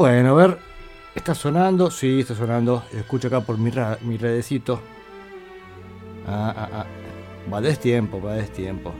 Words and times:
Bueno, 0.00 0.30
a 0.30 0.32
ver, 0.32 0.58
¿está 1.14 1.34
sonando? 1.34 1.90
Sí, 1.90 2.20
está 2.20 2.34
sonando. 2.34 2.84
Escucho 2.90 3.28
acá 3.28 3.42
por 3.42 3.58
mi, 3.58 3.70
mi 4.00 4.16
redecito. 4.16 4.80
Ah, 6.26 6.54
ah, 6.56 6.68
ah. 6.72 6.86
Va 7.52 7.60
de 7.60 7.76
tiempo, 7.76 8.18
va 8.18 8.32
de 8.32 8.44
tiempo. 8.44 8.94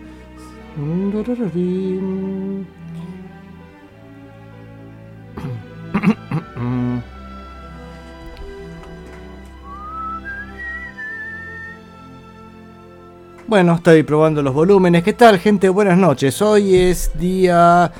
Bueno, 13.46 13.74
estoy 13.76 14.02
probando 14.02 14.42
los 14.42 14.52
volúmenes. 14.52 15.02
¿Qué 15.02 15.14
tal, 15.14 15.38
gente? 15.38 15.70
Buenas 15.70 15.96
noches. 15.96 16.42
Hoy 16.42 16.76
es 16.76 17.18
día 17.18 17.90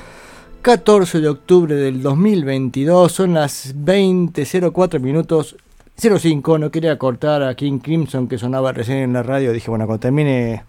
14 0.61 1.21
de 1.21 1.27
octubre 1.27 1.73
del 1.73 2.03
2022, 2.03 3.11
son 3.11 3.33
las 3.33 3.75
20.04 3.75 4.99
minutos 4.99 5.55
05, 5.97 6.59
no 6.59 6.69
quería 6.69 6.99
cortar 6.99 7.41
a 7.41 7.55
King 7.55 7.79
Crimson 7.79 8.27
que 8.27 8.37
sonaba 8.37 8.71
recién 8.71 8.99
en 8.99 9.13
la 9.13 9.23
radio, 9.23 9.53
dije 9.53 9.71
bueno, 9.71 9.87
cuando 9.87 10.01
termine 10.01 10.63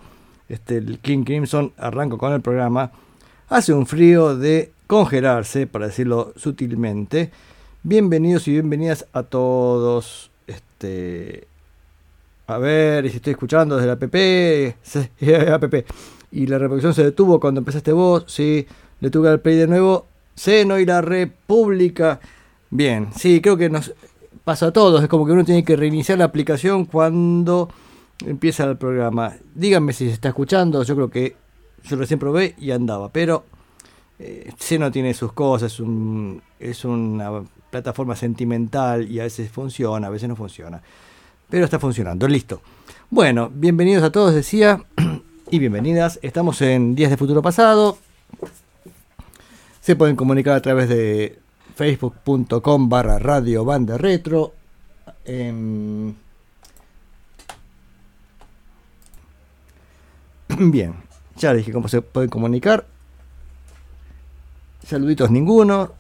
este, 0.49 0.79
el 0.79 0.99
King 1.01 1.25
Crimson 1.25 1.73
arranco 1.77 2.17
con 2.17 2.33
el 2.33 2.41
programa. 2.41 2.91
Hace 3.51 3.75
un 3.75 3.87
frío 3.87 4.35
de 4.35 4.73
congelarse, 4.87 5.67
para 5.67 5.89
decirlo 5.89 6.33
sutilmente. 6.37 7.31
Bienvenidos 7.83 8.49
y 8.49 8.53
bienvenidas 8.53 9.07
a 9.13 9.25
todos. 9.25 10.31
Este, 10.47 11.47
a 12.47 12.57
ver 12.57 13.11
si 13.11 13.17
estoy 13.17 13.33
escuchando 13.33 13.77
desde 13.77 13.89
la 13.89 13.93
app. 15.53 15.65
app. 15.65 15.75
Y 16.35 16.47
la 16.47 16.57
reproducción 16.57 16.95
se 16.95 17.05
detuvo 17.05 17.39
cuando 17.39 17.59
empezaste 17.59 17.93
vos, 17.93 18.25
sí 18.27 18.67
le 19.03 19.11
tuve 19.11 19.29
al 19.29 19.41
play 19.41 19.57
de 19.57 19.67
nuevo. 19.67 20.07
Seno 20.37 20.79
y 20.79 20.87
la 20.87 21.03
República. 21.03 22.21
Bien, 22.71 23.09
sí, 23.15 23.41
creo 23.41 23.57
que 23.57 23.69
nos 23.69 23.93
pasa 24.45 24.67
a 24.67 24.73
todos. 24.73 25.03
Es 25.03 25.09
como 25.09 25.27
que 25.27 25.33
uno 25.33 25.45
tiene 25.45 25.65
que 25.65 25.75
reiniciar 25.75 26.19
la 26.19 26.25
aplicación 26.25 26.85
cuando 26.85 27.69
empieza 28.25 28.63
el 28.63 28.79
programa. 28.79 29.35
Díganme 29.57 29.93
si 29.93 30.07
se 30.07 30.13
está 30.13 30.29
escuchando. 30.29 30.85
Yo 30.85 30.95
creo 30.95 31.11
que 31.11 31.35
yo 31.83 31.97
recién 31.97 32.21
probé 32.21 32.55
y 32.59 32.71
andaba. 32.71 33.09
Pero 33.09 33.45
eh, 34.21 34.53
Seno 34.57 34.93
tiene 34.93 35.15
sus 35.15 35.33
cosas. 35.33 35.73
Es, 35.73 35.83
es 36.61 36.85
una 36.85 37.43
plataforma 37.71 38.15
sentimental 38.15 39.11
y 39.11 39.19
a 39.19 39.25
veces 39.25 39.51
funciona, 39.51 40.07
a 40.07 40.11
veces 40.11 40.29
no 40.29 40.37
funciona. 40.37 40.81
Pero 41.51 41.65
está 41.65 41.81
funcionando. 41.81 42.29
Listo. 42.29 42.63
Bueno, 43.11 43.51
bienvenidos 43.53 44.05
a 44.05 44.13
todos, 44.13 44.33
decía. 44.33 44.85
Y 45.51 45.59
bienvenidas. 45.59 46.19
Estamos 46.23 46.63
en 46.63 46.95
Días 46.95 47.11
de 47.11 47.19
Futuro 47.19 47.43
Pasado. 47.43 47.99
Se 49.83 49.97
pueden 49.97 50.15
comunicar 50.15 50.55
a 50.55 50.63
través 50.63 50.89
de 50.89 51.41
facebook.com 51.75 52.89
barra 52.89 53.19
radio 53.19 53.65
banda 53.65 53.99
retro. 53.99 54.55
Em, 55.25 56.15
bien, 60.71 60.95
ya 61.35 61.53
dije 61.53 61.73
cómo 61.73 61.89
se 61.89 62.01
pueden 62.01 62.31
comunicar. 62.31 62.87
Saluditos 64.87 65.33
ninguno. 65.33 65.91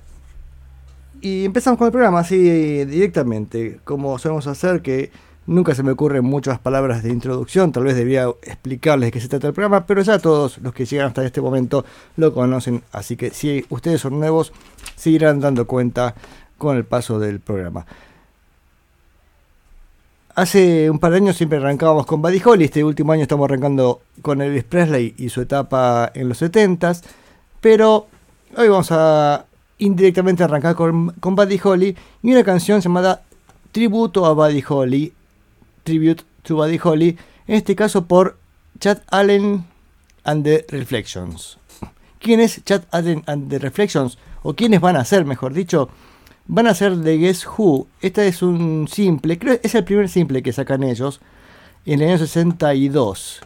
Y 1.21 1.45
empezamos 1.45 1.77
con 1.77 1.87
el 1.87 1.93
programa 1.93 2.21
así 2.21 2.85
directamente, 2.85 3.81
como 3.83 4.17
solemos 4.21 4.47
hacer 4.47 4.81
que 4.83 5.11
Nunca 5.47 5.75
se 5.75 5.83
me 5.83 5.91
ocurren 5.91 6.25
muchas 6.25 6.61
palabras 6.61 7.03
de 7.03 7.11
introducción, 7.11 7.73
tal 7.73 7.83
vez 7.83 7.97
debía 7.97 8.29
explicarles 8.43 9.09
de 9.09 9.11
qué 9.11 9.21
se 9.21 9.29
trata 9.29 9.49
el 9.49 9.53
programa, 9.53 9.87
pero 9.87 10.01
ya 10.01 10.21
todos 10.21 10.59
los 10.59 10.73
que 10.73 10.87
llegan 10.87 11.09
hasta 11.09 11.25
este 11.25 11.41
momento 11.41 11.85
lo 12.17 12.33
conocen, 12.33 12.85
así 12.93 13.17
que 13.17 13.31
si 13.31 13.65
ustedes 13.69 14.01
son 14.01 14.21
nuevos, 14.21 14.53
seguirán 14.95 15.41
dando 15.41 15.67
cuenta 15.67 16.15
con 16.59 16.77
el 16.77 16.85
paso 16.85 17.19
del 17.19 17.41
programa. 17.41 17.85
Hace 20.37 20.89
un 20.89 21.01
par 21.01 21.11
de 21.11 21.17
años 21.17 21.37
siempre 21.37 21.59
arrancábamos 21.59 22.07
con 22.07 22.23
Buddy 22.23 22.41
Holly, 22.45 22.65
este 22.67 22.85
último 22.85 23.13
año 23.13 23.23
estamos 23.23 23.45
arrancando 23.47 24.01
con 24.23 24.41
Elvis 24.41 24.63
Presley 24.63 25.13
y 25.19 25.29
su 25.29 25.41
etapa 25.41 26.13
en 26.15 26.29
los 26.29 26.41
70s, 26.41 27.03
pero 27.61 28.07
hoy 28.57 28.69
vamos 28.69 28.93
a 28.93 29.45
indirectamente 29.79 30.45
arrancar 30.45 30.77
con, 30.77 31.11
con 31.19 31.35
Buddy 31.35 31.61
Holly 31.65 31.97
y 32.23 32.33
una 32.33 32.45
canción 32.45 32.81
llamada 32.81 33.23
Tributo 33.73 34.25
a 34.25 34.35
Buddy 34.35 34.63
Holly 34.69 35.13
Tribute 35.85 36.25
to 36.43 36.57
Buddy 36.57 36.79
Holly, 36.83 37.17
en 37.47 37.57
este 37.57 37.75
caso 37.77 38.07
por 38.07 38.39
Chad 38.79 38.99
Allen 39.11 39.65
and 40.25 40.45
the 40.45 40.65
Reflections. 40.69 41.59
¿Quién 42.19 42.41
es 42.41 42.63
Chad 42.65 42.83
Allen 42.91 43.23
and 43.27 43.51
the 43.51 43.59
Reflections? 43.59 44.19
¿O 44.43 44.55
quiénes 44.55 44.81
van 44.81 44.97
a 44.97 45.05
ser, 45.05 45.25
mejor 45.25 45.53
dicho? 45.53 45.89
Van 46.47 46.67
a 46.67 46.75
ser 46.75 46.97
de 46.97 47.19
Guess 47.19 47.47
Who. 47.47 47.87
Este 48.01 48.27
es 48.29 48.43
un 48.43 48.89
simple, 48.89 49.39
creo 49.39 49.59
es 49.63 49.75
el 49.75 49.85
primer 49.85 50.09
simple 50.09 50.43
que 50.43 50.53
sacan 50.53 50.83
ellos 50.83 51.21
en 51.87 52.01
el 52.01 52.09
año 52.09 52.19
62. 52.19 53.41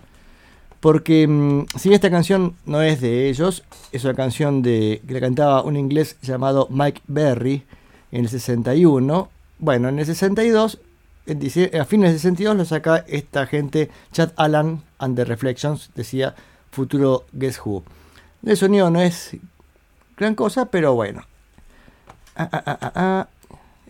Porque 0.80 1.26
mm, 1.26 1.66
si 1.78 1.92
esta 1.92 2.10
canción 2.10 2.54
no 2.64 2.82
es 2.82 3.00
de 3.00 3.28
ellos, 3.28 3.64
es 3.92 4.04
una 4.04 4.14
canción 4.14 4.62
de, 4.62 5.02
que 5.06 5.14
la 5.14 5.20
cantaba 5.20 5.62
un 5.62 5.76
inglés 5.76 6.16
llamado 6.22 6.68
Mike 6.70 7.02
Berry 7.06 7.64
en 8.12 8.22
el 8.22 8.28
61. 8.28 9.28
Bueno, 9.58 9.88
en 9.88 9.98
el 9.98 10.06
62 10.06 10.78
a 11.26 11.84
fines 11.84 12.12
de 12.12 12.18
62 12.18 12.56
lo 12.56 12.64
saca 12.64 13.04
esta 13.08 13.46
gente, 13.46 13.90
Chad 14.12 14.32
Allen 14.36 14.82
and 14.98 15.16
the 15.16 15.24
Reflections, 15.24 15.90
decía 15.94 16.34
futuro 16.70 17.24
Guess 17.32 17.60
Who. 17.64 17.82
El 18.44 18.56
sonido 18.56 18.90
no 18.90 19.00
es 19.00 19.36
gran 20.16 20.34
cosa, 20.34 20.66
pero 20.66 20.94
bueno. 20.94 21.24
Ah, 22.36 22.48
ah, 22.52 22.92
ah, 22.94 23.28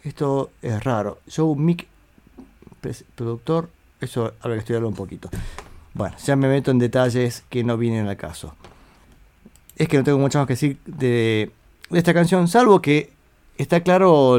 Esto 0.02 0.50
es 0.62 0.82
raro. 0.82 1.18
Joe 1.34 1.56
Mick, 1.56 1.86
productor, 3.14 3.68
eso 4.00 4.32
ver, 4.44 4.58
estoy 4.58 4.76
hablando 4.76 4.90
un 4.90 4.96
poquito. 4.96 5.28
Bueno, 5.94 6.16
ya 6.24 6.36
me 6.36 6.48
meto 6.48 6.70
en 6.70 6.78
detalles 6.78 7.42
que 7.48 7.64
no 7.64 7.76
vienen 7.76 8.06
al 8.06 8.16
caso. 8.16 8.54
Es 9.76 9.88
que 9.88 9.98
no 9.98 10.04
tengo 10.04 10.18
mucho 10.18 10.38
más 10.38 10.46
que 10.46 10.52
decir 10.54 10.78
de, 10.86 11.50
esta 11.90 12.14
canción, 12.14 12.48
salvo 12.48 12.80
que 12.80 13.12
está 13.58 13.80
claro 13.80 14.38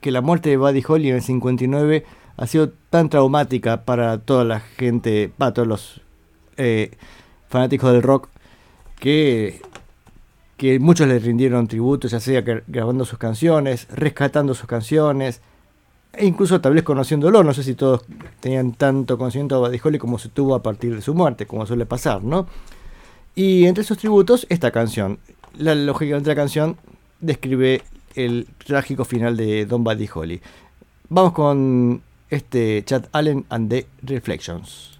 que 0.00 0.10
la 0.10 0.20
muerte 0.20 0.50
de 0.50 0.56
Buddy 0.56 0.82
Holly 0.86 1.08
en 1.10 1.16
el 1.16 1.22
59 1.22 2.04
ha 2.36 2.46
sido 2.46 2.70
tan 2.90 3.08
traumática 3.08 3.84
para 3.84 4.18
toda 4.18 4.44
la 4.44 4.60
gente, 4.60 5.30
para 5.36 5.52
todos 5.52 5.68
los 5.68 6.00
eh, 6.56 6.92
fanáticos 7.48 7.92
del 7.92 8.02
rock, 8.02 8.28
que, 9.00 9.60
que 10.56 10.78
muchos 10.78 11.08
le 11.08 11.18
rindieron 11.18 11.66
tributo, 11.66 12.08
ya 12.08 12.20
sea 12.20 12.42
grabando 12.66 13.04
sus 13.04 13.18
canciones, 13.18 13.88
rescatando 13.90 14.54
sus 14.54 14.66
canciones, 14.66 15.40
e 16.12 16.26
incluso 16.26 16.60
tal 16.60 16.74
vez 16.74 16.84
conociéndolo. 16.84 17.42
No 17.42 17.52
sé 17.52 17.62
si 17.62 17.74
todos 17.74 18.04
tenían 18.40 18.72
tanto 18.72 19.18
conocimiento 19.18 19.56
de 19.56 19.68
Buddy 19.68 19.80
Holly 19.82 19.98
como 19.98 20.18
se 20.18 20.28
tuvo 20.28 20.54
a 20.54 20.62
partir 20.62 20.94
de 20.94 21.02
su 21.02 21.14
muerte, 21.14 21.46
como 21.46 21.66
suele 21.66 21.86
pasar, 21.86 22.22
¿no? 22.22 22.46
Y 23.34 23.66
entre 23.66 23.82
esos 23.82 23.98
tributos, 23.98 24.46
esta 24.48 24.70
canción. 24.70 25.18
La 25.56 25.74
lógica 25.74 26.18
de 26.18 26.26
la 26.26 26.34
canción 26.34 26.76
describe 27.20 27.82
el 28.14 28.46
trágico 28.64 29.04
final 29.04 29.36
de 29.36 29.66
Don 29.66 29.84
Buddy 29.84 30.08
Holly. 30.12 30.40
Vamos 31.08 31.32
con 31.32 32.02
este 32.30 32.84
Chad 32.84 33.06
Allen 33.12 33.44
and 33.48 33.70
the 33.70 33.86
Reflections. 34.02 34.98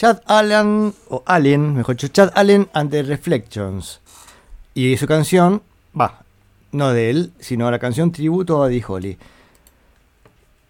Chad 0.00 0.22
Allen, 0.24 0.94
o 1.10 1.22
Allen, 1.26 1.74
mejor 1.74 1.94
dicho, 1.94 2.08
Chad 2.08 2.30
Allen 2.34 2.70
and 2.72 2.90
the 2.90 3.02
Reflections. 3.02 4.00
Y 4.72 4.96
su 4.96 5.06
canción, 5.06 5.60
va, 5.94 6.22
no 6.72 6.94
de 6.94 7.10
él, 7.10 7.32
sino 7.38 7.70
la 7.70 7.78
canción 7.78 8.10
tributo 8.10 8.56
a 8.56 8.66
Buddy 8.66 8.82
Holly. 8.88 9.18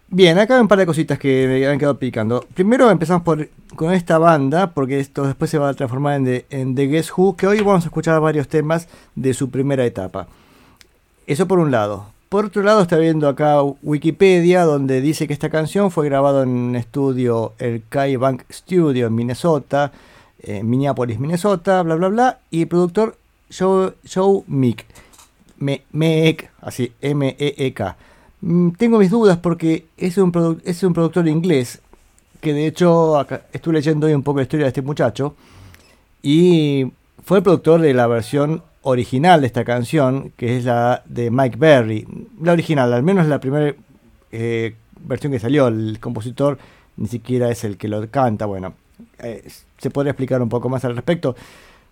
Bien, 0.09 0.37
acá 0.37 0.55
hay 0.55 0.59
un 0.59 0.67
par 0.67 0.79
de 0.79 0.85
cositas 0.85 1.17
que 1.17 1.47
me 1.47 1.65
han 1.65 1.79
quedado 1.79 1.97
picando. 1.97 2.45
Primero 2.53 2.91
empezamos 2.91 3.23
por, 3.23 3.47
con 3.77 3.93
esta 3.93 4.17
banda, 4.17 4.71
porque 4.71 4.99
esto 4.99 5.23
después 5.23 5.49
se 5.49 5.57
va 5.57 5.69
a 5.69 5.73
transformar 5.75 6.15
en 6.15 6.43
en 6.49 6.75
The 6.75 6.87
Guess 6.87 7.13
Who, 7.15 7.37
que 7.37 7.47
hoy 7.47 7.61
vamos 7.61 7.85
a 7.85 7.87
escuchar 7.87 8.19
varios 8.19 8.49
temas 8.49 8.89
de 9.15 9.33
su 9.33 9.49
primera 9.49 9.85
etapa. 9.85 10.27
Eso 11.25 11.47
por 11.47 11.59
un 11.59 11.71
lado. 11.71 12.07
Por 12.31 12.45
otro 12.45 12.63
lado, 12.63 12.81
está 12.81 12.95
viendo 12.95 13.27
acá 13.27 13.61
Wikipedia, 13.61 14.63
donde 14.63 15.01
dice 15.01 15.27
que 15.27 15.33
esta 15.33 15.49
canción 15.49 15.91
fue 15.91 16.05
grabada 16.05 16.43
en 16.43 16.49
un 16.49 16.75
estudio, 16.77 17.51
el 17.59 17.83
Kai 17.89 18.15
Bank 18.15 18.43
Studio 18.49 19.07
en 19.07 19.15
Minnesota, 19.15 19.91
en 20.41 20.69
Minneapolis, 20.69 21.19
Minnesota, 21.19 21.81
bla, 21.81 21.95
bla, 21.95 22.07
bla, 22.07 22.39
y 22.49 22.61
el 22.61 22.67
productor 22.69 23.17
Joe, 23.53 23.95
Joe 24.09 24.43
Meek, 24.47 24.85
Meek, 25.91 26.49
así, 26.61 26.93
M-E-E-K. 27.01 27.97
Mm, 28.39 28.69
tengo 28.77 28.97
mis 28.97 29.11
dudas 29.11 29.37
porque 29.37 29.87
es 29.97 30.17
un, 30.17 30.61
es 30.63 30.81
un 30.83 30.93
productor 30.93 31.27
inglés, 31.27 31.81
que 32.39 32.53
de 32.53 32.65
hecho 32.65 33.27
estuve 33.51 33.73
leyendo 33.73 34.07
hoy 34.07 34.13
un 34.13 34.23
poco 34.23 34.37
la 34.37 34.43
historia 34.43 34.67
de 34.67 34.69
este 34.69 34.81
muchacho, 34.81 35.35
y 36.23 36.93
fue 37.25 37.39
el 37.39 37.43
productor 37.43 37.81
de 37.81 37.93
la 37.93 38.07
versión 38.07 38.63
original 38.83 39.41
de 39.41 39.47
esta 39.47 39.63
canción, 39.63 40.31
que 40.37 40.57
es 40.57 40.65
la 40.65 41.03
de 41.05 41.31
Mike 41.31 41.57
Berry. 41.57 42.07
La 42.41 42.53
original, 42.53 42.93
al 42.93 43.03
menos 43.03 43.27
la 43.27 43.39
primera 43.39 43.75
eh, 44.31 44.75
versión 45.01 45.31
que 45.31 45.39
salió. 45.39 45.67
El 45.67 45.99
compositor 45.99 46.57
ni 46.97 47.07
siquiera 47.07 47.49
es 47.49 47.63
el 47.63 47.77
que 47.77 47.87
lo 47.87 48.09
canta. 48.09 48.45
Bueno, 48.45 48.73
eh, 49.19 49.47
se 49.77 49.89
podría 49.89 50.11
explicar 50.11 50.41
un 50.41 50.49
poco 50.49 50.69
más 50.69 50.83
al 50.85 50.95
respecto, 50.95 51.35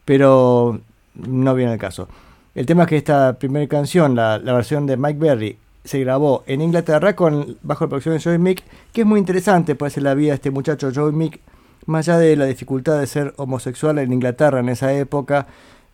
pero 0.05 0.79
no 1.15 1.55
viene 1.55 1.73
el 1.73 1.79
caso. 1.79 2.07
El 2.55 2.65
tema 2.65 2.83
es 2.83 2.89
que 2.89 2.97
esta 2.97 3.33
primera 3.37 3.67
canción, 3.67 4.15
la, 4.15 4.37
versión 4.39 4.85
de 4.85 4.97
Mike 4.97 5.19
Berry, 5.19 5.57
se 5.83 5.99
grabó 5.99 6.43
en 6.45 6.61
Inglaterra 6.61 7.15
con, 7.15 7.57
bajo 7.61 7.85
la 7.85 7.89
producción 7.89 8.15
de 8.15 8.23
Joey 8.23 8.37
Mick, 8.37 8.63
que 8.91 9.01
es 9.01 9.07
muy 9.07 9.19
interesante, 9.19 9.75
puede 9.75 9.91
ser 9.91 10.03
la 10.03 10.13
vida 10.13 10.31
de 10.31 10.35
este 10.35 10.51
muchacho 10.51 10.91
Joey 10.93 11.13
Mick, 11.13 11.39
más 11.85 12.07
allá 12.07 12.19
de 12.19 12.35
la 12.35 12.45
dificultad 12.45 12.99
de 12.99 13.07
ser 13.07 13.33
homosexual 13.37 13.97
en 13.99 14.11
Inglaterra 14.11 14.59
en 14.59 14.69
esa 14.69 14.93
época, 14.93 15.47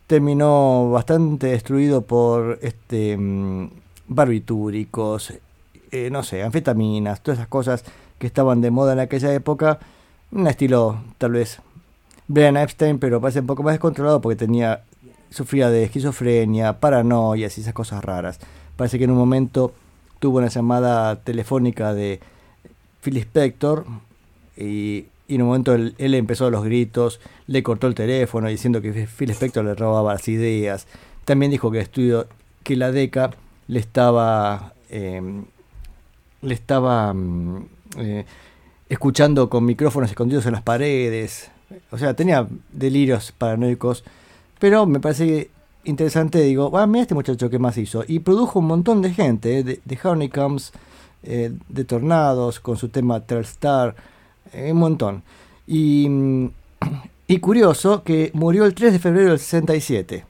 terminó 0.06 0.90
bastante 0.90 1.48
destruido 1.48 2.02
por 2.02 2.58
este 2.62 3.16
mm, 3.16 3.70
barbitúricos, 4.08 5.32
eh, 5.90 6.10
no 6.10 6.22
sé, 6.22 6.42
anfetaminas, 6.42 7.22
todas 7.22 7.38
esas 7.38 7.48
cosas 7.48 7.84
que 8.18 8.26
estaban 8.26 8.60
de 8.60 8.70
moda 8.70 8.92
en 8.92 9.00
aquella 9.00 9.32
época. 9.34 9.78
Un 10.32 10.46
estilo 10.46 11.00
tal 11.18 11.32
vez 11.32 11.60
Brian 12.28 12.56
Epstein, 12.56 12.98
pero 12.98 13.20
parece 13.20 13.40
un 13.40 13.46
poco 13.46 13.62
más 13.62 13.74
descontrolado 13.74 14.20
porque 14.20 14.36
tenía 14.36 14.82
sufría 15.30 15.70
de 15.70 15.84
esquizofrenia, 15.84 16.80
paranoias 16.80 17.58
y 17.58 17.60
esas 17.60 17.74
cosas 17.74 18.04
raras. 18.04 18.38
Parece 18.76 18.98
que 18.98 19.04
en 19.04 19.10
un 19.10 19.18
momento 19.18 19.72
tuvo 20.18 20.38
una 20.38 20.48
llamada 20.48 21.16
telefónica 21.16 21.94
de 21.94 22.20
Phil 23.02 23.16
Spector 23.18 23.84
y 24.56 25.06
y 25.28 25.36
en 25.36 25.42
un 25.42 25.48
momento 25.48 25.74
él, 25.74 25.94
empezó 25.98 26.50
los 26.50 26.64
gritos, 26.64 27.20
le 27.46 27.62
cortó 27.62 27.86
el 27.86 27.94
teléfono 27.94 28.48
diciendo 28.48 28.80
que 28.80 29.06
Phil 29.06 29.30
Spector 29.30 29.64
le 29.64 29.74
robaba 29.74 30.14
las 30.14 30.28
ideas. 30.28 30.86
También 31.24 31.50
dijo 31.50 31.70
que 31.70 31.80
estudio 31.80 32.26
que 32.62 32.76
la 32.76 32.92
DECA 32.92 33.30
le 33.68 33.80
estaba 33.80 34.74
em, 34.88 35.44
le 36.42 36.54
estaba 36.54 37.12
mm, 37.12 37.66
eh, 37.98 38.24
escuchando 38.88 39.48
con 39.48 39.64
micrófonos 39.64 40.10
escondidos 40.10 40.46
en 40.46 40.52
las 40.52 40.62
paredes. 40.62 41.50
O 41.90 41.98
sea, 41.98 42.14
tenía 42.14 42.46
delirios 42.72 43.32
paranoicos. 43.32 44.04
Pero 44.58 44.86
me 44.86 45.00
parece 45.00 45.50
interesante, 45.84 46.40
digo, 46.40 46.76
ah, 46.78 46.86
mira 46.86 47.02
este 47.02 47.14
muchacho 47.14 47.50
que 47.50 47.58
más 47.58 47.76
hizo. 47.78 48.04
Y 48.06 48.20
produjo 48.20 48.60
un 48.60 48.66
montón 48.66 49.02
de 49.02 49.12
gente, 49.12 49.58
eh, 49.58 49.62
de, 49.64 49.80
de 49.84 49.98
Honeycombs, 50.02 50.72
eh, 51.22 51.52
de 51.68 51.84
Tornados, 51.84 52.60
con 52.60 52.76
su 52.76 52.88
tema 52.88 53.22
Star 53.28 53.90
eh, 53.90 54.15
un 54.54 54.78
montón. 54.78 55.22
Y, 55.66 56.08
mm, 56.08 56.50
y 57.28 57.38
curioso 57.38 58.02
que 58.02 58.30
murió 58.34 58.64
el 58.64 58.74
3 58.74 58.92
de 58.92 58.98
febrero 58.98 59.30
del 59.30 59.38
67. 59.38 60.24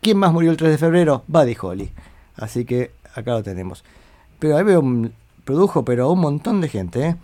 ¿Quién 0.00 0.18
más 0.18 0.32
murió 0.32 0.50
el 0.50 0.56
3 0.56 0.72
de 0.72 0.78
febrero? 0.78 1.24
Buddy 1.26 1.56
Holly. 1.60 1.90
Así 2.36 2.64
que 2.64 2.90
acá 3.14 3.32
lo 3.32 3.42
tenemos. 3.42 3.84
Pero 4.38 4.56
ahí 4.56 4.64
veo, 4.64 4.82
produjo, 5.44 5.84
pero 5.84 6.10
un 6.10 6.20
montón 6.20 6.60
de 6.60 6.68
gente. 6.68 7.06
¿eh? 7.06 7.16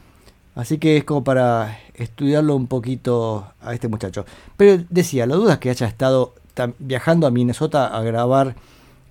Así 0.54 0.78
que 0.78 0.96
es 0.96 1.04
como 1.04 1.24
para 1.24 1.78
estudiarlo 1.94 2.56
un 2.56 2.66
poquito 2.66 3.46
a 3.60 3.74
este 3.74 3.88
muchacho. 3.88 4.24
Pero 4.56 4.82
decía, 4.88 5.26
la 5.26 5.36
duda 5.36 5.54
es 5.54 5.58
que 5.58 5.70
haya 5.70 5.86
estado 5.86 6.34
viajando 6.78 7.26
a 7.26 7.30
Minnesota 7.30 7.86
a 7.86 8.02
grabar 8.02 8.56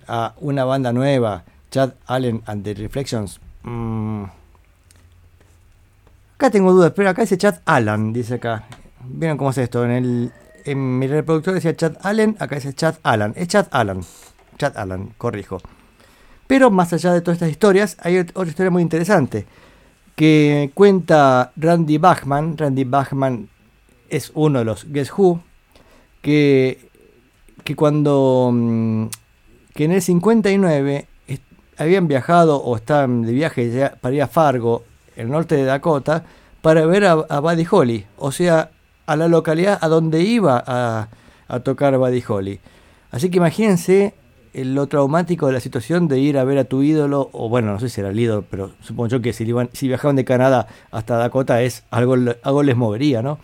a 0.06 0.34
una 0.40 0.64
banda 0.64 0.92
nueva, 0.92 1.44
Chad 1.70 1.92
Allen 2.06 2.42
and 2.46 2.64
the 2.64 2.74
Reflections. 2.74 3.40
Mm, 3.62 4.24
Acá 6.40 6.48
tengo 6.48 6.72
dudas, 6.72 6.94
pero 6.96 7.10
acá 7.10 7.20
dice 7.20 7.36
Chad 7.36 7.56
Allen, 7.66 8.14
dice 8.14 8.36
acá. 8.36 8.64
¿Vieron 9.04 9.36
cómo 9.36 9.50
es 9.50 9.58
esto? 9.58 9.84
En, 9.84 9.90
el, 9.90 10.32
en 10.64 10.98
mi 10.98 11.06
reproductor 11.06 11.52
decía 11.52 11.76
Chad 11.76 11.98
Allen, 12.00 12.34
acá 12.38 12.54
dice 12.54 12.72
Chad 12.72 12.94
Allen. 13.02 13.34
Es 13.36 13.48
Chad 13.48 13.66
Allen. 13.70 14.00
Chad 14.56 14.74
Allen, 14.78 15.12
corrijo. 15.18 15.58
Pero 16.46 16.70
más 16.70 16.94
allá 16.94 17.12
de 17.12 17.20
todas 17.20 17.36
estas 17.36 17.50
historias, 17.50 17.98
hay 18.00 18.20
otra 18.20 18.46
historia 18.46 18.70
muy 18.70 18.80
interesante 18.80 19.44
que 20.16 20.70
cuenta 20.72 21.52
Randy 21.56 21.98
Bachman. 21.98 22.56
Randy 22.56 22.84
Bachman 22.84 23.50
es 24.08 24.32
uno 24.34 24.60
de 24.60 24.64
los 24.64 24.90
Guess 24.90 25.12
Who, 25.12 25.42
que, 26.22 26.88
que 27.64 27.76
cuando 27.76 28.48
mm, 28.50 29.04
que 29.74 29.84
en 29.84 29.92
el 29.92 30.00
59 30.00 31.06
habían 31.76 32.08
viajado 32.08 32.56
o 32.56 32.76
estaban 32.76 33.26
de 33.26 33.32
viaje 33.32 33.90
para 34.00 34.14
ir 34.14 34.22
a 34.22 34.26
Fargo 34.26 34.84
el 35.16 35.30
norte 35.30 35.56
de 35.56 35.64
Dakota, 35.64 36.24
para 36.62 36.84
ver 36.86 37.04
a, 37.04 37.14
Buddy 37.14 37.66
Holly, 37.70 38.06
o 38.16 38.32
sea, 38.32 38.70
a 39.06 39.16
la 39.16 39.28
localidad 39.28 39.78
a 39.80 39.88
donde 39.88 40.22
iba 40.22 40.62
a, 40.66 41.08
tocar 41.64 41.96
Buddy 41.96 42.22
Holly. 42.26 42.60
Así 43.10 43.30
que 43.30 43.38
imagínense 43.38 44.14
lo 44.52 44.86
traumático 44.86 45.46
de 45.46 45.52
la 45.52 45.60
situación 45.60 46.08
de 46.08 46.18
ir 46.18 46.38
a 46.38 46.44
ver 46.44 46.58
a 46.58 46.64
tu 46.64 46.82
ídolo, 46.82 47.30
o 47.32 47.48
bueno, 47.48 47.72
no 47.72 47.80
sé 47.80 47.88
si 47.88 48.00
era 48.00 48.10
el 48.10 48.18
ídolo, 48.18 48.44
pero 48.50 48.72
supongo 48.80 49.08
yo 49.08 49.22
que 49.22 49.32
si, 49.32 49.44
iban, 49.44 49.70
si 49.72 49.88
viajaban 49.88 50.16
de 50.16 50.24
Canadá 50.24 50.66
hasta 50.90 51.16
Dakota 51.16 51.62
es 51.62 51.84
algo, 51.90 52.16
algo 52.42 52.62
les 52.62 52.76
movería, 52.76 53.22
¿no? 53.22 53.38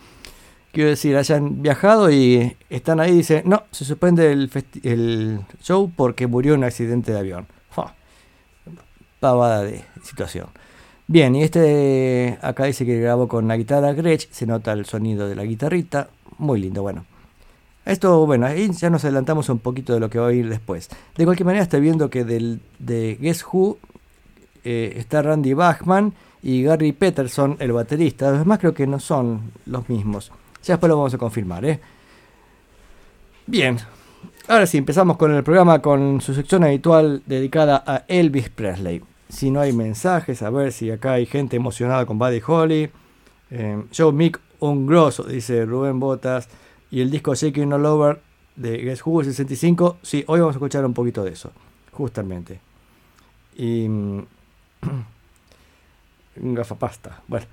Quiero 0.71 0.89
decir, 0.89 1.17
hayan 1.17 1.61
viajado 1.61 2.11
y 2.11 2.55
están 2.69 2.99
ahí 2.99 3.11
y 3.11 3.17
dicen, 3.17 3.43
no, 3.45 3.63
se 3.71 3.83
suspende 3.83 4.31
el, 4.31 4.51
el 4.83 5.39
show 5.61 5.91
porque 5.95 6.27
murió 6.27 6.53
en 6.53 6.59
un 6.59 6.63
accidente 6.65 7.11
de 7.11 7.19
avión. 7.19 7.47
Pavada 9.19 9.63
de 9.63 9.83
situación. 10.03 10.47
Bien, 11.09 11.33
y 11.35 11.43
este 11.43 12.37
acá 12.41 12.65
dice 12.65 12.85
que 12.85 12.99
grabó 12.99 13.29
con 13.29 13.47
la 13.47 13.55
guitarra 13.55 13.93
Gretsch, 13.93 14.29
se 14.29 14.45
nota 14.45 14.73
el 14.73 14.85
sonido 14.85 15.29
de 15.29 15.35
la 15.35 15.45
guitarrita, 15.45 16.09
muy 16.37 16.59
lindo, 16.59 16.81
bueno. 16.81 17.05
Esto, 17.85 18.25
bueno, 18.25 18.45
ahí 18.45 18.69
ya 18.73 18.89
nos 18.89 19.05
adelantamos 19.05 19.47
un 19.47 19.59
poquito 19.59 19.93
de 19.93 20.01
lo 20.01 20.09
que 20.09 20.19
va 20.19 20.27
a 20.27 20.33
ir 20.33 20.49
después. 20.49 20.89
De 21.15 21.23
cualquier 21.23 21.45
manera, 21.45 21.63
estoy 21.63 21.79
viendo 21.79 22.09
que 22.09 22.25
del, 22.25 22.59
de 22.79 23.17
Guess 23.21 23.45
Who 23.45 23.77
eh, 24.65 24.95
está 24.97 25.21
Randy 25.21 25.53
Bachman 25.53 26.13
y 26.43 26.63
Gary 26.63 26.91
Peterson, 26.91 27.55
el 27.59 27.71
baterista. 27.71 28.29
Los 28.29 28.39
demás 28.39 28.59
creo 28.59 28.73
que 28.73 28.85
no 28.85 28.99
son 28.99 29.53
los 29.65 29.87
mismos. 29.87 30.33
Ya 30.63 30.73
después 30.73 30.89
lo 30.89 30.97
vamos 30.97 31.13
a 31.13 31.17
confirmar, 31.17 31.63
¿eh? 31.63 31.79
Bien, 33.45 33.77
ahora 34.49 34.67
sí, 34.67 34.77
empezamos 34.77 35.15
con 35.15 35.33
el 35.33 35.43
programa 35.43 35.81
con 35.81 36.19
su 36.19 36.33
sección 36.33 36.65
habitual 36.65 37.23
dedicada 37.25 37.81
a 37.87 38.03
Elvis 38.09 38.49
Presley. 38.49 39.01
Si 39.29 39.51
no 39.51 39.59
hay 39.59 39.73
mensajes, 39.73 40.41
a 40.41 40.49
ver 40.49 40.71
si 40.71 40.89
acá 40.91 41.13
hay 41.13 41.25
gente 41.25 41.55
emocionada 41.55 42.05
con 42.05 42.17
Buddy 42.17 42.41
Holly. 42.45 42.89
Eh, 43.51 43.83
Joe 43.95 44.11
Mick, 44.11 44.39
un 44.59 44.87
grosso, 44.87 45.23
dice 45.23 45.65
Rubén 45.65 45.99
Botas. 45.99 46.47
Y 46.89 47.01
el 47.01 47.11
disco 47.11 47.35
Shaking 47.35 47.73
All 47.73 47.85
Over 47.85 48.21
de 48.55 48.77
Guess 48.77 49.05
Who 49.05 49.23
65. 49.23 49.97
Sí, 50.01 50.23
hoy 50.27 50.39
vamos 50.39 50.55
a 50.55 50.57
escuchar 50.57 50.85
un 50.85 50.93
poquito 50.93 51.23
de 51.23 51.31
eso, 51.31 51.51
justamente. 51.91 52.59
Y. 53.55 53.87
Gafapasta. 56.35 57.23
Bueno. 57.27 57.47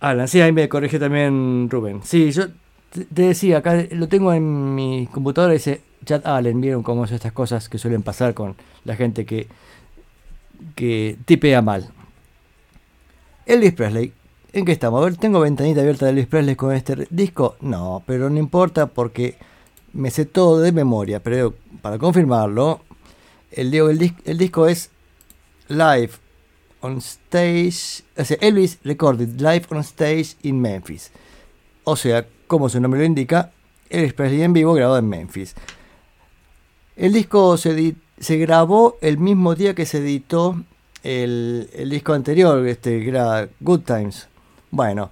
Alan, 0.00 0.28
sí, 0.28 0.40
ahí 0.40 0.52
me 0.52 0.68
corrige 0.68 0.98
también 0.98 1.68
Rubén. 1.70 2.00
Sí, 2.02 2.30
yo 2.32 2.46
te 2.90 3.22
decía, 3.22 3.58
acá 3.58 3.84
lo 3.90 4.08
tengo 4.08 4.32
en 4.32 4.74
mi 4.74 5.06
computadora, 5.12 5.52
dice 5.52 5.82
Chad 6.04 6.26
Allen, 6.26 6.60
vieron 6.60 6.82
cómo 6.82 7.06
son 7.06 7.16
estas 7.16 7.32
cosas 7.32 7.68
que 7.68 7.78
suelen 7.78 8.02
pasar 8.02 8.32
con 8.32 8.56
la 8.84 8.96
gente 8.96 9.26
que, 9.26 9.46
que 10.74 11.18
tipea 11.24 11.62
mal. 11.62 11.90
Elvis 13.46 13.72
Presley, 13.72 14.12
¿en 14.52 14.64
qué 14.64 14.72
estamos? 14.72 15.00
A 15.00 15.04
ver, 15.04 15.16
¿tengo 15.16 15.40
ventanita 15.40 15.80
abierta 15.80 16.06
de 16.06 16.12
Elvis 16.12 16.26
Presley 16.26 16.56
con 16.56 16.74
este 16.74 17.06
disco? 17.10 17.56
No, 17.60 18.02
pero 18.06 18.30
no 18.30 18.38
importa 18.38 18.86
porque 18.86 19.36
me 19.92 20.10
sé 20.10 20.24
todo 20.24 20.60
de 20.60 20.72
memoria, 20.72 21.22
pero 21.22 21.54
para 21.82 21.98
confirmarlo, 21.98 22.80
el, 23.50 23.74
el, 23.74 24.14
el 24.24 24.38
disco 24.38 24.66
es 24.66 24.90
Live 25.68 26.10
on 26.80 26.98
Stage, 26.98 28.04
o 28.16 28.24
sea, 28.24 28.36
Elvis 28.40 28.78
Recorded 28.84 29.40
Live 29.40 29.66
on 29.70 29.80
Stage 29.80 30.36
in 30.42 30.60
Memphis. 30.60 31.10
O 31.84 31.96
sea, 31.96 32.26
como 32.46 32.68
su 32.68 32.80
nombre 32.80 33.00
lo 33.00 33.06
indica, 33.06 33.52
Elvis 33.88 34.12
Presley 34.12 34.42
en 34.42 34.52
vivo 34.52 34.72
grabado 34.74 34.98
en 34.98 35.08
Memphis. 35.08 35.54
El 36.96 37.12
disco 37.12 37.56
se, 37.56 37.94
se 38.20 38.36
grabó 38.36 38.98
el 39.00 39.18
mismo 39.18 39.54
día 39.54 39.74
que 39.74 39.86
se 39.86 39.98
editó 39.98 40.62
el, 41.02 41.68
disco 41.90 42.12
anterior, 42.12 42.66
este, 42.66 43.02
que 43.02 43.08
era 43.08 43.48
Good 43.60 43.80
Times. 43.80 44.28
Bueno, 44.70 45.10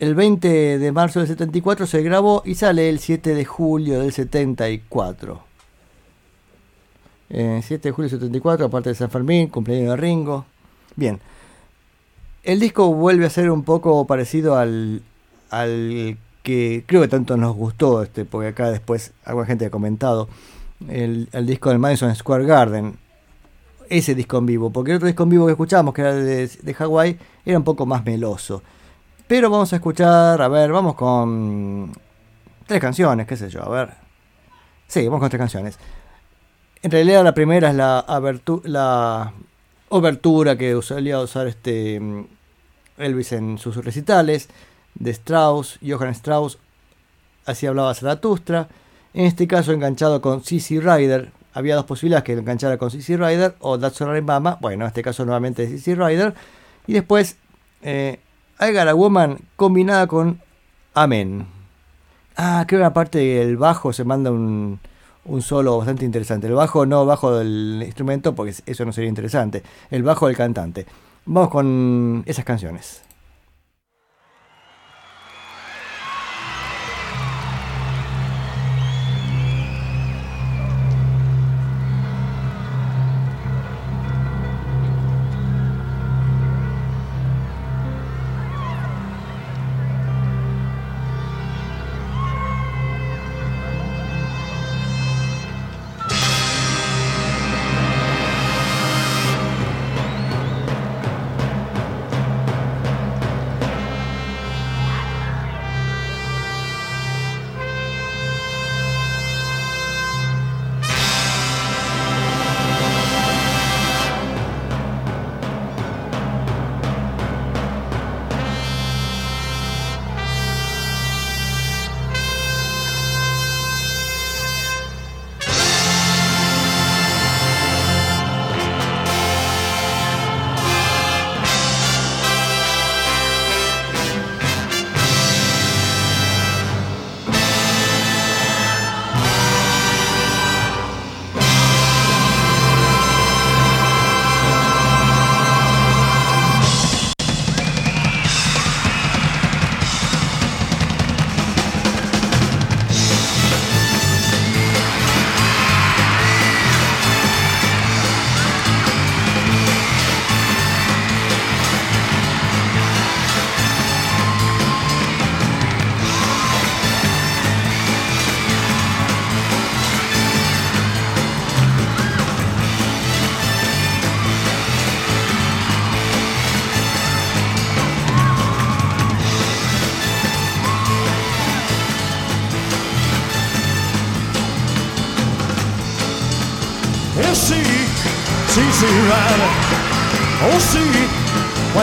el 0.00 0.14
20 0.14 0.78
de 0.78 0.92
marzo 0.92 1.20
del 1.20 1.28
74 1.28 1.86
se 1.86 2.02
grabó 2.02 2.42
y 2.44 2.54
sale 2.54 2.88
el 2.88 2.98
7 2.98 3.34
de 3.34 3.44
julio 3.44 4.00
del 4.00 4.12
74. 4.12 5.42
7 7.28 7.74
eh, 7.74 7.78
de 7.78 7.90
julio 7.90 8.10
del 8.10 8.18
74, 8.18 8.66
aparte 8.66 8.88
de 8.88 8.94
San 8.94 9.10
Fermín, 9.10 9.48
cumpleaños 9.48 9.90
de 9.90 9.96
Ringo. 9.96 10.46
Bien. 10.96 11.20
El 12.42 12.60
disco 12.60 12.92
vuelve 12.92 13.26
a 13.26 13.30
ser 13.30 13.50
un 13.50 13.64
poco 13.64 14.06
parecido 14.06 14.56
al, 14.56 15.02
al 15.50 16.18
que 16.42 16.84
creo 16.86 17.00
que 17.00 17.08
tanto 17.08 17.36
nos 17.36 17.54
gustó, 17.56 18.02
este, 18.02 18.24
porque 18.24 18.48
acá 18.48 18.70
después 18.70 19.12
alguna 19.24 19.46
gente 19.46 19.66
ha 19.66 19.70
comentado, 19.70 20.28
el, 20.88 21.28
disco 21.46 21.70
del 21.70 21.78
Madison 21.78 22.14
Square 22.14 22.46
Garden. 22.46 22.98
Ese 23.88 24.14
disco 24.14 24.38
en 24.38 24.46
vivo, 24.46 24.70
porque 24.70 24.92
el 24.92 24.96
otro 24.96 25.06
disco 25.06 25.24
en 25.24 25.28
vivo 25.28 25.46
que 25.46 25.52
escuchábamos, 25.52 25.94
que 25.94 26.00
era 26.00 26.14
de, 26.14 26.46
de 26.48 26.74
Hawái, 26.74 27.18
era 27.44 27.58
un 27.58 27.64
poco 27.64 27.84
más 27.86 28.04
meloso. 28.04 28.62
Pero 29.26 29.50
vamos 29.50 29.72
a 29.72 29.76
escuchar, 29.76 30.40
a 30.40 30.48
ver, 30.48 30.72
vamos 30.72 30.94
con 30.94 31.92
tres 32.66 32.80
canciones, 32.80 33.26
qué 33.26 33.36
sé 33.36 33.50
yo, 33.50 33.62
a 33.62 33.68
ver. 33.68 33.94
Sí, 34.86 35.04
vamos 35.06 35.20
con 35.20 35.28
tres 35.28 35.40
canciones. 35.40 35.78
En 36.82 36.90
realidad 36.90 37.24
la 37.24 37.34
primera 37.34 37.70
es 37.70 37.74
la, 37.76 38.04
la 38.64 39.32
obertura 39.88 40.56
que 40.56 40.80
solía 40.82 41.20
usar 41.20 41.46
este 41.46 42.00
Elvis 42.98 43.32
en 43.32 43.58
sus 43.58 43.76
recitales 43.82 44.48
de 44.94 45.10
Strauss, 45.10 45.78
Johann 45.86 46.10
Strauss, 46.10 46.58
así 47.46 47.66
hablaba 47.66 47.94
Zaratustra. 47.94 48.68
En 49.14 49.26
este 49.26 49.46
caso 49.46 49.72
enganchado 49.72 50.20
con 50.20 50.42
CC 50.42 50.80
Rider. 50.80 51.30
Había 51.52 51.76
dos 51.76 51.84
posibilidades 51.84 52.24
que 52.24 52.32
enganchara 52.32 52.78
con 52.78 52.90
CC 52.90 53.16
Rider 53.16 53.54
o 53.60 53.78
That's 53.78 54.02
Alright 54.02 54.24
Mama. 54.24 54.58
Bueno, 54.60 54.84
en 54.84 54.88
este 54.88 55.02
caso 55.02 55.24
nuevamente 55.24 55.68
CC 55.68 55.94
Rider. 55.94 56.34
Y 56.88 56.94
después 56.94 57.36
eh, 57.82 58.18
I 58.60 58.72
Got 58.72 58.88
a 58.88 58.94
Woman 58.94 59.38
combinada 59.56 60.08
con 60.08 60.40
Amen. 60.94 61.46
Ah, 62.36 62.64
creo 62.66 62.80
que 62.80 62.86
aparte 62.86 63.18
del 63.18 63.56
bajo 63.56 63.92
se 63.92 64.02
manda 64.02 64.32
un, 64.32 64.80
un 65.24 65.42
solo 65.42 65.78
bastante 65.78 66.04
interesante. 66.04 66.48
El 66.48 66.54
bajo 66.54 66.84
no 66.84 67.06
bajo 67.06 67.36
del 67.38 67.82
instrumento 67.84 68.34
porque 68.34 68.54
eso 68.66 68.84
no 68.84 68.92
sería 68.92 69.08
interesante. 69.08 69.62
El 69.90 70.02
bajo 70.02 70.26
del 70.26 70.36
cantante. 70.36 70.86
Vamos 71.24 71.50
con 71.50 72.24
esas 72.26 72.44
canciones. 72.44 73.02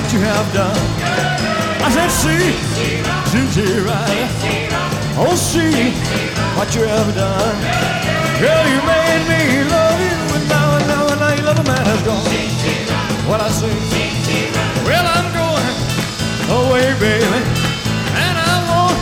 What 0.01 0.13
you 0.13 0.19
have 0.19 0.49
done. 0.53 0.81
I 1.85 1.89
said, 1.93 2.09
see, 2.09 2.57
right. 3.85 4.29
Oh, 5.17 5.35
see 5.35 5.93
what 6.57 6.73
you 6.73 6.83
have 6.89 7.13
done. 7.13 7.57
Girl, 8.41 8.65
you 8.65 8.81
made 8.81 9.23
me 9.29 9.41
love 9.69 9.99
you, 10.01 10.17
and 10.35 10.45
now, 10.49 10.77
and 10.77 10.87
now, 10.89 11.05
and 11.05 11.19
now 11.21 11.33
your 11.37 11.45
little 11.45 11.65
man 11.65 11.85
has 11.85 12.01
gone. 12.01 12.25
What 13.29 13.41
I 13.41 13.49
say? 13.53 13.69
Well, 14.89 15.05
I'm 15.05 15.29
going 15.37 15.69
away, 16.49 16.87
baby, 16.97 17.41
and 18.25 18.35
I 18.41 18.53
won't 18.69 18.97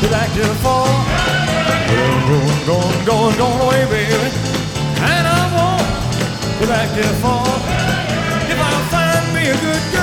be 0.00 0.08
back 0.08 0.32
till 0.32 0.48
the 0.48 0.58
fall. 0.64 0.88
Going, 1.92 2.64
going, 2.64 3.04
going, 3.04 3.36
going 3.36 3.60
away, 3.68 3.84
baby, 3.92 4.32
and 4.96 5.24
I 5.28 5.42
won't 5.52 5.84
be 6.58 6.64
back 6.66 6.88
till 6.96 7.12
fall. 7.20 7.52
If 8.48 8.58
I 8.58 8.72
find 8.88 9.24
me 9.36 9.50
a 9.52 9.56
good 9.60 9.84
girl 9.92 10.01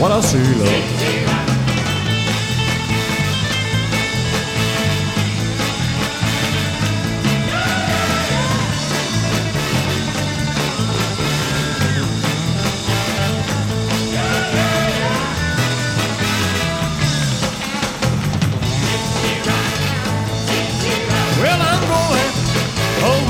what 0.00 0.10
a 0.10 0.20
Schüler. 0.22 1.10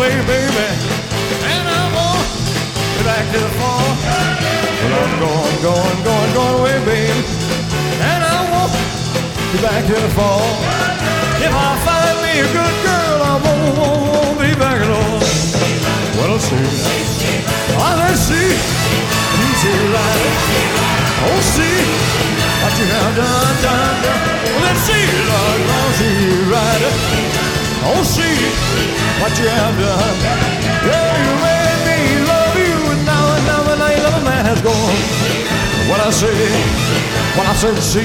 away, 0.01 0.17
baby. 0.27 0.67
And 1.51 1.69
I'm 1.69 1.95
on 1.95 2.25
back 3.05 3.25
to 3.33 3.39
the 3.39 3.49
fall. 3.59 3.91
Well, 4.81 5.05
I'm 5.05 5.19
going, 5.21 5.63
going, 5.63 6.05
going 6.05 6.10
going. 6.91 7.23
And 8.03 8.21
I 8.25 8.39
won't 8.51 8.73
be 9.53 9.59
back 9.63 9.83
to 9.87 9.95
the 9.95 10.11
fall. 10.19 10.51
If 11.39 11.53
I 11.55 11.71
find 11.87 12.17
me 12.25 12.33
a 12.43 12.49
good 12.51 12.77
girl, 12.83 13.19
I 13.31 13.35
won't, 13.45 13.79
won't, 13.79 14.03
won't 14.11 14.39
be 14.43 14.51
back 14.59 14.79
at 14.83 14.91
all. 14.91 15.21
Well, 16.19 16.39
see, 16.39 16.67
I 17.79 17.89
let's 18.03 18.21
see, 18.29 18.51
easy 19.47 19.75
rider. 19.95 20.35
Oh, 21.27 21.41
see 21.55 21.79
what 22.61 22.75
you 22.81 22.87
have 22.97 23.15
done, 23.17 23.55
done, 23.65 23.97
done. 24.05 24.27
Let's 24.65 24.83
see, 24.89 25.07
Lord, 25.31 25.61
Lord, 25.71 25.93
see, 25.99 26.19
rider. 26.55 26.93
Oh, 27.89 28.03
see 28.03 28.37
what 29.21 29.33
you 29.39 29.49
have 29.49 29.77
done. 29.79 30.17
Yeah, 30.91 31.13
you 31.23 31.33
made 31.47 31.81
me 31.89 31.99
love 32.31 32.57
you, 32.67 32.77
and 32.93 33.03
now 33.07 33.25
and 33.37 33.45
now 33.47 33.73
and 33.73 33.81
now 33.81 34.11
love 34.11 34.25
man 34.25 34.45
has 34.45 34.61
gone. 34.61 35.50
When 35.89 36.01
I 36.01 36.11
say, 36.11 36.35
when 37.37 37.47
I 37.47 37.55
said 37.55 37.77
she, 37.81 38.05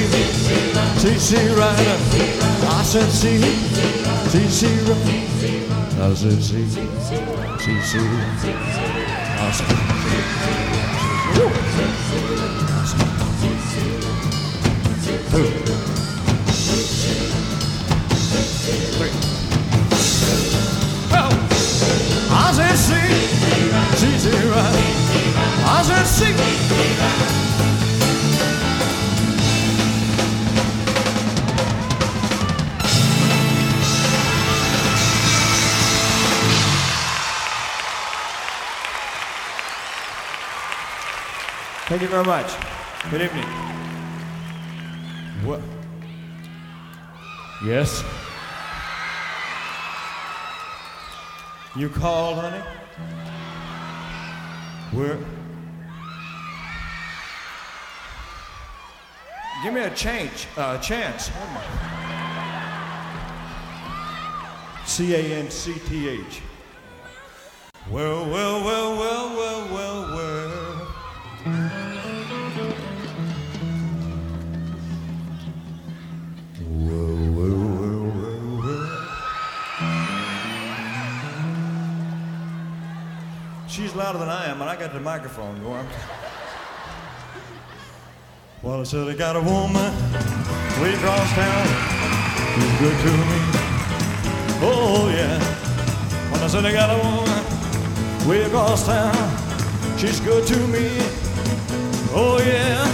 she, 1.01 1.19
she, 1.19 1.38
right. 1.53 1.75
I 2.69 2.83
said 2.83 3.09
she, 3.11 3.41
she, 4.31 4.47
she, 4.49 4.67
right. 4.89 5.25
I 5.97 6.13
said 6.13 6.41
she, 6.41 6.65
she, 6.69 6.85
she, 7.81 7.99
I 9.38 9.51
said, 9.51 9.95
Woo! 11.35 11.51
I 22.31 22.51
said, 22.51 22.77
see, 22.77 23.09
see, 23.97 24.17
see, 24.17 24.47
right. 24.47 25.05
I 25.67 25.81
said, 25.83 26.05
see. 26.05 27.14
Thank 41.95 42.03
you 42.03 42.10
very 42.10 42.25
much. 42.25 42.51
Good 43.10 43.21
evening. 43.21 43.45
What? 45.45 45.62
Yes? 47.63 48.03
You 51.73 51.88
called, 51.88 52.39
honey? 52.39 52.62
Where? 54.91 55.17
Give 59.63 59.73
me 59.73 59.79
a 59.79 59.89
change, 59.91 60.49
uh, 60.58 60.77
chance. 60.79 61.31
C 64.86 65.15
A 65.15 65.38
N 65.38 65.49
C 65.49 65.75
T 65.88 66.10
H. 66.10 66.41
She's 83.75 83.93
louder 83.93 84.19
than 84.19 84.29
I 84.29 84.45
am, 84.45 84.61
and 84.61 84.69
I 84.69 84.77
got 84.77 84.93
the 84.93 85.01
microphone 85.01 85.61
going. 85.61 85.85
Well, 88.63 88.79
I 88.79 88.83
said 88.85 89.05
I 89.05 89.13
got 89.13 89.35
a 89.35 89.41
woman 89.41 89.91
way 90.81 90.93
across 90.93 91.29
town 91.33 91.67
who's 92.55 92.79
good 92.79 92.97
to 93.03 93.11
me. 93.11 93.39
Oh 94.63 95.11
yeah. 95.13 95.38
When 96.31 96.41
I 96.41 96.47
said 96.47 96.65
I 96.65 96.71
got 96.71 96.89
a 96.89 96.97
woman 97.03 98.29
way 98.29 98.43
across 98.43 98.85
town, 98.85 99.13
she's 99.97 100.21
good 100.21 100.47
to 100.47 100.67
me. 100.67 100.88
Oh 102.15 102.39
yeah. 102.47 102.88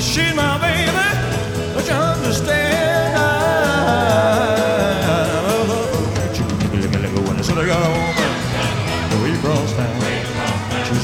She's 0.00 0.34
my 0.34 0.56
baby. 0.56 0.90
Don't 1.74 1.86
you 1.86 1.92
understand? 1.92 3.12
When 4.56 4.61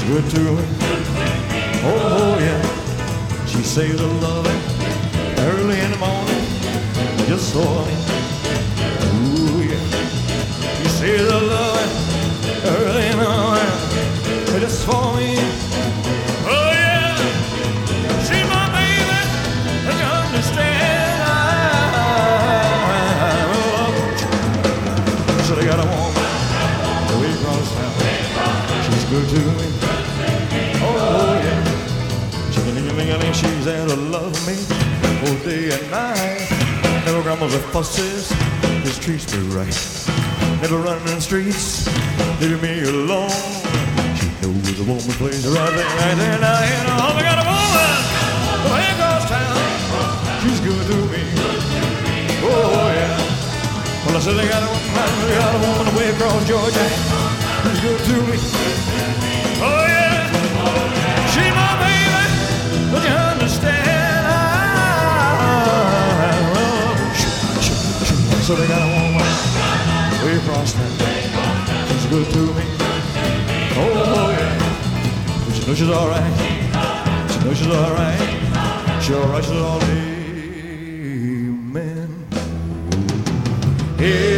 good 0.09 0.31
to 0.31 0.41
me. 0.41 0.65
Oh 1.85 2.39
yeah. 2.41 3.47
She 3.47 3.63
saves 3.63 4.01
her 4.01 4.07
loving 4.07 4.61
early 5.51 5.79
in 5.81 5.91
the 5.91 5.99
morning, 5.99 6.45
just 7.29 7.53
for 7.53 7.85
me. 7.87 7.95
Ooh, 9.05 9.63
yeah. 9.69 10.79
She 10.79 10.89
saves 10.89 11.31
her 11.31 11.41
loving 11.41 11.68
day 35.69 35.81
and 35.81 35.91
night. 35.91 37.05
Never 37.05 37.23
grumbles 37.23 37.55
or 37.55 37.61
fusses, 37.73 38.29
just 38.85 39.03
treats 39.03 39.27
me 39.35 39.41
right. 39.53 39.77
Never 40.63 40.79
running 40.79 41.07
in 41.09 41.15
the 41.17 41.21
streets, 41.21 41.87
leaving 42.41 42.61
me 42.61 42.83
alone. 42.89 43.31
She 44.17 44.29
knows 44.41 44.81
a 44.81 44.85
woman 44.85 45.15
plays 45.21 45.45
the 45.45 45.51
right 45.51 45.73
thing 45.73 45.91
right 46.01 46.17
there 46.17 46.41
now. 46.41 46.61
You 46.65 46.81
know, 46.89 47.17
I 47.17 47.23
got 47.23 47.39
a 47.39 47.47
woman 47.49 47.91
oh, 48.49 48.73
way 48.73 48.85
across 48.93 49.25
town. 49.29 49.57
She's 50.43 50.61
good 50.61 50.85
to 50.89 50.99
me. 51.13 51.23
Oh 52.45 52.89
yeah. 52.97 54.07
Well, 54.07 54.17
I 54.17 54.21
said 54.21 54.37
I 54.37 54.49
got 54.49 54.63
a 54.63 54.71
woman, 54.73 54.89
I 54.89 55.35
got 55.37 55.53
a 55.53 55.61
woman 55.67 55.95
way 55.97 56.09
across 56.11 56.47
Georgia. 56.49 56.87
She's 57.65 57.81
good 57.81 58.01
to 58.09 58.17
me. 58.31 58.98
So 68.49 68.55
they 68.57 68.67
got 68.67 68.81
a 68.81 68.87
woman 68.87 69.13
way 70.25 70.37
across 70.39 70.73
town. 70.73 70.89
She's 71.89 72.07
good 72.07 72.27
to 72.33 72.39
me. 72.55 72.65
Oh, 73.77 73.93
oh 74.17 74.31
yeah. 74.31 74.57
But 75.45 75.53
she 75.55 75.61
knows 75.67 75.77
she's 75.77 75.91
alright. 75.91 76.33
She 77.31 77.39
knows 77.45 77.59
she's 77.59 77.67
alright. 77.67 78.21
She's 79.03 79.17
alright. 79.17 79.45
She's 79.45 79.53
all 79.53 79.83
Amen. 81.43 82.09
Amen. 84.01 84.38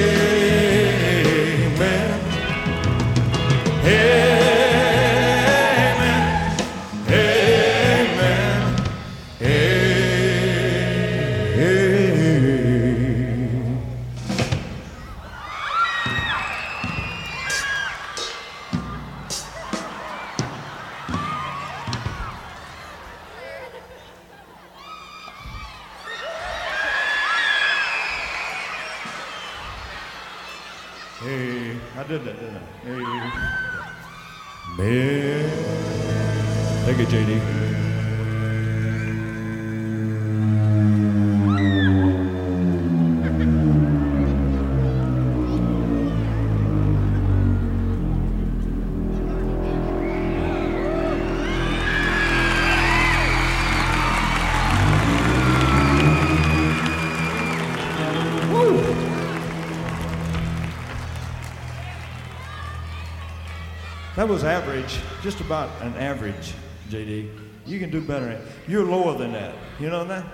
Just 65.23 65.41
about 65.41 65.71
an 65.83 65.95
average, 65.95 66.55
JD. 66.89 67.31
You 67.67 67.79
can 67.79 67.91
do 67.91 68.01
better. 68.01 68.41
You're 68.67 68.85
lower 68.85 69.17
than 69.17 69.33
that. 69.33 69.55
You 69.79 69.91
know 69.91 70.05
that? 70.05 70.25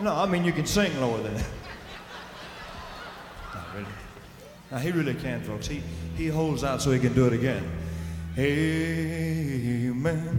No, 0.00 0.14
I 0.14 0.26
mean 0.26 0.44
you 0.44 0.52
can 0.52 0.66
sing 0.66 0.98
lower 1.00 1.18
than 1.18 1.34
that. 1.34 1.46
Not 3.54 3.74
really. 3.74 3.86
Now 4.70 4.78
he 4.78 4.90
really 4.90 5.14
can, 5.14 5.42
folks. 5.42 5.66
He 5.66 5.82
he 6.16 6.28
holds 6.28 6.64
out 6.64 6.80
so 6.80 6.90
he 6.90 6.98
can 6.98 7.12
do 7.14 7.26
it 7.26 7.32
again. 7.32 7.68
Amen. 8.38 9.90
Amen. 9.90 10.31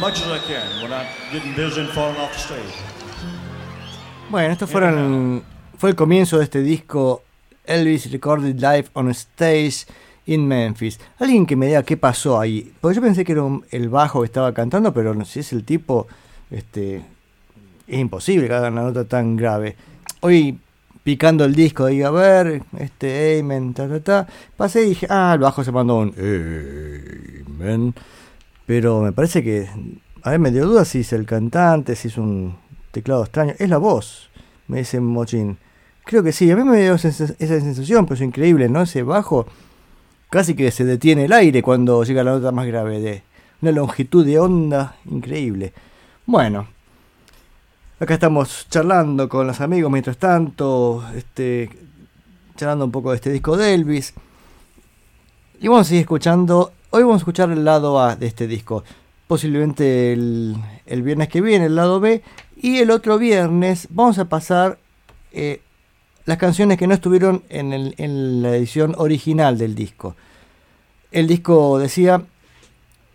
Much 0.00 0.22
as 0.22 0.28
I 0.32 0.38
can 0.46 0.82
without 0.82 1.06
getting 1.30 1.52
off 2.18 2.32
the 2.32 2.38
stage. 2.38 2.74
Bueno, 4.30 4.52
esto 4.52 4.66
fueron, 4.66 5.42
fue 5.76 5.90
el 5.90 5.96
comienzo 5.96 6.38
de 6.38 6.44
este 6.44 6.62
disco 6.62 7.22
Elvis 7.66 8.10
Recorded 8.10 8.54
Live 8.56 8.86
on 8.94 9.10
Stage 9.10 9.86
in 10.26 10.46
Memphis. 10.46 10.98
Alguien 11.18 11.44
que 11.46 11.56
me 11.56 11.66
diga 11.66 11.82
qué 11.82 11.96
pasó 11.96 12.38
ahí. 12.40 12.72
Porque 12.80 12.96
yo 12.96 13.02
pensé 13.02 13.24
que 13.24 13.32
era 13.32 13.42
un- 13.42 13.64
el 13.70 13.88
bajo 13.88 14.20
que 14.20 14.26
estaba 14.26 14.54
cantando, 14.54 14.92
pero 14.94 15.14
si 15.24 15.40
es 15.40 15.52
el 15.52 15.64
tipo. 15.64 16.06
Este, 16.50 16.96
es 17.86 17.98
imposible 17.98 18.48
que 18.48 18.54
haga 18.54 18.68
una 18.68 18.82
nota 18.82 19.04
tan 19.04 19.36
grave. 19.36 19.76
Hoy 20.20 20.58
picando 21.04 21.44
el 21.44 21.54
disco, 21.54 21.86
diga, 21.86 22.08
a 22.08 22.12
ver, 22.12 22.62
este, 22.78 23.40
amen, 23.40 23.74
ta, 23.74 23.88
ta, 23.88 24.00
ta. 24.00 24.26
Pasé 24.56 24.84
y 24.84 24.90
dije, 24.90 25.06
ah, 25.10 25.32
el 25.34 25.40
bajo 25.40 25.62
se 25.64 25.72
mandó 25.72 25.96
un 25.98 26.14
amen. 27.60 27.94
Pero 28.70 29.00
me 29.00 29.10
parece 29.10 29.42
que, 29.42 29.68
a 30.22 30.30
ver, 30.30 30.38
me 30.38 30.52
dio 30.52 30.64
duda 30.64 30.84
si 30.84 31.00
es 31.00 31.12
el 31.12 31.26
cantante, 31.26 31.96
si 31.96 32.06
es 32.06 32.16
un 32.16 32.56
teclado 32.92 33.24
extraño. 33.24 33.52
Es 33.58 33.68
la 33.68 33.78
voz, 33.78 34.30
me 34.68 34.78
dice 34.78 35.00
Mochín. 35.00 35.58
Creo 36.04 36.22
que 36.22 36.30
sí, 36.30 36.48
a 36.52 36.54
mí 36.54 36.62
me 36.62 36.80
dio 36.80 36.94
esa, 36.94 37.10
sensación, 37.10 38.06
pero 38.06 38.14
es 38.14 38.20
increíble, 38.20 38.68
¿no? 38.68 38.82
Ese 38.82 39.02
bajo 39.02 39.44
casi 40.30 40.54
que 40.54 40.70
se 40.70 40.84
detiene 40.84 41.24
el 41.24 41.32
aire 41.32 41.62
cuando 41.62 42.04
llega 42.04 42.22
la 42.22 42.30
nota 42.30 42.52
más 42.52 42.64
grave 42.68 43.00
de 43.00 43.24
una 43.60 43.72
longitud 43.72 44.24
de 44.24 44.38
onda 44.38 44.94
increíble. 45.06 45.72
Bueno, 46.24 46.68
acá 47.98 48.14
estamos 48.14 48.68
charlando 48.70 49.28
con 49.28 49.48
los 49.48 49.60
amigos 49.60 49.90
mientras 49.90 50.16
tanto, 50.16 51.04
este, 51.16 51.70
charlando 52.54 52.84
un 52.84 52.92
poco 52.92 53.10
de 53.10 53.16
este 53.16 53.32
disco 53.32 53.56
de 53.56 53.74
Elvis. 53.74 54.14
Y 55.60 55.66
vamos 55.66 55.88
a 55.88 55.88
seguir 55.88 56.02
escuchando. 56.02 56.70
Hoy 56.92 57.04
vamos 57.04 57.18
a 57.18 57.22
escuchar 57.22 57.52
el 57.52 57.64
lado 57.64 58.00
A 58.00 58.16
de 58.16 58.26
este 58.26 58.48
disco. 58.48 58.82
Posiblemente 59.28 60.12
el, 60.12 60.56
viernes 61.04 61.28
que 61.28 61.40
viene, 61.40 61.66
el 61.66 61.76
lado 61.76 62.00
B. 62.00 62.20
Y 62.56 62.78
el 62.78 62.90
otro 62.90 63.16
viernes 63.16 63.86
vamos 63.90 64.18
a 64.18 64.24
pasar 64.24 64.76
eh, 65.30 65.60
las 66.24 66.38
canciones 66.38 66.78
que 66.78 66.88
no 66.88 66.94
estuvieron 66.94 67.44
en, 67.48 68.42
la 68.42 68.56
edición 68.56 68.96
original 68.98 69.56
del 69.56 69.76
disco. 69.76 70.16
El 71.12 71.28
disco 71.28 71.78
decía, 71.78 72.24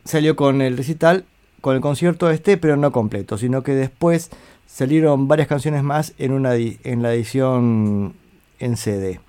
salió 0.06 0.38
con 0.38 0.62
el 0.62 0.78
recital, 0.78 1.26
con 1.60 1.76
el 1.76 1.82
concierto 1.82 2.30
este, 2.30 2.56
pero 2.56 2.78
no 2.78 2.94
completo, 2.94 3.38
sino 3.38 3.62
que 3.62 3.74
después 3.74 4.30
salieron 4.68 5.28
varias 5.28 5.50
canciones 5.50 5.84
más 5.84 6.14
en 6.18 6.42
la 6.42 7.14
edición 7.14 8.14
en 8.60 8.78
CD, 8.78 9.20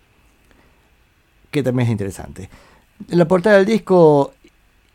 que 1.51 1.65
también 1.65 1.89
es 1.89 1.93
interesante. 1.93 2.49
En 3.11 3.19
la 3.19 3.29
portada 3.29 3.57
del 3.57 3.67
disco, 3.67 4.33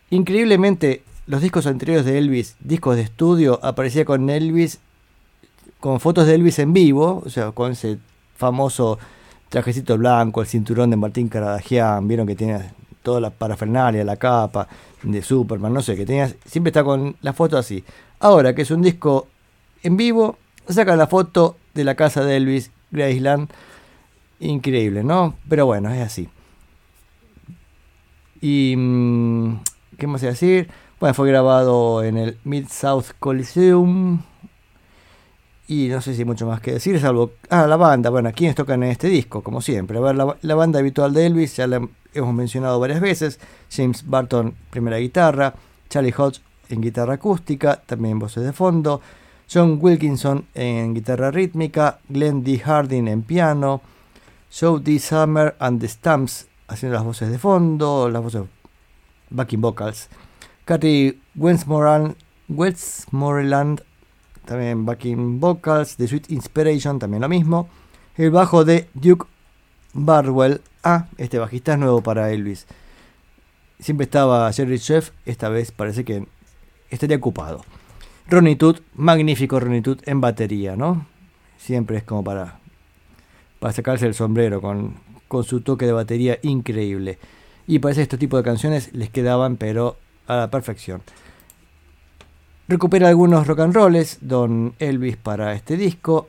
increíblemente, 0.09 1.03
los 1.27 1.41
discos 1.41 1.67
anteriores 1.67 2.05
de 2.05 2.17
Elvis, 2.17 2.55
discos 2.59 2.95
de 2.95 3.03
estudio, 3.03 3.59
aparecía 3.63 4.05
con 4.05 4.29
Elvis, 4.29 4.79
con 5.79 5.99
fotos 5.99 6.27
de 6.27 6.35
Elvis 6.35 6.59
en 6.59 6.73
vivo, 6.73 7.23
o 7.25 7.29
sea, 7.29 7.51
con 7.51 7.71
ese 7.71 7.99
famoso 8.35 8.99
trajecito 9.49 9.97
blanco, 9.97 10.41
el 10.41 10.47
cinturón 10.47 10.89
de 10.89 10.97
Martín 10.97 11.29
Caradagian, 11.29 12.07
vieron 12.07 12.27
que 12.27 12.35
tenía 12.35 12.73
toda 13.03 13.19
la 13.19 13.29
parafernalia, 13.29 14.03
la 14.03 14.17
capa 14.17 14.67
de 15.03 15.21
Superman, 15.21 15.73
no 15.73 15.81
sé, 15.81 15.95
que 15.95 16.05
tenía, 16.05 16.31
siempre 16.45 16.69
está 16.69 16.83
con 16.83 17.15
la 17.21 17.33
foto 17.33 17.57
así. 17.57 17.83
Ahora 18.19 18.53
que 18.53 18.61
es 18.63 18.71
un 18.71 18.81
disco 18.81 19.27
en 19.83 19.97
vivo, 19.97 20.37
saca 20.67 20.95
la 20.95 21.07
foto 21.07 21.57
de 21.73 21.83
la 21.83 21.95
casa 21.95 22.23
de 22.23 22.37
Elvis 22.37 22.71
Graceland, 22.91 23.49
increíble, 24.39 25.03
¿no? 25.03 25.35
Pero 25.49 25.65
bueno, 25.65 25.91
es 25.91 26.01
así. 26.01 26.29
Y 28.41 28.75
mm, 28.75 29.59
¿qué 29.97 30.07
más 30.07 30.21
iba 30.23 30.29
a 30.29 30.33
decir? 30.33 30.69
Bueno, 30.99 31.13
fue 31.13 31.29
grabado 31.29 32.03
en 32.03 32.17
el 32.17 32.37
Mid 32.43 32.67
South 32.67 33.05
Coliseum. 33.19 34.21
Y 35.67 35.87
no 35.87 36.01
sé 36.01 36.13
si 36.13 36.21
hay 36.21 36.25
mucho 36.25 36.45
más 36.45 36.59
que 36.59 36.73
decir, 36.73 36.99
salvo. 36.99 37.31
Ah, 37.49 37.65
la 37.65 37.77
banda. 37.77 38.09
Bueno, 38.09 38.31
¿quiénes 38.35 38.55
tocan 38.55 38.83
en 38.83 38.91
este 38.91 39.07
disco? 39.07 39.41
Como 39.41 39.61
siempre. 39.61 39.97
A 39.97 40.01
ver, 40.01 40.15
la, 40.15 40.35
la 40.41 40.55
banda 40.55 40.79
habitual 40.79 41.13
de 41.13 41.27
Elvis, 41.27 41.55
ya 41.55 41.67
la 41.67 41.87
hemos 42.13 42.33
mencionado 42.33 42.79
varias 42.79 42.99
veces. 42.99 43.39
James 43.71 44.05
Barton, 44.05 44.53
primera 44.69 44.97
guitarra. 44.97 45.53
Charlie 45.89 46.13
Hodge 46.17 46.41
en 46.69 46.81
guitarra 46.81 47.15
acústica, 47.15 47.81
también 47.85 48.19
voces 48.19 48.43
de 48.43 48.53
fondo. 48.53 49.01
John 49.51 49.79
Wilkinson 49.81 50.45
en 50.53 50.93
guitarra 50.93 51.31
rítmica. 51.31 51.99
Glenn 52.09 52.43
D. 52.43 52.59
Harding 52.59 53.07
en 53.07 53.21
piano. 53.23 53.81
Joe 54.51 54.79
D. 54.79 54.99
Summer 54.99 55.55
and 55.59 55.79
the 55.79 55.87
Stamps 55.87 56.47
haciendo 56.71 56.95
las 56.95 57.03
voces 57.03 57.29
de 57.29 57.37
fondo, 57.37 58.09
las 58.09 58.23
voces 58.23 58.43
backing 59.29 59.61
vocals. 59.61 60.09
Katy 60.65 61.19
Westmoreland, 61.35 62.15
Westmoreland 62.47 63.83
también 64.45 64.85
backing 64.85 65.39
vocals. 65.39 65.97
The 65.97 66.07
Sweet 66.07 66.31
Inspiration 66.31 66.99
también 66.99 67.21
lo 67.21 67.29
mismo. 67.29 67.69
El 68.15 68.31
bajo 68.31 68.63
de 68.63 68.89
Duke 68.93 69.25
Barwell. 69.93 70.61
Ah, 70.83 71.07
este 71.17 71.39
bajista 71.39 71.73
es 71.73 71.79
nuevo 71.79 72.01
para 72.01 72.31
Elvis. 72.31 72.67
Siempre 73.79 74.05
estaba 74.05 74.51
Jerry 74.53 74.79
Chef, 74.79 75.11
esta 75.25 75.49
vez 75.49 75.71
parece 75.71 76.05
que 76.05 76.27
estaría 76.89 77.17
ocupado. 77.17 77.65
Ronnie 78.27 78.57
magnífico 78.95 79.59
Ronnie 79.59 79.81
en 80.05 80.21
batería, 80.21 80.75
¿no? 80.75 81.07
Siempre 81.57 81.97
es 81.97 82.03
como 82.03 82.23
para, 82.23 82.59
para 83.59 83.73
sacarse 83.73 84.05
el 84.05 84.13
sombrero 84.13 84.61
con, 84.61 84.95
con 85.31 85.45
su 85.45 85.61
toque 85.61 85.85
de 85.85 85.93
batería 85.93 86.39
increíble. 86.41 87.17
Y 87.65 87.79
parece 87.79 87.99
que 87.99 88.03
este 88.03 88.17
tipo 88.17 88.35
de 88.35 88.43
canciones 88.43 88.93
les 88.93 89.09
quedaban, 89.09 89.55
pero 89.55 89.95
a 90.27 90.35
la 90.35 90.51
perfección. 90.51 91.03
Recupera 92.67 93.07
algunos 93.07 93.47
rock 93.47 93.61
and 93.61 93.73
rolls, 93.73 94.17
Don 94.19 94.75
Elvis, 94.77 95.15
para 95.15 95.53
este 95.53 95.77
disco, 95.77 96.27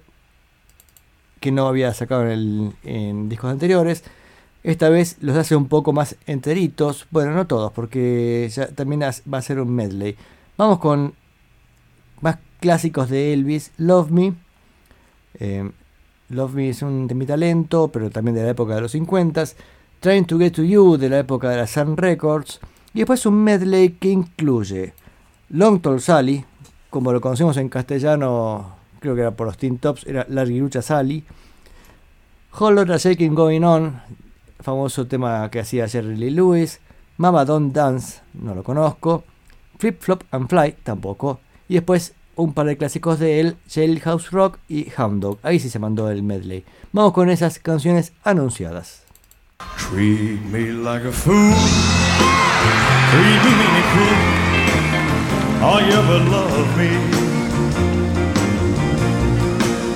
que 1.40 1.50
no 1.50 1.66
había 1.66 1.92
sacado 1.94 2.30
en, 2.30 3.28
discos 3.28 3.50
anteriores. 3.50 4.04
Esta 4.62 4.88
vez 4.88 5.16
los 5.20 5.36
hace 5.36 5.56
un 5.56 5.66
poco 5.66 5.92
más 5.92 6.14
enteritos. 6.26 7.08
Bueno, 7.10 7.32
no 7.32 7.48
todos, 7.48 7.72
porque 7.72 8.48
ya 8.54 8.68
también 8.68 9.00
va 9.00 9.38
a 9.38 9.42
ser 9.42 9.58
un 9.58 9.74
medley. 9.74 10.16
Vamos 10.56 10.78
con 10.78 11.14
más 12.20 12.38
clásicos 12.60 13.10
de 13.10 13.32
Elvis. 13.32 13.72
Love 13.78 14.12
Me, 14.12 14.34
Eh, 15.40 15.72
Love 16.32 16.54
Me 16.54 16.70
es 16.70 16.80
un 16.80 17.06
temita 17.06 17.36
lento, 17.36 17.88
pero 17.88 18.08
también 18.08 18.34
de 18.34 18.42
la 18.42 18.50
época 18.50 18.74
de 18.74 18.80
los 18.80 18.94
50s. 18.94 19.54
Trying 20.00 20.24
to 20.24 20.38
Get 20.38 20.52
to 20.52 20.62
You 20.62 20.96
de 20.96 21.10
la 21.10 21.18
época 21.18 21.50
de 21.50 21.58
la 21.58 21.66
Sun 21.66 21.96
Records. 21.96 22.58
Y 22.94 23.00
después 23.00 23.26
un 23.26 23.44
medley 23.44 23.90
que 23.90 24.08
incluye 24.08 24.94
Long 25.50 25.80
Tall 25.80 26.00
Sally, 26.00 26.44
como 26.88 27.12
lo 27.12 27.20
conocemos 27.20 27.56
en 27.58 27.68
castellano, 27.68 28.76
creo 28.98 29.14
que 29.14 29.20
era 29.20 29.30
por 29.32 29.46
los 29.46 29.58
Teen 29.58 29.78
Tops, 29.78 30.06
era 30.06 30.26
Larguirucha 30.28 30.80
Sally. 30.80 31.22
Whole 32.58 32.76
Lotta 32.76 32.96
Shaking 32.96 33.34
Going 33.34 33.62
On, 33.62 34.00
famoso 34.60 35.06
tema 35.06 35.50
que 35.50 35.60
hacía 35.60 35.86
Jerry 35.86 36.16
Lee 36.16 36.30
Lewis. 36.30 36.80
Mama 37.18 37.44
Don't 37.44 37.74
Dance, 37.74 38.22
no 38.34 38.54
lo 38.54 38.62
conozco. 38.62 39.24
Flip 39.78 40.00
Flop 40.00 40.24
and 40.30 40.48
Fly, 40.48 40.76
tampoco. 40.82 41.40
Y 41.68 41.74
después 41.74 42.14
un 42.36 42.52
par 42.52 42.66
de 42.66 42.76
clásicos 42.76 43.18
de 43.18 43.40
él, 43.40 43.56
Jailhouse 43.68 44.30
Rock 44.30 44.58
y 44.68 44.88
Hound 44.96 45.22
Dog. 45.22 45.38
Ahí 45.42 45.58
sí 45.58 45.70
se 45.70 45.78
mandó 45.78 46.10
el 46.10 46.22
medley. 46.22 46.64
Vamos 46.92 47.12
con 47.12 47.30
esas 47.30 47.58
canciones 47.58 48.12
anunciadas. 48.24 49.02
Treat 49.76 50.40
me 50.50 50.72
like 50.72 51.06
a 51.06 51.12
fool. 51.12 51.54
Treat 53.10 53.44
me 53.44 53.82
cruel. 53.92 54.42
All 55.62 55.80
you 55.80 55.92
ever 55.92 56.18
love 56.28 56.76
me. 56.76 56.90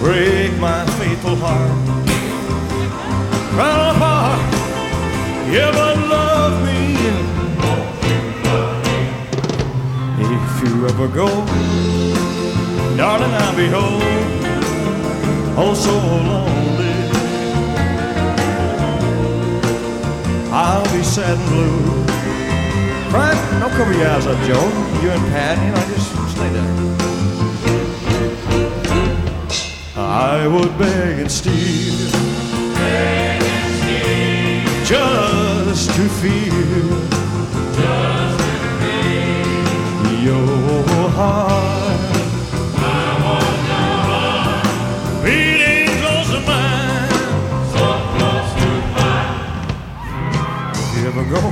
Break 0.00 0.52
my 0.60 0.84
faithful 0.98 1.36
heart. 1.36 1.72
Right 3.56 3.96
apart. 3.96 4.40
You 5.50 5.58
ever 5.58 5.96
love 6.08 6.64
me. 6.64 6.96
If 10.18 10.62
you 10.62 10.86
ever 10.86 11.08
go, 11.08 11.26
darling, 12.96 13.30
I'll 13.30 13.56
be 13.56 13.68
home. 13.68 14.02
Oh, 15.58 15.74
so 15.74 15.92
lonely. 15.92 16.94
I'll 20.50 20.84
be 20.96 21.02
sad 21.02 21.36
and 21.36 21.48
blue. 21.48 22.04
Cry, 23.10 23.34
don't 23.60 23.72
cover 23.72 23.92
your 23.92 24.08
eyes 24.08 24.26
up, 24.26 24.38
Joe. 24.46 24.68
You 25.02 25.10
and 25.10 25.26
Pat, 25.30 25.58
you 25.64 25.70
know, 25.72 25.84
just 25.94 26.10
stay 26.34 26.48
there. 26.48 26.96
I 29.96 30.46
would 30.46 30.78
beg 30.78 31.18
and 31.18 31.30
steal, 31.30 32.10
beg 32.76 33.42
and 33.42 33.68
steal. 33.78 34.98
just 34.98 35.90
to 35.90 36.08
feel, 36.20 36.96
your 40.22 41.10
heart. 41.10 41.75
If 51.18 51.22
you 51.28 51.34
ever 51.34 51.40
go 51.40 51.48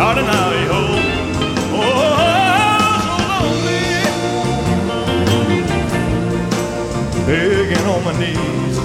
out 0.00 0.16
and 0.16 0.26
out, 0.26 0.54
you. 0.56 0.70
Oh, 1.76 1.84
so 3.04 3.14
lonely. 3.28 3.84
Begging 7.26 7.84
on 7.84 8.00
my 8.02 8.12
knees. 8.18 8.76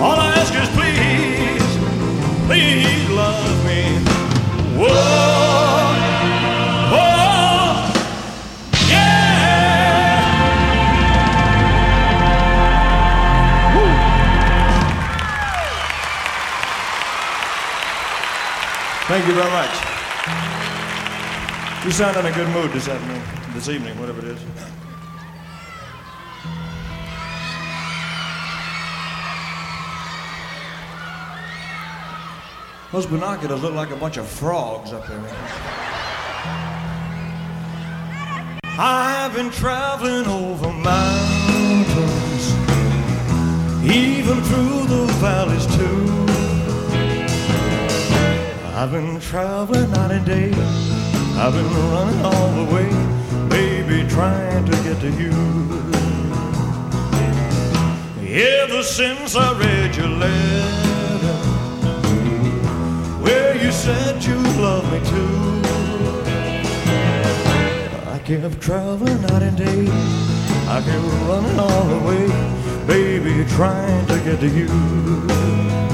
All 0.00 0.16
I 0.16 0.22
ask 0.36 0.54
is 0.54 0.68
please, 0.78 1.70
please 2.46 3.08
love 3.10 3.64
me. 3.66 3.80
Whoa, 4.78 5.53
Thank 19.06 19.26
you 19.26 19.34
very 19.34 19.50
much. 19.50 19.68
You 21.84 21.90
sound 21.90 22.16
in 22.16 22.24
a 22.24 22.32
good 22.32 22.48
mood 22.54 22.72
this 22.72 22.88
afternoon, 22.88 23.22
this 23.52 23.68
evening, 23.68 24.00
whatever 24.00 24.20
it 24.20 24.24
is. 24.24 24.40
Those 32.92 33.04
binoculars 33.04 33.60
look 33.60 33.74
like 33.74 33.90
a 33.90 33.96
bunch 33.96 34.16
of 34.16 34.26
frogs 34.26 34.94
up 34.94 35.06
there. 35.06 35.20
I've 38.78 39.34
been 39.34 39.50
traveling 39.50 40.26
over 40.26 40.72
mountains, 40.72 42.54
even 43.84 44.42
through 44.44 44.86
the 44.86 45.06
valleys 45.20 45.66
too. 45.76 46.33
I've 48.84 48.92
been 48.92 49.18
traveling 49.18 49.90
night 49.92 50.10
and 50.10 50.26
day. 50.26 50.52
I've 51.40 51.54
been 51.54 51.72
running 51.90 52.20
all 52.22 52.50
the 52.52 52.64
way, 52.70 52.90
baby, 53.48 54.06
trying 54.10 54.66
to 54.66 54.72
get 54.82 55.00
to 55.00 55.10
you. 55.10 55.32
Ever 58.20 58.82
since 58.82 59.36
I 59.36 59.58
read 59.58 59.96
your 59.96 60.08
letter, 60.08 61.38
where 63.22 63.56
you 63.56 63.72
said 63.72 64.22
you 64.22 64.36
love 64.60 64.84
me 64.92 65.00
too, 65.08 65.62
I 68.10 68.18
kept 68.18 68.60
traveling 68.60 69.22
night 69.22 69.44
and 69.44 69.56
day. 69.56 69.88
I 70.68 70.82
kept 70.84 71.06
running 71.26 71.58
all 71.58 71.84
the 71.84 72.00
way, 72.06 72.28
baby, 72.86 73.48
trying 73.52 74.06
to 74.08 74.18
get 74.20 74.40
to 74.40 74.46
you. 74.46 75.93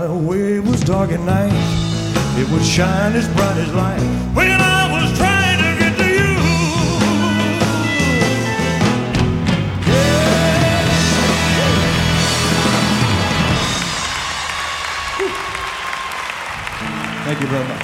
When 0.00 0.08
my 0.08 0.16
way 0.16 0.60
was 0.60 0.80
dark 0.80 1.12
at 1.12 1.20
night, 1.20 1.52
it 2.40 2.48
would 2.50 2.64
shine 2.64 3.12
as 3.12 3.28
bright 3.36 3.58
as 3.58 3.70
light. 3.74 4.00
When 4.32 4.48
I 4.48 4.88
was 4.90 5.12
trying 5.18 5.58
to 5.58 5.78
get 5.78 5.98
to 5.98 6.08
you. 6.08 6.36
Thank 17.26 17.40
you 17.42 17.46
very 17.48 17.68
much. 17.68 17.82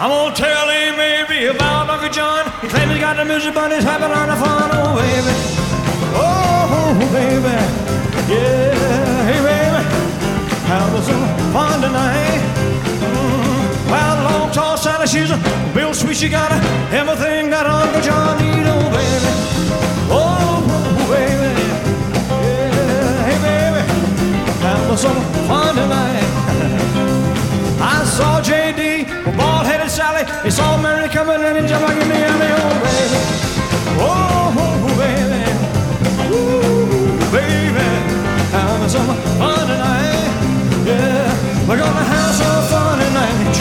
I'm 0.00 0.08
gonna 0.08 0.34
tell 0.34 0.68
him 0.70 0.96
maybe 0.96 1.54
about 1.54 1.90
Uncle 1.90 2.08
John. 2.08 2.50
He 2.62 2.68
claims 2.68 2.92
he 2.92 2.98
got 2.98 3.18
the 3.18 3.26
music, 3.26 3.52
but 3.52 3.72
he's 3.72 3.84
having 3.84 4.08
a 4.08 4.14
lot 4.14 4.30
of 4.30 4.38
fun. 4.38 4.70
Oh, 4.72 4.96
baby. 4.96 5.34
Oh, 6.16 6.96
baby. 7.12 7.58
Yeah, 8.32 9.24
hey, 9.26 9.42
baby. 9.44 9.51
Having 10.72 11.02
some 11.10 11.24
fun 11.52 11.80
tonight. 11.80 12.42
Mm, 13.00 13.90
Well, 13.92 14.16
long, 14.26 14.50
tall 14.52 14.76
Sally, 14.76 15.06
she's 15.06 15.30
a 15.30 15.38
real 15.74 15.92
sweet. 15.94 16.16
She 16.16 16.28
got 16.28 16.50
everything 16.92 17.50
that 17.50 17.66
Uncle 17.66 18.00
John 18.00 18.38
need. 18.40 18.66
Oh, 18.74 18.84
baby. 18.98 19.32
Oh, 20.20 20.60
baby. 21.12 21.52
Yeah, 22.30 23.28
hey, 23.28 23.38
baby. 23.46 23.82
Having 24.66 24.96
some 24.96 25.20
fun 25.48 25.74
tonight. 25.74 26.12
night. 30.24 30.44
He 30.44 30.50
saw 30.50 30.76
Mary 30.80 31.08
coming 31.08 31.40
in 31.40 31.56
and 31.56 31.68
jumping 31.68 32.00
in 32.00 32.08
the 32.08 32.14
alley, 32.14 32.50
oh 32.52 32.74
baby. 32.86 33.20
Oh, 33.98 34.52
baby. 34.98 35.42
Ooh, 36.34 37.32
baby. 37.32 37.86
Some 38.88 39.06
fun 39.38 39.66
tonight. 39.66 40.51
Yeah, 40.84 41.30
we're 41.68 41.78
gonna 41.78 42.02
have 42.02 42.34
some 42.34 42.62
fun 42.66 42.98
tonight. 42.98 43.54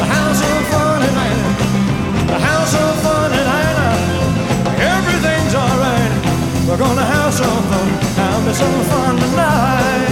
House 0.00 0.40
of 0.40 0.60
fun 0.72 1.04
tonight. 1.04 2.40
House 2.40 2.72
of 2.72 3.02
fun 3.04 3.30
tonight. 3.36 3.76
Everything's 4.80 5.52
oh, 5.52 5.60
alright. 5.60 6.08
We're 6.66 6.78
gonna 6.78 7.04
have 7.04 7.34
some 7.34 7.62
fun. 7.68 7.88
Having 8.16 8.54
some 8.54 8.80
fun 8.88 9.16
tonight. 9.20 10.08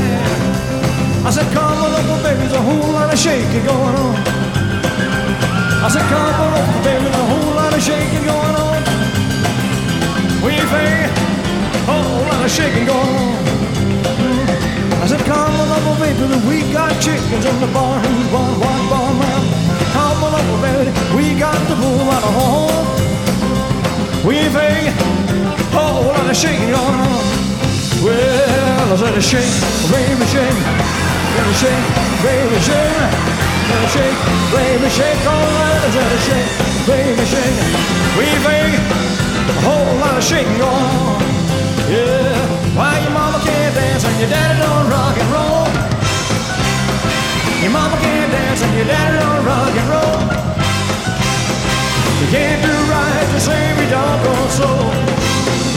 I 1.24 1.30
said, 1.30 1.50
come 1.54 1.72
on 1.72 1.94
up, 1.96 2.22
baby, 2.22 2.40
there's 2.40 2.52
a 2.52 2.60
whole 2.60 2.92
lot 2.92 3.10
of 3.10 3.18
shaking 3.18 3.64
going 3.64 3.96
on. 3.96 4.16
I 5.80 5.88
said, 5.88 6.04
come 6.12 6.20
on 6.20 6.52
up, 6.52 6.84
baby, 6.84 7.00
there's 7.00 7.16
a 7.16 7.26
whole 7.32 7.54
lot 7.56 7.72
of 7.72 7.80
shaking 7.80 8.24
going 8.28 8.56
on. 8.60 8.76
We 10.44 10.52
think 10.52 11.16
a 11.88 11.96
whole 11.96 12.28
lot 12.28 12.44
of 12.44 12.50
shaking 12.50 12.84
going 12.84 13.16
on. 13.24 13.55
I 15.06 15.08
said, 15.08 15.24
come 15.24 15.54
on 15.54 15.70
up, 15.70 15.86
baby, 16.02 16.18
we 16.50 16.66
got 16.72 16.90
chickens 17.00 17.46
in 17.46 17.60
the 17.62 17.70
barn, 17.70 18.02
barn, 18.34 18.58
barn, 18.58 18.82
barn, 18.90 19.14
man. 19.22 19.42
Come 19.94 20.18
on 20.26 20.34
up, 20.34 20.50
baby, 20.58 20.90
we 21.14 21.38
got 21.38 21.54
the 21.70 21.76
bull 21.78 22.10
of 22.10 22.26
home. 22.34 22.86
We 24.26 24.50
think 24.50 24.90
a 24.90 25.78
whole 25.78 26.10
lot 26.10 26.26
of 26.26 26.34
shaking 26.34 26.74
on. 26.74 27.06
Well, 28.02 28.92
I 28.92 28.96
said, 28.98 29.22
shake, 29.22 29.54
baby, 29.94 30.26
shake. 30.26 31.06
Baby 31.38 31.54
shake, 31.54 31.86
baby 32.26 32.58
shake, 32.66 32.98
baby 33.70 33.86
shake, 33.94 34.18
baby 34.50 34.90
shake, 34.90 35.22
is 35.86 35.94
that 35.94 36.10
a 36.10 36.20
shake, 36.26 36.50
baby 36.82 37.24
shake. 37.30 37.58
We 38.18 38.26
make 38.42 38.74
a 38.74 39.54
whole 39.62 40.02
lot 40.02 40.18
of 40.18 40.24
shaking 40.24 40.60
on. 40.62 41.22
Yeah, 41.94 42.35
why 42.76 43.00
your 43.00 43.10
mama 43.10 43.38
can't 43.42 43.74
dance 43.74 44.04
and 44.04 44.16
your 44.20 44.30
daddy 44.30 44.56
don't 44.60 44.86
rock 44.92 45.16
and 45.16 45.30
roll? 45.32 45.66
Your 47.64 47.72
mama 47.72 47.96
can't 48.04 48.30
dance 48.30 48.60
and 48.62 48.72
your 48.76 48.86
daddy 48.86 49.18
don't 49.18 49.42
rock 49.48 49.74
and 49.80 49.88
roll. 49.90 50.18
You 52.20 52.26
can't 52.30 52.60
do 52.60 52.74
right 52.92 53.26
to 53.32 53.38
save 53.40 53.74
your 53.80 53.90
doggone 53.90 54.50
soul. 54.60 54.92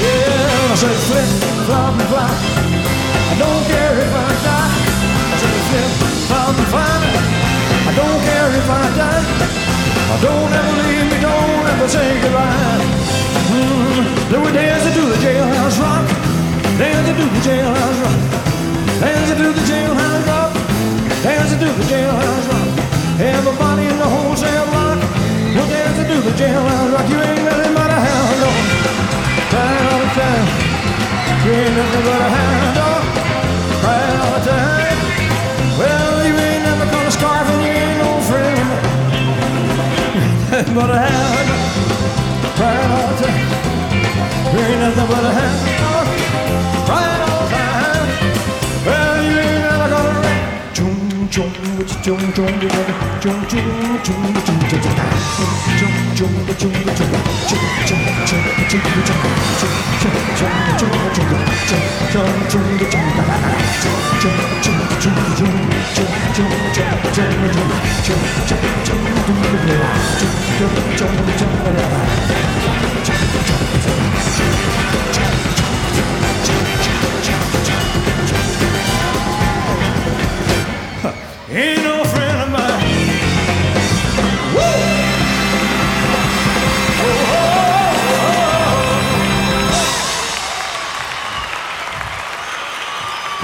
Yeah, 0.03 0.71
I 0.71 0.75
said 0.75 0.99
flip, 1.07 1.29
flop, 1.65 1.93
and 1.95 2.09
fly. 2.11 2.31
I 3.31 3.35
don't 3.41 3.63
care 3.71 3.93
if 4.05 4.13
I 4.13 4.29
die 4.43 4.89
flip, 5.69 5.91
flop, 6.27 6.57
and 6.57 6.69
fly. 6.73 6.97
I 7.89 7.91
don't 7.93 8.21
care 8.29 8.49
if 8.59 8.67
I 8.69 8.85
die. 8.97 9.23
I 10.13 10.17
don't 10.27 10.51
ever 10.59 10.73
leave 10.81 11.07
me, 11.11 11.17
don't 11.21 11.65
ever 11.73 11.87
say 11.87 12.07
goodbye. 12.21 12.81
Mm, 13.53 14.03
then 14.29 14.39
we 14.43 14.51
dance 14.51 14.83
to 14.95 15.01
the 15.13 15.17
jailhouse 15.25 15.79
rock. 15.79 16.28
Dance 16.79 17.07
to 17.07 17.11
the 17.11 17.41
jailhouse 17.43 17.99
rock. 17.99 18.19
Dance 19.03 19.35
to 19.35 19.51
the 19.51 19.63
jailhouse 19.67 20.23
rock. 20.31 20.55
Dance 21.21 21.51
to 21.51 21.57
the 21.59 21.83
jailhouse 21.91 22.47
rock. 22.47 22.69
Everybody 23.19 23.83
in 23.83 23.97
the 23.99 24.07
wholesale 24.07 24.63
block 24.71 24.95
will 25.59 25.67
dance 25.67 25.99
to 25.99 26.03
the 26.23 26.31
jailhouse 26.39 26.91
rock. 26.95 27.03
You 27.11 27.19
ain't 27.19 27.43
nothing 27.43 27.73
but 27.75 27.91
a 27.91 27.99
hound 27.99 28.39
dog. 28.39 28.63
Crying 29.51 29.87
all 29.91 29.99
the 29.99 30.11
time. 30.15 30.47
You 31.43 31.51
ain't 31.51 31.75
nothing 31.75 32.03
but 32.07 32.15
a 32.15 32.29
hound 32.31 32.71
dog. 32.79 33.03
Crying 33.83 34.19
all 34.23 34.39
the 34.39 34.43
time. 34.47 34.99
Well, 35.75 36.15
you 36.23 36.31
ain't 36.31 36.63
never 36.63 36.87
gonna 36.95 37.11
scarf 37.11 37.43
and 37.43 37.59
you 37.59 37.75
ain't 37.75 37.99
no 37.99 38.09
friend. 38.23 38.67
but 40.79 40.89
a 40.95 40.99
hound 41.03 41.43
crying 42.55 42.91
all 42.95 43.07
the 43.11 43.15
time. 43.19 43.43
You 44.55 44.59
ain't 44.63 44.79
nothing 44.79 45.07
but 45.11 45.27
a 45.27 45.31
hound 45.35 45.59
crying 45.67 45.98
right 46.89 47.21
on 47.21 47.49
time. 47.49 48.09
Well, 48.85 49.23
you 49.23 49.39
ain't 49.39 49.61
never 49.61 49.89
gonna 49.89 50.19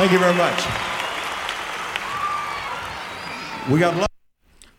Thank 0.06 0.14
you 0.14 0.20
very 0.20 0.36
much. 0.36 0.60
We 3.72 3.80
got 3.80 3.95
lo- 3.95 4.06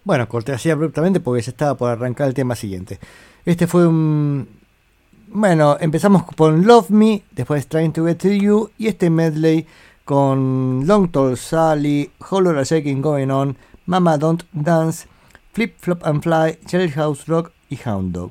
Bueno, 0.05 0.29
corté 0.29 0.53
así 0.53 0.71
abruptamente 0.71 1.19
porque 1.19 1.43
ya 1.43 1.51
estaba 1.51 1.75
por 1.77 1.91
arrancar 1.91 2.29
el 2.29 2.35
tema 2.35 2.55
siguiente. 2.55 3.01
Este 3.45 3.67
fue 3.67 3.89
un... 3.89 4.49
Bueno, 5.27 5.79
empezamos 5.81 6.23
con 6.37 6.65
Love 6.65 6.91
Me, 6.91 7.25
después 7.33 7.67
Trying 7.67 7.93
to 7.95 8.05
Get 8.07 8.19
to 8.19 8.29
You 8.29 8.71
y 8.79 8.87
este 8.87 9.11
medley 9.11 9.67
con 10.05 10.87
Long 10.87 11.11
Tall 11.11 11.37
Sally, 11.37 12.09
Whole 12.31 12.53
Lotta 12.53 12.63
Shaking 12.63 13.03
Going 13.03 13.31
On, 13.31 13.57
Mama 13.87 14.19
Don't 14.19 14.45
Dance, 14.53 15.09
Flip 15.55 15.75
Flop 15.81 16.07
and 16.07 16.23
Fly, 16.23 16.61
Jailhouse 16.71 17.27
Rock 17.27 17.51
y 17.69 17.81
Hound 17.85 18.13
Dog. 18.15 18.31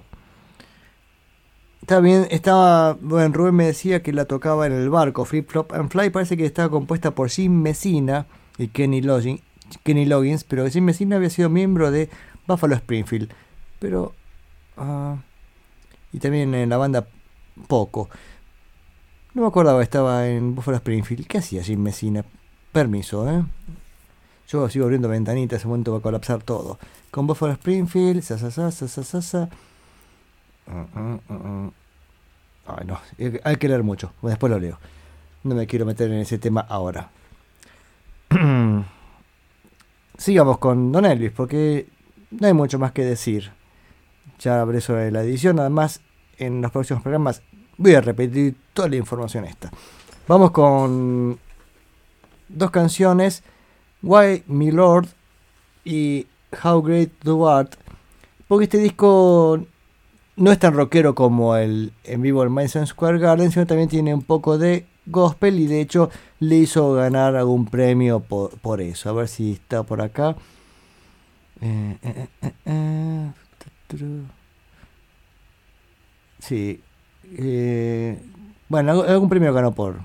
Está 1.86 2.00
bien, 2.00 2.26
estaba. 2.32 2.98
Bueno, 3.00 3.32
Rubén 3.32 3.54
me 3.54 3.68
decía 3.68 4.02
que 4.02 4.12
la 4.12 4.26
tocaba 4.26 4.66
en 4.66 4.74
el 4.74 4.90
barco, 4.90 5.24
Flip 5.24 5.48
Flop 5.48 5.72
and 5.72 5.92
Fly. 5.92 6.10
Parece 6.10 6.36
que 6.36 6.44
estaba 6.44 6.68
compuesta 6.68 7.12
por 7.12 7.30
Jim 7.30 7.62
Messina 7.62 8.26
y 8.58 8.70
Kenny 8.70 9.04
Loggins, 9.04 9.42
Kenny 9.84 10.08
Loggins 10.08 10.46
pero 10.46 10.68
Jim 10.68 10.84
Messina 10.84 11.18
había 11.18 11.30
sido 11.30 11.48
miembro 11.48 11.92
de 11.92 12.10
Buffalo 12.48 12.74
Springfield. 12.74 13.30
Pero. 13.78 14.16
ah, 14.78 15.18
y 16.12 16.18
también 16.18 16.56
en 16.56 16.70
la 16.70 16.78
banda 16.78 17.08
Poco. 17.68 18.10
No 19.36 19.44
me 19.44 19.48
acordaba 19.48 19.84
estaba 19.84 20.28
en 20.28 20.56
Buffalo 20.56 20.78
Springfield. 20.78 21.28
¿Qué 21.28 21.38
hacía 21.38 21.62
Jim 21.62 21.80
Messina? 21.82 22.26
Permiso, 22.72 23.30
¿eh? 23.30 23.44
Yo 24.48 24.68
sigo 24.70 24.86
abriendo 24.86 25.08
ventanitas, 25.08 25.60
ese 25.60 25.68
momento 25.68 25.92
va 25.92 26.00
a 26.00 26.02
colapsar 26.02 26.42
todo. 26.42 26.80
Con 27.12 27.28
Buffalo 27.28 27.54
Springfield, 27.54 28.24
sa 28.24 28.40
sa 28.40 28.50
sa 28.50 28.72
sa 28.72 28.88
sa 28.88 29.04
sa. 29.04 29.22
sa. 29.22 29.50
Mm, 30.68 31.20
mm. 31.34 31.72
Ay, 32.68 32.86
no, 32.86 33.00
hay 33.20 33.40
hay 33.44 33.56
que 33.58 33.68
leer 33.68 33.84
mucho. 33.84 34.14
Después 34.22 34.52
lo 34.52 34.60
leo. 34.60 34.80
No 35.44 35.56
me 35.56 35.68
quiero 35.68 35.86
meter 35.86 36.10
en 36.12 36.20
ese 36.20 36.38
tema 36.38 36.62
ahora. 36.62 37.10
Sigamos 40.18 40.58
con 40.58 40.92
Don 40.92 41.06
Elvis, 41.06 41.32
porque 41.32 41.88
no 42.32 42.48
hay 42.48 42.54
mucho 42.54 42.80
más 42.80 42.92
que 42.92 43.04
decir. 43.04 43.52
Ya 44.40 44.62
hablé 44.62 44.82
sobre 44.82 45.12
la 45.12 45.22
edición, 45.22 45.60
además 45.60 46.02
en 46.38 46.62
los 46.62 46.72
próximos 46.72 47.04
programas 47.04 47.42
voy 47.78 47.94
a 47.96 48.02
repetir 48.02 48.56
toda 48.74 48.90
la 48.90 48.96
información 48.96 49.46
esta. 49.46 49.72
Vamos 50.28 50.52
con 50.52 51.40
dos 52.48 52.72
canciones, 52.72 53.44
Why 54.02 54.44
My 54.48 54.72
Lord 54.72 55.08
y 55.84 56.28
How 56.64 56.82
Great 56.82 57.12
the 57.24 57.32
Art, 57.48 57.76
porque 58.48 58.66
este 58.66 58.78
disco 58.78 59.66
no 60.38 60.52
es 60.52 60.60
tan 60.60 60.74
rockero 60.74 61.16
como 61.16 61.56
el 61.56 61.94
en 62.04 62.22
vivo 62.22 62.44
en 62.44 62.52
Madison 62.52 62.86
Square 62.88 63.20
Garden, 63.20 63.52
sino 63.52 63.66
también 63.66 63.90
tiene 63.90 64.14
un 64.14 64.22
poco 64.24 64.58
de 64.58 64.86
gospel 65.06 65.60
y 65.60 65.68
de 65.68 65.82
hecho 65.82 66.10
le 66.40 66.56
hizo 66.58 66.94
ganar 66.94 67.36
algún 67.36 67.66
premio 67.66 68.20
por, 68.20 68.52
por 68.60 68.82
eso. 68.82 69.10
A 69.10 69.14
ver 69.14 69.28
si 69.28 69.54
está 69.54 69.84
por 69.84 70.02
acá. 70.02 70.36
Eh, 71.62 71.98
eh, 72.02 72.28
eh. 72.66 73.32
Sí. 76.40 76.82
bueno, 78.70 79.02
algún 79.04 79.30
premio 79.30 79.54
ganó 79.54 79.72
por, 79.74 79.96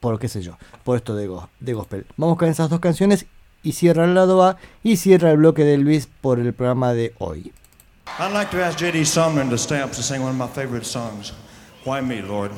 por 0.00 0.18
qué 0.18 0.28
sé 0.28 0.42
yo, 0.42 0.56
por 0.84 0.96
esto 0.96 1.14
de, 1.14 1.26
go- 1.26 1.48
de 1.60 1.72
gospel. 1.74 2.06
Vamos 2.16 2.36
con 2.38 2.48
esas 2.48 2.70
dos 2.70 2.80
canciones 2.80 3.26
y 3.62 3.72
cierra 3.72 4.04
el 4.06 4.14
lado 4.14 4.42
A 4.42 4.56
y 4.82 4.96
cierra 4.96 5.30
el 5.30 5.36
bloque 5.38 5.64
de 5.64 5.76
Luis 5.78 6.08
por 6.20 6.38
el 6.40 6.52
programa 6.54 6.94
de 6.94 7.14
hoy. 7.18 7.52
I'd 8.18 8.32
like 8.32 8.50
to 8.50 8.62
ask 8.62 8.78
J.D. 8.78 9.04
Sumner 9.04 9.48
to 9.48 9.56
stay 9.56 9.80
up 9.80 9.92
to 9.92 10.02
sing 10.02 10.22
one 10.22 10.32
of 10.32 10.36
my 10.36 10.46
favorite 10.46 10.84
songs, 10.84 11.32
Why 11.84 12.00
Me, 12.00 12.20
Lord? 12.20 12.52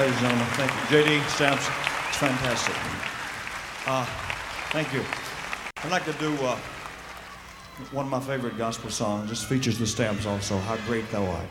ladies 0.00 0.16
and 0.16 0.22
gentlemen. 0.22 0.46
Thank 0.54 0.70
you. 0.70 1.20
JD 1.20 1.28
Stamps, 1.28 1.68
it's 2.08 2.16
fantastic. 2.16 2.74
Uh, 3.86 4.06
thank 4.70 4.94
you. 4.94 5.04
I'd 5.84 5.90
like 5.90 6.06
to 6.06 6.14
do 6.14 6.32
uh, 6.42 6.56
one 7.92 8.06
of 8.06 8.10
my 8.10 8.20
favorite 8.20 8.56
gospel 8.56 8.88
songs. 8.88 9.28
This 9.28 9.44
features 9.44 9.78
the 9.78 9.86
stamps 9.86 10.24
also, 10.24 10.56
How 10.56 10.78
Great 10.86 11.10
Thou 11.10 11.26
Art. 11.26 11.48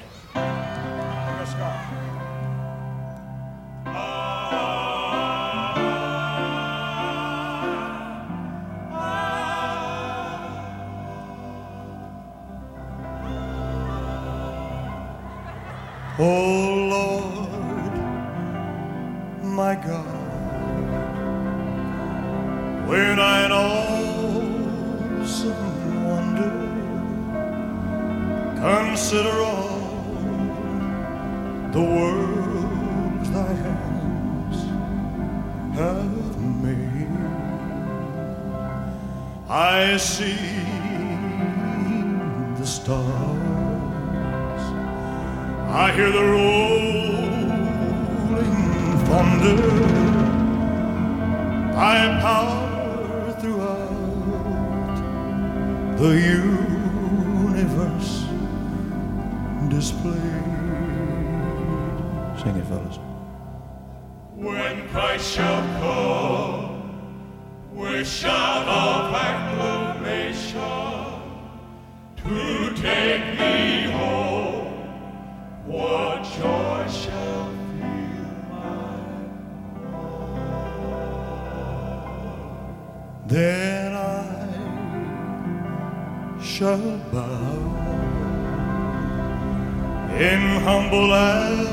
ambulância. 90.89 91.68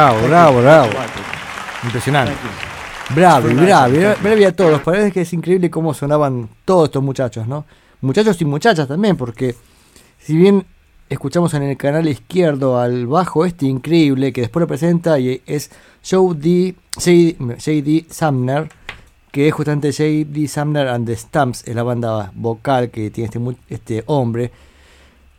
bravo, 0.00 0.28
bravo, 0.28 0.60
bravo. 0.60 0.88
Impresionante. 1.84 2.32
Bravo, 3.14 3.48
bravo. 3.48 3.94
Bravo 4.22 4.46
a 4.46 4.52
todos. 4.52 4.80
Parece 4.80 5.12
que 5.12 5.20
es 5.22 5.32
increíble 5.32 5.70
cómo 5.70 5.92
sonaban 5.92 6.48
todos 6.64 6.88
estos 6.88 7.02
muchachos, 7.02 7.46
¿no? 7.46 7.66
Muchachos 8.00 8.40
y 8.40 8.44
muchachas 8.46 8.88
también, 8.88 9.16
porque 9.16 9.54
si 10.18 10.36
bien 10.36 10.64
escuchamos 11.10 11.52
en 11.54 11.64
el 11.64 11.76
canal 11.76 12.08
izquierdo 12.08 12.78
al 12.78 13.06
bajo 13.06 13.44
este 13.44 13.66
increíble 13.66 14.32
que 14.32 14.42
después 14.42 14.62
lo 14.62 14.66
presenta 14.66 15.18
y 15.18 15.42
es 15.44 15.70
Joe 16.08 16.34
D. 16.34 16.74
J.D. 16.94 18.06
Sumner, 18.10 18.68
que 19.30 19.48
es 19.48 19.54
justamente 19.54 19.92
J.D. 19.92 20.48
Sumner 20.48 20.88
and 20.88 21.06
the 21.06 21.16
Stamps, 21.16 21.66
es 21.66 21.74
la 21.74 21.82
banda 21.82 22.32
vocal 22.34 22.90
que 22.90 23.10
tiene 23.10 23.28
este, 23.28 23.56
este 23.68 24.04
hombre. 24.06 24.50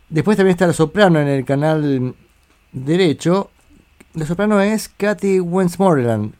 Después 0.08 0.36
también 0.36 0.52
está 0.52 0.66
la 0.66 0.72
soprano 0.72 1.20
en 1.20 1.28
el 1.28 1.44
canal 1.44 2.14
derecho, 2.72 3.50
la 4.14 4.26
soprano 4.26 4.60
es 4.60 4.90
Kathy 4.90 5.40
Wensmoreland, 5.40 6.34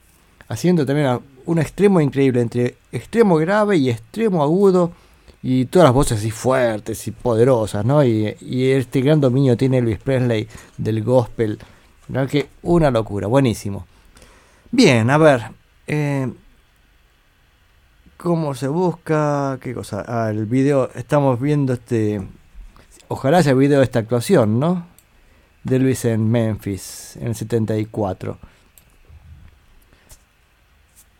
haciendo 0.47 0.85
también 0.85 1.19
un 1.47 1.57
extremo 1.57 1.99
increíble 2.01 2.39
entre 2.39 2.77
extremo 2.91 3.37
grave 3.37 3.77
y 3.77 3.89
extremo 3.89 4.43
agudo 4.43 4.91
y 5.41 5.65
todas 5.65 5.87
las 5.87 5.93
voces 5.93 6.19
así 6.19 6.29
fuertes 6.29 7.07
y 7.07 7.11
poderosas, 7.11 7.83
¿no? 7.83 8.03
Y, 8.03 8.37
y 8.41 8.69
este 8.69 9.01
gran 9.01 9.19
dominio 9.19 9.57
tiene 9.57 9.79
Elvis 9.79 9.97
Presley 9.97 10.47
del 10.77 11.03
gospel, 11.03 11.57
verdad 12.07 12.29
que 12.29 12.47
una 12.61 12.91
locura, 12.91 13.25
buenísimo. 13.25 13.87
Bien, 14.69 15.09
a 15.09 15.17
ver, 15.17 15.41
eh, 15.87 16.31
¿cómo 18.17 18.53
se 18.53 18.67
busca? 18.67 19.57
¿Qué 19.59 19.73
cosa? 19.73 20.05
Ah, 20.07 20.29
el 20.29 20.45
video, 20.45 20.91
estamos 20.93 21.41
viendo 21.41 21.73
este, 21.73 22.21
ojalá 23.07 23.39
haya 23.39 23.55
video 23.55 23.79
de 23.79 23.85
esta 23.85 23.97
actuación, 23.97 24.59
¿no? 24.59 24.92
De 25.63 25.77
Elvis 25.77 26.05
en 26.05 26.29
Memphis 26.29 27.17
en 27.17 27.27
el 27.27 27.35
74. 27.35 28.37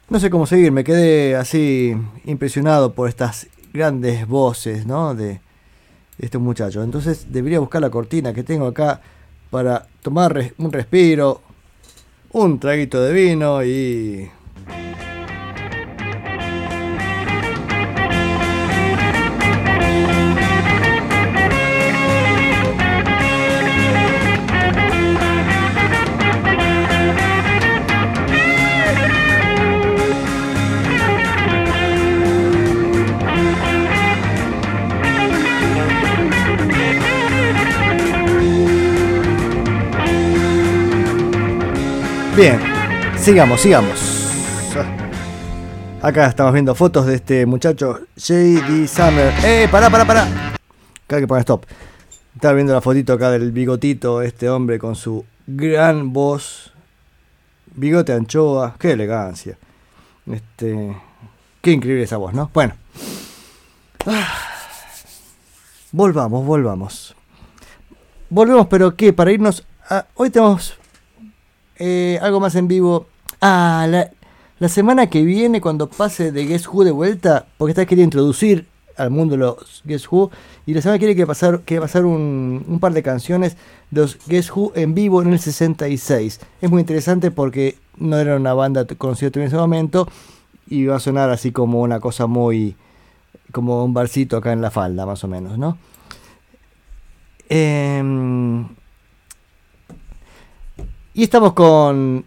No 0.09 0.19
sé 0.19 0.29
cómo 0.29 0.45
seguir, 0.45 0.71
me 0.71 0.83
quedé 0.83 1.35
así 1.35 1.95
impresionado 2.25 2.93
por 2.93 3.09
estas 3.09 3.47
grandes 3.73 4.27
voces, 4.27 4.85
¿no? 4.85 5.15
De, 5.15 5.25
de 6.17 6.25
estos 6.25 6.41
muchachos. 6.41 6.83
Entonces 6.83 7.27
debería 7.31 7.59
buscar 7.59 7.81
la 7.81 7.89
cortina 7.89 8.33
que 8.33 8.43
tengo 8.43 8.67
acá 8.67 9.01
para 9.49 9.87
tomar 10.01 10.51
un 10.57 10.71
respiro, 10.71 11.41
un 12.31 12.59
traguito 12.59 13.01
de 13.01 13.13
vino 13.13 13.63
y... 13.63 14.29
Bien, 42.35 42.59
sigamos, 43.17 43.61
sigamos. 43.61 43.99
Acá 46.01 46.27
estamos 46.27 46.51
viendo 46.53 46.75
fotos 46.75 47.05
de 47.05 47.15
este 47.15 47.45
muchacho 47.45 47.99
J.D. 48.17 48.87
Summer. 48.87 49.33
¡Eh! 49.43 49.67
¡Pará, 49.71 49.89
pará, 49.89 50.05
pará! 50.05 50.53
Acá 51.05 51.19
que 51.19 51.27
poner 51.27 51.41
stop. 51.41 51.65
Estaba 52.35 52.55
viendo 52.55 52.73
la 52.73 52.81
fotito 52.81 53.13
acá 53.13 53.29
del 53.31 53.51
bigotito, 53.51 54.21
este 54.21 54.49
hombre 54.49 54.79
con 54.79 54.95
su 54.95 55.23
gran 55.47 56.11
voz. 56.11 56.73
Bigote 57.75 58.13
anchoa, 58.13 58.75
qué 58.79 58.91
elegancia. 58.91 59.57
Este. 60.29 60.95
Qué 61.61 61.71
increíble 61.71 62.03
esa 62.03 62.17
voz, 62.17 62.33
¿no? 62.33 62.49
Bueno. 62.53 62.73
Ah. 64.05 64.27
Volvamos, 65.91 66.45
volvamos. 66.45 67.15
Volvemos, 68.29 68.67
pero 68.67 68.95
¿qué? 68.95 69.13
Para 69.13 69.31
irnos. 69.31 69.63
a- 69.89 70.05
hoy 70.15 70.29
tenemos 70.29 70.77
eh, 71.85 72.17
algo 72.21 72.39
más 72.39 72.55
en 72.55 72.69
vivo. 72.69 73.07
Ah, 73.41 73.85
la, 73.89 74.69
semana 74.69 75.07
que 75.07 75.21
viene, 75.23 75.59
cuando 75.59 75.89
pase 75.89 76.31
de 76.31 76.45
Guess 76.45 76.69
Who 76.69 76.85
de 76.85 76.91
vuelta, 76.91 77.45
porque 77.57 77.71
esta 77.71 77.85
quería 77.85 78.05
introducir 78.05 78.67
al 78.95 79.09
mundo 79.09 79.35
los 79.35 79.81
Guess 79.83 80.09
Who, 80.09 80.31
y 80.65 80.73
la 80.73 80.81
semana 80.81 80.97
que 80.97 81.07
viene 81.07 81.19
que 81.19 81.27
pasar, 81.27 81.59
pasar 81.59 82.05
un, 82.05 82.77
par 82.79 82.93
de 82.93 83.03
canciones 83.03 83.57
de 83.91 83.99
los 83.99 84.17
Guess 84.27 84.51
Who 84.55 84.71
en 84.75 84.93
vivo 84.93 85.21
en 85.21 85.33
el 85.33 85.39
66. 85.39 86.39
Es 86.61 86.71
muy 86.71 86.79
interesante 86.79 87.31
porque 87.31 87.75
no 87.97 88.17
era 88.17 88.37
una 88.37 88.53
banda 88.53 88.85
conocida 88.85 89.31
en 89.35 89.41
ese 89.41 89.57
momento, 89.57 90.07
y 90.65 90.85
va 90.85 90.95
a 90.95 90.99
sonar 91.01 91.31
así 91.31 91.51
como 91.51 91.81
una 91.81 91.99
cosa 91.99 92.27
muy. 92.27 92.77
como 93.51 93.83
un 93.83 93.93
barcito 93.93 94.37
acá 94.37 94.53
en 94.53 94.61
la 94.61 94.71
falda, 94.71 95.05
más 95.05 95.21
o 95.25 95.27
menos, 95.27 95.57
¿no? 95.57 95.77
Em, 97.49 98.69
y 101.13 101.23
estamos 101.23 101.53
con. 101.53 102.25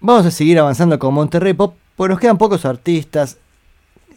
Vamos 0.00 0.26
a 0.26 0.30
seguir 0.30 0.58
avanzando 0.58 0.98
con 0.98 1.14
Monterrey 1.14 1.52
Pop, 1.52 1.76
porque 1.96 2.12
nos 2.12 2.20
quedan 2.20 2.38
pocos 2.38 2.64
artistas. 2.64 3.38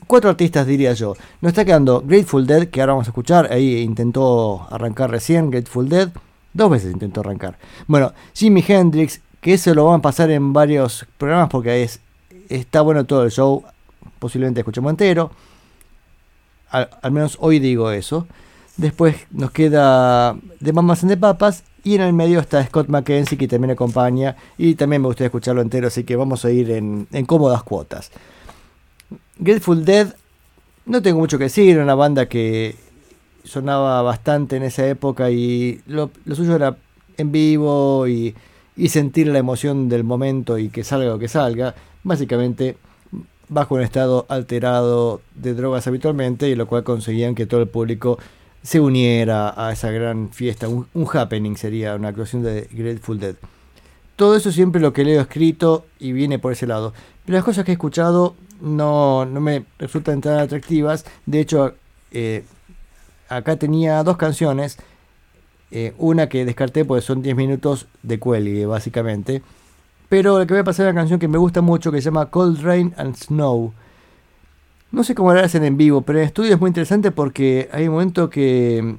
Cuatro 0.08 0.30
artistas 0.30 0.66
diría 0.66 0.94
yo. 0.94 1.16
Nos 1.42 1.52
está 1.52 1.66
quedando 1.66 2.02
Grateful 2.02 2.48
Dead, 2.48 2.68
que 2.68 2.82
ahora 2.82 2.94
vamos 2.94 3.08
a 3.08 3.10
escuchar. 3.10 3.52
Ahí 3.52 3.82
intentó 3.82 4.68
arrancar 4.72 5.10
recién 5.12 5.50
Grateful 5.52 5.90
Dead. 5.90 6.10
Dos 6.54 6.72
veces 6.72 6.94
intentó 6.94 7.22
arrancar. 7.22 7.58
Bueno, 7.88 8.14
Jimi 8.34 8.64
Hendrix, 8.66 9.22
que 9.42 9.54
eso 9.54 9.74
lo 9.74 9.86
van 9.86 10.00
a 10.00 10.02
pasar 10.02 10.32
en 10.32 10.54
varios 10.54 11.06
programas 11.18 11.50
porque 11.50 11.84
es, 11.84 12.00
está 12.50 12.82
bueno 12.82 13.06
todo 13.06 13.24
el 13.24 13.32
show. 13.32 13.64
Posiblemente 14.20 14.62
escuchemos 14.62 14.92
entero. 14.92 15.32
Al, 16.70 16.90
al 17.02 17.12
menos 17.12 17.38
hoy 17.42 17.60
digo 17.60 17.92
eso. 17.92 18.28
Después 18.78 19.16
nos 19.32 19.52
queda 19.52 20.36
The 20.64 20.74
Mamas 20.74 21.04
and 21.04 21.12
the 21.12 21.18
Papas. 21.18 21.64
Y 21.86 21.94
en 21.94 22.02
el 22.02 22.14
medio 22.14 22.40
está 22.40 22.66
Scott 22.66 22.88
McKenzie 22.88 23.38
que 23.38 23.48
también 23.48 23.70
acompaña. 23.70 24.36
Y 24.58 24.74
también 24.74 25.04
me 25.04 25.08
gustaría 25.08 25.28
escucharlo 25.28 25.62
entero. 25.62 25.86
Así 25.86 26.04
que 26.04 26.16
vamos 26.16 26.44
a 26.44 26.50
ir 26.50 26.72
en, 26.72 27.06
cómodas 27.28 27.62
cuotas. 27.62 28.10
Grateful 29.38 29.86
Dead. 29.86 30.16
No 30.88 31.04
tengo 31.04 31.20
mucho 31.20 31.38
que 31.38 31.44
decir. 31.44 31.76
Era 31.76 31.84
una 31.84 31.94
banda 31.94 32.26
que 32.26 32.76
sonaba 33.44 34.02
bastante 34.02 34.56
en 34.56 34.64
esa 34.64 34.88
época. 34.88 35.30
Y 35.30 35.82
lo, 35.86 36.10
lo 36.26 36.34
suyo 36.34 36.56
era 36.56 36.76
en 37.18 37.32
vivo. 37.32 38.08
Y, 38.08 38.34
y 38.76 38.90
sentir 38.90 39.28
la 39.28 39.38
emoción 39.38 39.88
del 39.88 40.04
momento. 40.04 40.58
Y 40.58 40.70
que 40.70 40.84
salga 40.84 41.10
lo 41.10 41.20
que 41.20 41.28
salga. 41.28 41.76
Básicamente 42.04 42.78
bajo 43.48 43.76
un 43.76 43.82
estado 43.82 44.26
alterado 44.28 45.22
de 45.36 45.54
drogas 45.54 45.86
habitualmente. 45.86 46.50
Y 46.50 46.56
lo 46.56 46.66
cual 46.66 46.84
conseguían 46.84 47.36
que 47.36 47.46
todo 47.46 47.62
el 47.62 47.68
público 47.68 48.18
se 48.66 48.80
uniera 48.80 49.54
a 49.56 49.72
esa 49.72 49.92
gran 49.92 50.32
fiesta, 50.32 50.68
un, 50.68 50.88
happening 51.14 51.56
sería 51.56 51.94
una 51.96 52.08
actuación 52.08 52.42
de 52.42 52.68
Grateful 52.72 53.20
Dead. 53.20 53.36
Todo 54.16 54.36
eso 54.36 54.52
siempre 54.52 54.82
lo 54.82 54.92
que 54.92 55.04
leo 55.04 55.22
escrito 55.22 55.86
y 56.00 56.14
viene 56.14 56.40
por 56.40 56.52
ese 56.52 56.66
lado. 56.66 56.92
Pero 57.26 57.36
las 57.36 57.46
cosas 57.46 57.64
que 57.64 57.72
he 57.72 57.74
escuchado 57.74 58.36
no, 58.62 59.26
no 59.26 59.40
me 59.40 59.66
resultan 59.78 60.20
tan 60.20 60.40
atractivas. 60.40 61.06
De 61.28 61.42
hecho, 61.42 61.76
eh, 62.12 62.44
acá 63.30 63.56
tenía 63.58 64.02
dos 64.04 64.18
canciones. 64.18 64.78
eh, 65.72 65.94
una 65.98 66.30
que 66.30 66.46
descarté 66.46 66.86
porque 66.86 67.02
son 67.02 67.22
10 67.22 67.36
minutos 67.36 67.88
de 68.02 68.20
cuelgue, 68.20 68.66
básicamente. 68.66 69.44
Pero 70.10 70.40
lo 70.40 70.48
que 70.48 70.54
voy 70.54 70.62
a 70.62 70.64
pasar 70.64 70.88
es 70.88 70.92
una 70.92 71.02
canción 71.02 71.20
que 71.20 71.28
me 71.28 71.38
gusta 71.38 71.62
mucho 71.62 71.92
que 71.92 72.02
se 72.02 72.06
llama 72.06 72.32
Cold 72.32 72.62
Rain 72.62 72.94
and 72.98 73.16
Snow. 73.16 73.74
No 74.92 75.04
sé 75.04 75.16
cómo 75.16 75.34
la 75.34 75.42
hacen 75.42 75.64
en 75.64 75.78
vivo, 75.78 76.02
pero 76.02 76.20
en 76.20 76.26
estudio 76.26 76.54
es 76.54 76.60
muy 76.60 76.70
interesante 76.70 77.12
porque 77.12 77.70
hay 77.72 77.88
un 77.88 77.94
momento 77.96 78.30
que, 78.30 78.96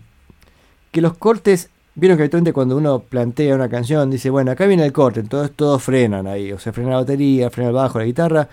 que 0.91 1.01
los 1.01 1.17
cortes, 1.17 1.71
vieron 1.95 2.17
que 2.17 2.25
habitualmente 2.25 2.53
cuando 2.53 2.77
uno 2.77 3.01
plantea 3.01 3.55
una 3.55 3.69
canción, 3.69 4.11
dice, 4.11 4.29
bueno, 4.29 4.51
acá 4.51 4.67
viene 4.67 4.85
el 4.85 4.93
corte, 4.93 5.21
entonces 5.21 5.55
todos 5.57 5.83
frenan 5.83 6.27
ahí, 6.27 6.53
o 6.53 6.59
sea, 6.59 6.73
frena 6.73 6.91
la 6.91 6.97
batería, 6.97 7.51
frena 7.51 7.71
el 7.71 7.75
bajo, 7.75 7.99
la 7.99 8.05
guitarra. 8.05 8.49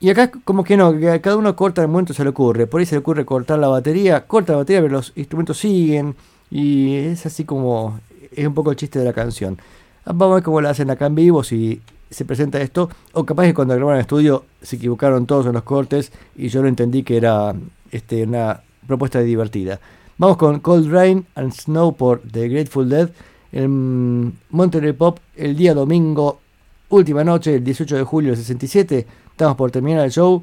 Y 0.00 0.10
acá 0.10 0.30
como 0.44 0.64
que 0.64 0.76
no, 0.76 0.98
que 0.98 1.20
cada 1.20 1.36
uno 1.36 1.54
corta 1.56 1.82
el 1.82 1.88
momento 1.88 2.14
se 2.14 2.24
le 2.24 2.30
ocurre, 2.30 2.66
por 2.66 2.80
ahí 2.80 2.86
se 2.86 2.94
le 2.94 3.00
ocurre 3.00 3.24
cortar 3.24 3.58
la 3.58 3.68
batería, 3.68 4.26
corta 4.26 4.52
la 4.52 4.58
batería, 4.58 4.82
pero 4.82 4.94
los 4.94 5.12
instrumentos 5.16 5.58
siguen, 5.58 6.14
y 6.50 6.94
es 6.96 7.26
así 7.26 7.44
como, 7.44 8.00
es 8.32 8.46
un 8.46 8.54
poco 8.54 8.70
el 8.70 8.76
chiste 8.76 8.98
de 8.98 9.04
la 9.04 9.12
canción. 9.12 9.58
Vamos 10.06 10.32
a 10.32 10.34
ver 10.36 10.44
cómo 10.44 10.60
la 10.60 10.70
hacen 10.70 10.90
acá 10.90 11.06
en 11.06 11.14
vivo, 11.14 11.42
si 11.42 11.80
se 12.10 12.24
presenta 12.24 12.60
esto, 12.60 12.88
o 13.12 13.24
capaz 13.24 13.44
que 13.44 13.54
cuando 13.54 13.74
grabaron 13.74 13.98
en 13.98 14.02
estudio 14.02 14.44
se 14.62 14.76
equivocaron 14.76 15.26
todos 15.26 15.46
en 15.46 15.52
los 15.52 15.62
cortes 15.62 16.12
y 16.36 16.48
yo 16.48 16.62
lo 16.62 16.68
entendí 16.68 17.02
que 17.02 17.16
era 17.16 17.54
este, 17.90 18.22
una 18.22 18.60
propuesta 18.86 19.20
divertida. 19.20 19.80
Vamos 20.16 20.36
con 20.36 20.60
Cold 20.60 20.92
Rain 20.92 21.26
and 21.34 21.52
Snow 21.52 21.96
por 21.96 22.20
The 22.20 22.48
Grateful 22.48 22.88
Dead 22.88 23.10
en 23.52 24.38
Monterey 24.50 24.92
Pop 24.92 25.18
el 25.36 25.56
día 25.56 25.74
domingo, 25.74 26.40
última 26.88 27.24
noche, 27.24 27.56
el 27.56 27.64
18 27.64 27.96
de 27.96 28.02
julio 28.02 28.30
del 28.30 28.38
67. 28.38 29.06
Estamos 29.30 29.56
por 29.56 29.70
terminar 29.70 30.04
el 30.04 30.12
show. 30.12 30.42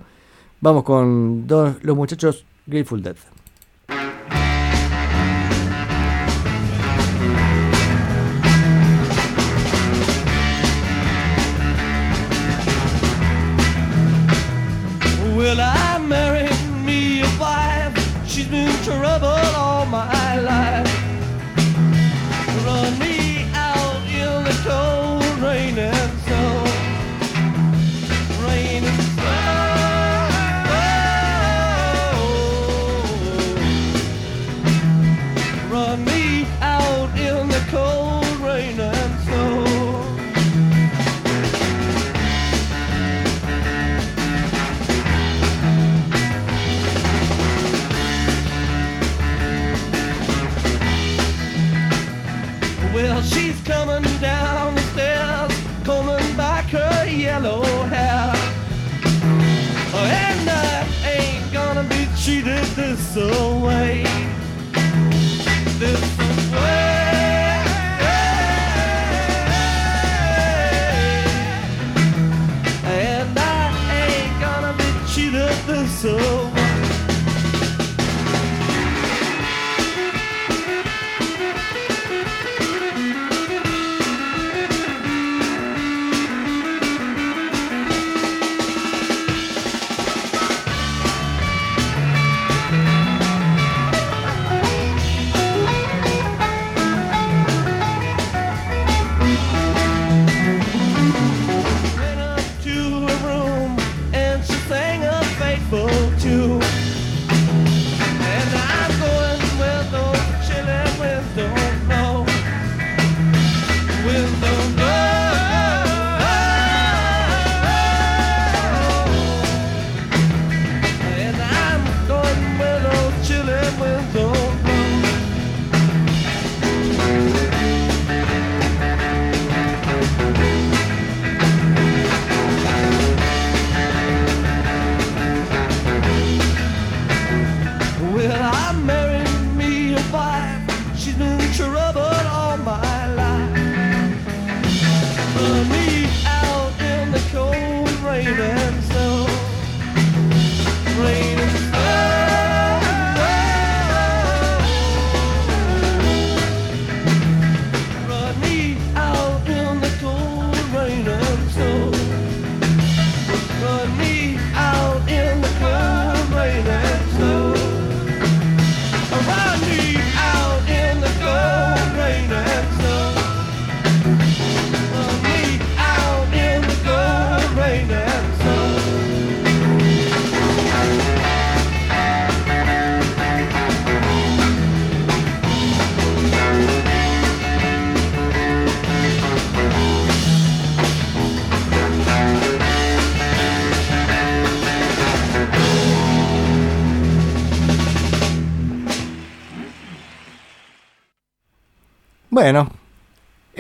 Vamos 0.60 0.84
con 0.84 1.48
dos, 1.48 1.76
los 1.84 1.96
muchachos 1.96 2.46
Grateful 2.66 3.02
Dead. 3.02 3.31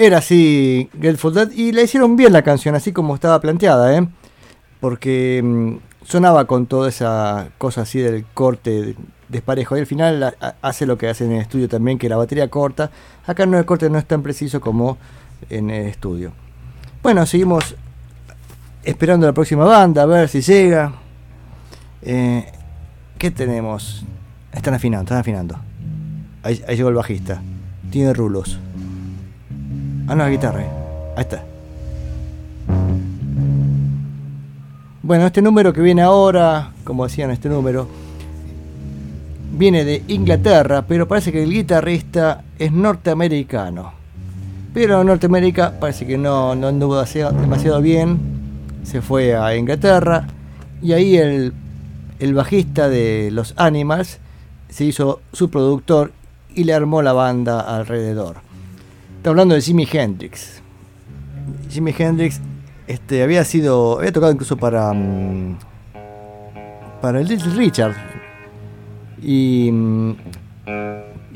Era 0.02 0.18
así 0.18 0.89
Grateful 0.93 1.34
Dead 1.34 1.52
y 1.52 1.72
le 1.72 1.84
hicieron 1.84 2.16
bien 2.16 2.34
la 2.34 2.41
canción, 2.41 2.74
así 2.74 2.91
como 2.91 3.14
estaba 3.14 3.39
planteada, 3.39 3.95
¿eh? 3.95 4.08
Porque 4.80 5.41
mm, 5.43 5.76
sonaba 6.06 6.45
con 6.45 6.66
toda 6.66 6.89
esa 6.89 7.49
cosa 7.60 7.82
así 7.82 7.99
del 7.99 8.26
corte 8.34 8.95
desparejo. 9.30 9.78
Y 9.78 9.82
al 9.82 9.86
final 9.86 10.36
hace 10.62 10.86
lo 10.88 10.97
que 10.97 11.08
hace 11.08 11.26
en 11.26 11.34
el 11.34 11.41
estudio 11.41 11.70
también, 11.70 11.99
que 11.99 12.10
la 12.10 12.18
batería 12.18 12.49
corta. 12.49 12.89
Acá 13.28 13.45
no 13.45 13.60
el 13.60 13.66
corte 13.66 13.89
no 13.89 13.99
es 13.99 14.06
tan 14.06 14.24
preciso 14.24 14.60
como 14.60 14.97
en 15.49 15.70
el 15.70 15.86
estudio. 15.86 16.32
Bueno, 17.04 17.26
seguimos 17.28 17.76
esperando 18.84 19.28
la 19.28 19.34
próxima 19.34 19.66
banda, 19.66 20.02
a 20.04 20.06
ver 20.08 20.30
si 20.30 20.41
llega. 20.41 20.93
Eh, 22.02 22.52
¿Qué 23.20 23.30
tenemos? 23.30 24.04
Están 24.52 24.74
afinando, 24.74 25.04
están 25.04 25.20
afinando. 25.20 25.60
Ahí, 26.41 26.64
ahí 26.68 26.76
llegó 26.76 26.89
el 26.89 26.95
bajista. 26.95 27.41
Tiene 27.91 28.14
rulos. 28.14 28.58
Ah, 30.08 30.16
no, 30.16 30.24
la 30.24 30.30
guitarra. 30.30 30.62
eh. 30.62 30.70
Ahí 31.16 31.22
está. 31.22 31.43
Bueno, 35.04 35.26
este 35.26 35.41
número 35.41 35.74
que 35.74 35.82
viene 35.82 36.02
ahora, 36.02 36.72
como 36.84 37.06
decían, 37.06 37.32
este 37.32 37.49
número, 37.49 37.88
viene 39.54 39.84
de 39.84 40.04
Inglaterra, 40.08 40.84
pero 40.88 41.08
parece 41.08 41.32
que 41.32 41.43
el 41.43 41.52
guitarrista 41.52 42.43
es 42.60 42.72
norteamericano. 42.72 43.93
Pero 44.74 45.02
en 45.02 45.08
Norteamérica 45.08 45.80
parece 45.80 46.06
que 46.06 46.18
no, 46.18 46.56
no 46.56 46.68
anduvo 46.68 46.95
demasiado, 46.95 47.34
demasiado 47.34 47.82
bien. 47.82 48.20
Se 48.84 49.02
fue 49.02 49.36
a 49.36 49.56
Inglaterra. 49.56 50.28
Y 50.82 50.93
ahí 50.93 51.18
el, 51.18 51.54
el 52.20 52.34
bajista 52.34 52.88
de 52.88 53.30
los 53.32 53.54
Animals 53.58 54.20
se 54.70 54.86
hizo 54.86 55.22
su 55.34 55.49
productor 55.49 56.14
y 56.56 56.64
le 56.64 56.74
armó 56.74 57.02
la 57.02 57.12
banda 57.14 57.60
alrededor. 57.60 58.38
Está 59.22 59.30
hablando 59.30 59.53
de 59.53 59.61
Jimi 59.61 59.88
Hendrix. 59.88 60.63
Jimi 61.69 61.93
Hendrix 61.95 62.41
este, 62.88 63.22
había 63.22 63.45
sido. 63.45 63.99
había 63.99 64.11
tocado 64.11 64.32
incluso 64.32 64.57
para. 64.57 64.91
mm, 64.91 65.59
para 67.03 67.19
el 67.19 67.28
Little 67.28 67.53
Richard. 67.53 67.93
Y. 69.22 69.69
mm, 69.72 70.15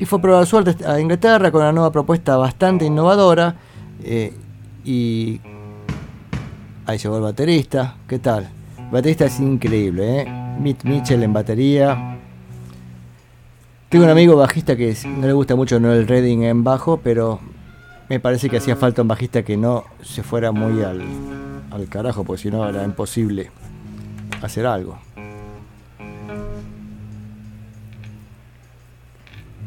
y 0.00 0.04
fue 0.04 0.18
a 0.18 0.22
probar 0.22 0.46
suerte 0.46 0.84
a 0.84 0.98
Inglaterra 0.98 1.52
con 1.52 1.60
una 1.62 1.70
nueva 1.70 1.92
propuesta 1.92 2.36
bastante 2.36 2.84
innovadora. 2.84 3.54
eh, 4.02 4.34
y. 4.84 5.40
Ahí 6.86 6.98
llegó 6.98 7.18
el 7.18 7.22
baterista. 7.22 7.98
¿Qué 8.08 8.18
tal? 8.18 8.50
El 8.78 8.90
baterista 8.90 9.26
es 9.26 9.38
increíble, 9.38 10.22
¿eh? 10.22 10.56
Mitch 10.58 10.82
Mitchell 10.82 11.22
en 11.22 11.32
batería. 11.32 12.18
Tengo 13.88 14.06
un 14.06 14.10
amigo 14.10 14.34
bajista 14.34 14.74
que 14.74 14.92
no 15.06 15.24
le 15.24 15.32
gusta 15.32 15.54
mucho 15.54 15.78
Noel 15.78 16.08
Redding 16.08 16.42
en 16.42 16.64
bajo, 16.64 16.96
pero 16.96 17.38
me 18.08 18.20
parece 18.20 18.48
que 18.48 18.58
hacía 18.58 18.76
falta 18.76 19.02
un 19.02 19.08
bajista 19.08 19.42
que 19.42 19.56
no 19.56 19.84
se 20.02 20.22
fuera 20.22 20.52
muy 20.52 20.82
al, 20.82 21.02
al 21.70 21.88
carajo, 21.88 22.24
porque 22.24 22.42
si 22.42 22.50
no 22.50 22.68
era 22.68 22.84
imposible 22.84 23.50
hacer 24.42 24.66
algo. 24.66 24.98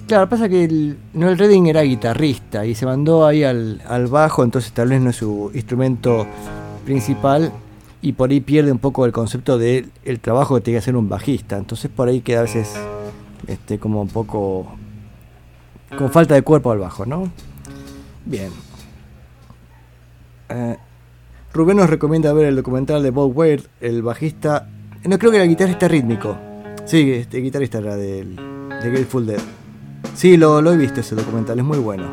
Claro, 0.07 0.27
pasa 0.27 0.49
que 0.49 0.63
el, 0.63 0.97
Noel 1.13 1.37
Redding 1.37 1.67
era 1.67 1.81
guitarrista 1.83 2.65
y 2.65 2.73
se 2.73 2.85
mandó 2.85 3.27
ahí 3.27 3.43
al, 3.43 3.81
al 3.87 4.07
bajo, 4.07 4.43
entonces 4.43 4.71
tal 4.71 4.89
vez 4.89 5.01
no 5.01 5.11
es 5.11 5.17
su 5.17 5.51
instrumento 5.53 6.25
principal. 6.83 7.51
y 8.01 8.13
por 8.13 8.31
ahí 8.31 8.39
pierde 8.39 8.71
un 8.71 8.79
poco 8.79 9.05
el 9.05 9.11
concepto 9.11 9.57
del 9.57 9.91
el 10.05 10.19
trabajo 10.19 10.55
que 10.55 10.61
tiene 10.61 10.75
que 10.77 10.83
hacer 10.83 10.95
un 10.95 11.09
bajista. 11.09 11.57
Entonces 11.57 11.91
por 11.93 12.07
ahí 12.07 12.21
queda 12.21 12.39
a 12.39 12.43
veces 12.43 12.73
este, 13.45 13.77
como 13.77 14.01
un 14.01 14.07
poco 14.07 14.67
con 15.95 16.09
falta 16.09 16.33
de 16.33 16.41
cuerpo 16.41 16.71
al 16.71 16.79
bajo, 16.79 17.05
¿no? 17.05 17.29
Bien. 18.29 18.51
Eh, 20.49 20.77
Rubén 21.51 21.77
nos 21.77 21.89
recomienda 21.89 22.31
ver 22.31 22.45
el 22.45 22.55
documental 22.57 23.01
de 23.01 23.09
Bob 23.09 23.35
Wade, 23.35 23.63
el 23.81 24.03
bajista. 24.03 24.69
No 25.03 25.17
creo 25.17 25.31
que 25.31 25.37
era 25.37 25.47
guitarrista 25.47 25.87
rítmico. 25.87 26.37
Sí, 26.85 27.11
este 27.11 27.39
guitarrista 27.39 27.79
era 27.79 27.95
del, 27.95 28.35
de 28.35 28.91
Grateful 28.91 29.25
Dead. 29.25 29.39
Sí, 30.13 30.37
lo, 30.37 30.59
he 30.71 30.77
visto 30.77 30.99
ese 30.99 31.15
documental, 31.15 31.57
es 31.57 31.65
muy 31.65 31.79
bueno. 31.79 32.05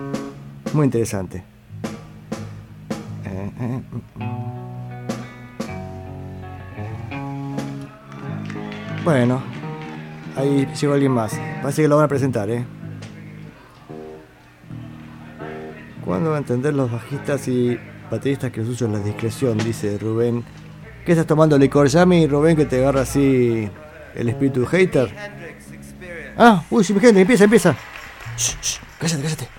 Muy 0.72 0.86
interesante. 0.86 1.44
Eh, 3.26 3.50
eh, 3.60 3.82
mm, 4.16 4.22
mm. 4.22 4.46
Bueno, 9.04 9.42
ahí 10.34 10.66
llegó 10.80 10.94
alguien 10.94 11.12
más. 11.12 11.38
Parece 11.60 11.82
que 11.82 11.88
lo 11.88 11.96
van 11.96 12.06
a 12.06 12.08
presentar, 12.08 12.48
¿eh? 12.48 12.64
¿Cuándo 16.06 16.30
van 16.30 16.36
a 16.36 16.38
entender 16.38 16.72
los 16.72 16.90
bajistas 16.90 17.48
y 17.48 17.76
bateristas 18.08 18.52
que 18.52 18.60
usan 18.60 18.92
la 18.92 19.00
discreción? 19.00 19.58
Dice 19.58 19.98
Rubén. 19.98 20.44
¿Qué 21.04 21.10
estás 21.10 21.26
tomando 21.26 21.58
licor 21.58 21.88
Yami, 21.88 22.28
Rubén, 22.28 22.56
que 22.56 22.64
te 22.64 22.78
agarra 22.78 23.00
así 23.00 23.68
el 24.14 24.28
espíritu 24.28 24.64
hater? 24.66 25.12
Ah, 26.38 26.62
uy, 26.70 26.84
Jimi 26.84 27.00
Hendrix, 27.00 27.20
empieza, 27.22 27.44
empieza. 27.44 27.76
Shh, 28.36 28.54
shh, 28.62 28.80
cállate, 29.00 29.22
cállate. 29.22 29.55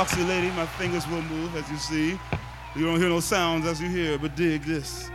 Foxy 0.00 0.24
Lady. 0.24 0.50
My 0.52 0.64
fingers 0.64 1.06
will 1.08 1.20
move, 1.20 1.54
as 1.56 1.70
you 1.70 1.76
see. 1.76 2.18
You 2.74 2.86
don't 2.86 2.98
hear 2.98 3.10
no 3.10 3.20
sounds 3.20 3.66
as 3.66 3.82
you 3.82 3.88
hear, 3.90 4.16
but 4.16 4.34
dig 4.34 4.62
this. 4.62 5.10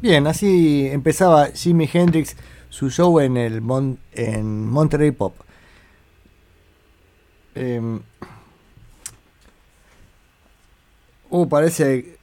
Bien, 0.00 0.26
así 0.26 0.86
empezaba 0.86 1.48
Jimi 1.48 1.88
Hendrix 1.92 2.36
su 2.68 2.90
show 2.90 3.18
en 3.20 3.36
el 3.36 3.60
Mon- 3.60 3.98
en 4.12 4.66
Monterey 4.66 5.10
Pop. 5.10 5.34
Em, 7.54 8.00
uh, 11.30 11.48
parece 11.48 12.16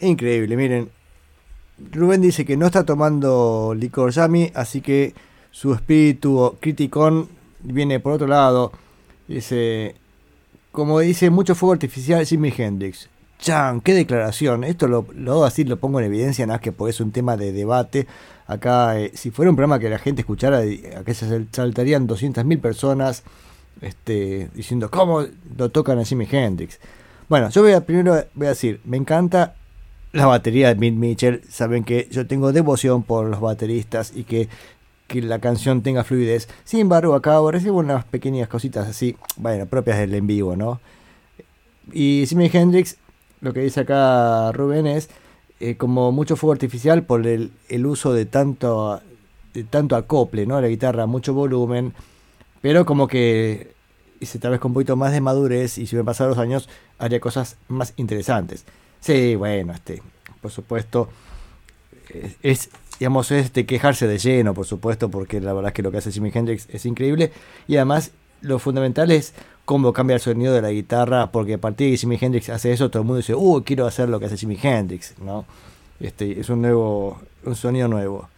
increíble, 0.00 0.56
miren. 0.56 0.90
Rubén 1.92 2.20
dice 2.20 2.44
que 2.44 2.56
no 2.56 2.66
está 2.66 2.84
tomando 2.84 3.74
licor 3.76 4.10
Yami, 4.12 4.50
así 4.54 4.80
que 4.80 5.14
su 5.50 5.72
espíritu 5.74 6.56
criticón 6.60 7.28
viene 7.60 8.00
por 8.00 8.12
otro 8.12 8.26
lado. 8.26 8.72
Dice, 9.28 9.94
como 10.72 11.00
dice, 11.00 11.30
mucho 11.30 11.54
fuego 11.54 11.72
artificial 11.72 12.24
Jimi 12.26 12.52
Hendrix. 12.56 13.08
Chan, 13.40 13.80
qué 13.82 13.94
declaración. 13.94 14.64
Esto 14.64 14.88
lo, 14.88 15.06
lo 15.14 15.44
así, 15.44 15.64
lo 15.64 15.76
pongo 15.78 16.00
en 16.00 16.06
evidencia, 16.06 16.44
nada 16.46 16.56
más 16.58 16.62
que 16.62 16.72
porque 16.72 16.90
es 16.90 17.00
un 17.00 17.12
tema 17.12 17.36
de 17.36 17.52
debate. 17.52 18.06
Acá, 18.46 18.98
eh, 18.98 19.12
si 19.14 19.30
fuera 19.30 19.50
un 19.50 19.56
programa 19.56 19.78
que 19.78 19.88
la 19.88 19.98
gente 19.98 20.22
escuchara, 20.22 20.60
acá 20.96 21.14
se 21.14 21.28
sal- 21.28 21.46
saltarían 21.52 22.06
200.000 22.08 22.60
personas 22.60 23.22
este, 23.80 24.48
diciendo 24.54 24.90
cómo 24.90 25.24
lo 25.56 25.68
tocan 25.68 25.98
a 25.98 26.04
Jimi 26.04 26.26
Hendrix. 26.30 26.80
Bueno, 27.28 27.50
yo 27.50 27.62
voy 27.62 27.72
a, 27.72 27.82
primero 27.84 28.24
voy 28.34 28.46
a 28.46 28.50
decir, 28.50 28.80
me 28.84 28.96
encanta 28.96 29.54
la 30.12 30.26
batería 30.26 30.68
de 30.68 30.74
Mitch 30.76 30.94
Mitchell. 30.94 31.42
Saben 31.48 31.84
que 31.84 32.08
yo 32.10 32.26
tengo 32.26 32.52
devoción 32.52 33.02
por 33.02 33.26
los 33.28 33.40
bateristas 33.40 34.12
y 34.16 34.24
que, 34.24 34.48
que 35.08 35.22
la 35.22 35.40
canción 35.40 35.82
tenga 35.82 36.04
fluidez. 36.04 36.48
Sin 36.64 36.80
embargo, 36.80 37.14
acá 37.14 37.38
recibo 37.50 37.78
unas 37.78 38.04
pequeñas 38.04 38.46
cositas 38.48 38.86
así, 38.86 39.16
bueno, 39.36 39.66
propias 39.66 39.98
del 39.98 40.14
en 40.14 40.26
vivo, 40.26 40.54
¿no? 40.54 40.80
Y 41.92 42.26
Jimi 42.28 42.50
Hendrix, 42.52 42.96
lo 43.40 43.52
que 43.52 43.60
dice 43.60 43.80
acá 43.80 44.52
Rubén 44.52 44.86
es 44.86 45.08
eh, 45.60 45.76
como 45.76 46.12
mucho 46.12 46.36
fuego 46.36 46.52
artificial 46.52 47.04
por 47.04 47.26
el, 47.26 47.50
el 47.68 47.86
uso 47.86 48.12
de 48.12 48.26
tanto, 48.26 49.00
de 49.54 49.64
tanto 49.64 49.96
acople, 49.96 50.46
¿no? 50.46 50.60
La 50.60 50.68
guitarra, 50.68 51.06
mucho 51.06 51.32
volumen, 51.32 51.94
pero 52.60 52.84
como 52.84 53.08
que 53.08 53.72
dice 54.20 54.38
tal 54.38 54.50
vez 54.50 54.60
con 54.60 54.70
un 54.70 54.74
poquito 54.74 54.96
más 54.96 55.12
de 55.12 55.20
madurez 55.20 55.78
y 55.78 55.86
si 55.86 55.96
me 55.96 56.04
pasaran 56.04 56.30
los 56.30 56.38
años 56.38 56.68
haría 56.98 57.18
cosas 57.18 57.56
más 57.68 57.94
interesantes. 57.96 58.66
Sí, 59.00 59.36
bueno, 59.36 59.72
este, 59.72 60.02
por 60.42 60.50
supuesto, 60.50 61.08
es, 62.10 62.36
es, 62.42 62.70
digamos, 62.98 63.30
es 63.30 63.52
de 63.52 63.66
quejarse 63.66 64.06
de 64.06 64.18
lleno, 64.18 64.54
por 64.54 64.66
supuesto, 64.66 65.10
porque 65.10 65.40
la 65.40 65.52
verdad 65.52 65.70
es 65.70 65.74
que 65.74 65.82
lo 65.82 65.90
que 65.90 65.98
hace 65.98 66.10
Jimi 66.10 66.30
Hendrix 66.34 66.66
es 66.70 66.84
increíble 66.86 67.32
y 67.66 67.76
además 67.76 68.12
lo 68.40 68.58
fundamental 68.58 69.10
es 69.10 69.34
cómo 69.64 69.92
cambia 69.92 70.14
el 70.14 70.20
sonido 70.20 70.54
de 70.54 70.62
la 70.62 70.70
guitarra, 70.70 71.30
porque 71.30 71.54
a 71.54 71.58
partir 71.58 71.88
de 71.88 71.90
que 71.92 71.98
Jimi 71.98 72.18
Hendrix 72.20 72.48
hace 72.48 72.72
eso, 72.72 72.90
todo 72.90 73.02
el 73.02 73.06
mundo 73.06 73.18
dice, 73.18 73.34
uh, 73.34 73.62
quiero 73.64 73.86
hacer 73.86 74.08
lo 74.08 74.18
que 74.18 74.26
hace 74.26 74.36
Jimi 74.36 74.58
Hendrix, 74.60 75.14
¿no? 75.20 75.44
Este, 76.00 76.40
es 76.40 76.48
un 76.48 76.62
nuevo, 76.62 77.20
un 77.44 77.54
sonido 77.54 77.88
nuevo. 77.88 78.28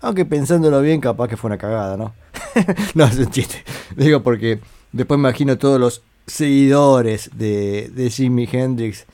Aunque 0.00 0.24
pensándolo 0.24 0.80
bien, 0.80 1.00
capaz 1.00 1.28
que 1.28 1.36
fue 1.36 1.48
una 1.48 1.58
cagada, 1.58 1.96
¿no? 1.96 2.14
no, 2.94 3.04
es 3.04 3.18
un 3.18 3.30
chiste. 3.30 3.62
Digo 3.96 4.22
porque 4.22 4.60
después 4.92 5.18
me 5.18 5.28
imagino 5.28 5.58
todos 5.58 5.80
los 5.80 6.02
seguidores 6.26 7.30
de, 7.34 7.90
de 7.94 8.10
Jimi 8.10 8.48
Hendrix, 8.50 9.04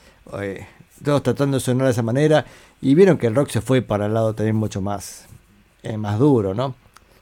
eh, 0.40 0.66
todos 1.02 1.22
tratando 1.22 1.56
de 1.56 1.60
sonar 1.60 1.86
de 1.86 1.92
esa 1.92 2.02
manera, 2.02 2.46
y 2.82 2.94
vieron 2.94 3.16
que 3.16 3.28
el 3.28 3.34
rock 3.34 3.48
se 3.48 3.60
fue 3.62 3.80
para 3.80 4.06
el 4.06 4.14
lado 4.14 4.34
también 4.34 4.56
mucho 4.56 4.82
más, 4.82 5.26
eh, 5.82 5.96
más 5.96 6.18
duro, 6.18 6.52
¿no? 6.52 6.74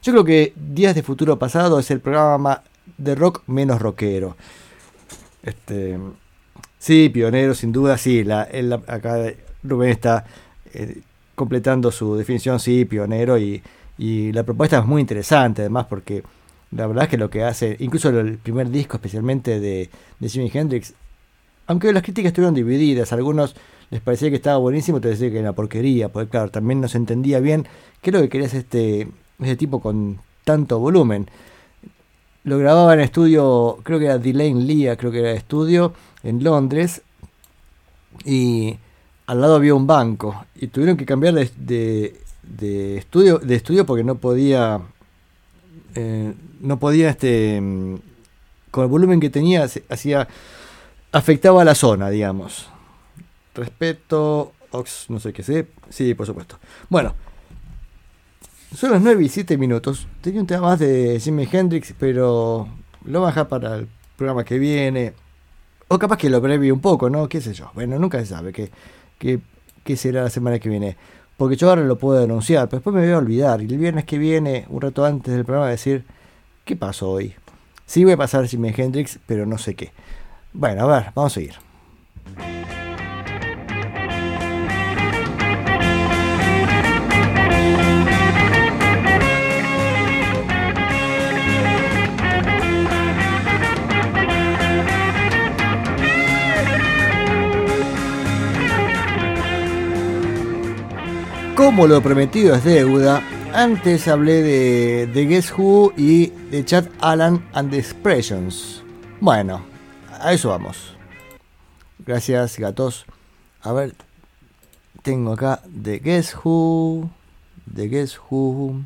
Yo 0.03 0.13
creo 0.13 0.25
que 0.25 0.53
Días 0.57 0.95
de 0.95 1.03
Futuro 1.03 1.39
Pasado 1.39 1.79
es 1.79 1.91
el 1.91 2.01
programa 2.01 2.63
de 2.99 3.15
rock 3.15 3.43
menos 3.47 3.81
rockero. 3.81 4.37
Este, 5.43 5.99
sí, 6.79 7.09
pionero, 7.11 7.55
sin 7.55 7.73
duda, 7.73 7.99
sí. 7.99 8.25
La, 8.25 8.45
el- 8.45 8.73
acá 8.73 9.33
Rubén 9.63 9.91
está 9.91 10.25
eh, 10.75 11.01
completando 11.35 11.91
su 11.91 12.17
definición, 12.17 12.61
sí, 12.61 12.85
pionero, 12.85 13.39
y, 13.39 13.63
y 13.99 14.33
la 14.33 14.43
propuesta 14.45 14.79
es 14.79 14.87
muy 14.87 15.01
interesante, 15.01 15.63
además, 15.63 15.87
porque 15.89 16.23
la 16.71 16.87
verdad 16.87 17.05
es 17.05 17.11
que 17.11 17.19
lo 17.19 17.31
que 17.31 17.45
hace, 17.45 17.77
incluso 17.81 18.09
el 18.11 18.39
primer 18.39 18.71
disco, 18.71 18.97
especialmente 18.97 19.61
de, 19.61 19.91
de 20.19 20.29
Jimi 20.29 20.51
Hendrix, 20.53 20.95
aunque 21.67 21.93
las 21.93 22.03
críticas 22.03 22.29
estuvieron 22.31 22.55
divididas, 22.55 23.13
algunos 23.13 23.55
les 23.91 24.01
parecía 24.01 24.31
que 24.31 24.37
estaba 24.37 24.59
buenísimo, 24.59 24.99
otros 24.99 25.13
decían 25.13 25.31
que 25.33 25.39
era 25.39 25.51
una 25.51 25.57
porquería, 25.57 26.09
porque 26.09 26.31
claro, 26.31 26.51
también 26.51 26.81
no 26.81 26.89
se 26.89 26.99
entendía 26.99 27.41
bien 27.41 27.67
qué 28.01 28.11
es 28.11 28.15
lo 28.15 28.23
que 28.23 28.29
quería 28.29 28.47
hacer 28.47 28.61
este, 28.61 29.09
este 29.41 29.57
tipo 29.57 29.81
con 29.81 30.21
tanto 30.45 30.79
volumen. 30.79 31.29
Lo 32.45 32.59
grababa 32.59 32.95
en 32.95 33.01
estudio, 33.01 33.79
creo 33.83 33.99
que 33.99 34.07
era 34.07 34.19
Delane 34.19 34.63
Lea, 34.63 34.97
creo 34.97 35.11
que 35.11 35.19
era 35.19 35.33
estudio, 35.33 35.93
en 36.23 36.43
Londres, 36.43 37.03
y 38.25 38.79
al 39.27 39.41
lado 39.41 39.57
había 39.57 39.75
un 39.75 39.87
banco, 39.87 40.47
y 40.55 40.69
tuvieron 40.69 40.97
que 40.97 41.05
cambiar 41.05 41.35
de, 41.35 42.17
de, 42.43 42.97
estudio, 42.97 43.39
de 43.39 43.57
estudio 43.57 43.85
porque 43.87 44.05
no 44.05 44.15
podía, 44.15 44.81
eh, 45.97 46.33
no 46.61 46.79
podía, 46.79 47.11
este, 47.11 47.61
con 48.71 48.85
el 48.85 48.91
volumen 48.91 49.19
que 49.19 49.31
tenía, 49.31 49.67
hacía, 49.89 50.29
afectaba 51.11 51.63
a 51.63 51.65
la 51.65 51.75
zona, 51.75 52.09
digamos. 52.09 52.71
Respeto, 53.55 54.53
Ox, 54.71 55.07
no 55.09 55.19
sé 55.19 55.33
qué 55.33 55.43
sé, 55.43 55.69
sí, 55.89 56.15
por 56.15 56.27
supuesto. 56.27 56.59
Bueno, 56.89 57.15
son 58.75 58.93
las 58.93 59.03
9 59.03 59.25
y 59.25 59.29
7 59.29 59.59
minutos. 59.59 60.07
Tenía 60.21 60.41
un 60.41 60.47
tema 60.47 60.69
más 60.69 60.79
de 60.79 61.19
Jimi 61.21 61.49
Hendrix, 61.51 61.95
pero 61.99 62.69
lo 63.05 63.21
voy 63.21 63.27
a 63.27 63.31
dejar 63.31 63.49
para 63.49 63.77
el 63.77 63.89
programa 64.17 64.45
que 64.45 64.59
viene. 64.59 65.15
O 65.89 65.99
capaz 65.99 66.19
que 66.19 66.31
lo 66.31 66.41
breve 66.41 66.71
un 66.71 66.81
poco, 66.81 67.11
¿no? 67.11 67.29
¿Qué 67.29 67.41
sé 67.41 67.53
yo? 67.53 67.71
Bueno, 67.75 67.99
nunca 67.99 68.19
se 68.21 68.27
sabe 68.27 68.53
qué, 68.53 68.71
qué, 69.19 69.41
qué 69.83 69.97
será 69.97 70.23
la 70.23 70.31
semana 70.31 70.61
que 70.61 70.69
viene. 70.69 70.97
Porque 71.37 71.57
yo 71.57 71.69
ahora 71.69 71.83
lo 71.83 71.99
puedo 71.99 72.21
denunciar, 72.21 72.69
pero 72.69 72.79
después 72.79 72.95
me 72.95 73.03
voy 73.03 73.11
a 73.11 73.19
olvidar. 73.19 73.61
Y 73.61 73.65
el 73.65 73.79
viernes 73.79 74.05
que 74.05 74.19
viene, 74.19 74.67
un 74.69 74.81
rato 74.81 75.05
antes 75.05 75.35
del 75.35 75.45
programa, 75.45 75.69
decir, 75.69 76.05
¿qué 76.65 76.77
pasó 76.77 77.11
hoy? 77.11 77.35
Sí 77.87 78.05
voy 78.05 78.13
a 78.13 78.17
pasar 78.17 78.47
Jimi 78.47 78.73
Hendrix, 78.77 79.19
pero 79.27 79.47
no 79.47 79.59
sé 79.59 79.75
qué. 79.75 79.91
Bueno, 80.53 80.85
a 80.85 81.01
ver, 81.01 81.13
vamos 81.13 81.33
a 81.33 81.35
seguir. 81.35 81.55
Como 101.61 101.87
lo 101.87 102.03
prometido 102.03 102.55
es 102.55 102.65
deuda, 102.65 103.23
antes 103.53 104.09
hablé 104.09 104.43
de, 104.43 105.07
de 105.09 105.27
Guess 105.27 105.53
Who 105.53 105.93
y 105.95 106.29
de 106.51 106.65
Chad 106.65 106.87
Allen 107.01 107.47
and 107.53 107.71
the 107.71 107.77
Expressions. 107.77 108.83
Bueno, 109.21 109.63
a 110.23 110.33
eso 110.33 110.49
vamos. 110.49 110.97
Gracias, 111.99 112.59
gatos. 112.59 113.05
A 113.61 113.75
ver, 113.75 113.95
tengo 115.03 115.35
acá 115.35 115.61
de 115.67 115.99
Guess 115.99 116.35
Who, 116.43 117.11
de 117.67 117.89
Guess 117.89 118.19
Who. 118.31 118.81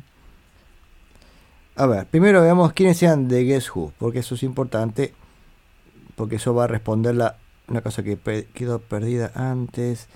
A 1.77 1.85
ver, 1.85 2.07
primero 2.07 2.41
veamos 2.41 2.73
quiénes 2.73 2.97
sean 2.97 3.29
de 3.29 3.45
Guess 3.45 3.73
Who, 3.73 3.93
porque 3.97 4.19
eso 4.19 4.35
es 4.35 4.43
importante, 4.43 5.13
porque 6.17 6.35
eso 6.35 6.53
va 6.53 6.65
a 6.65 6.67
responder 6.67 7.15
la, 7.15 7.37
una 7.69 7.79
cosa 7.79 8.03
que 8.03 8.17
quedó 8.53 8.79
perdida 8.79 9.31
antes. 9.33 10.09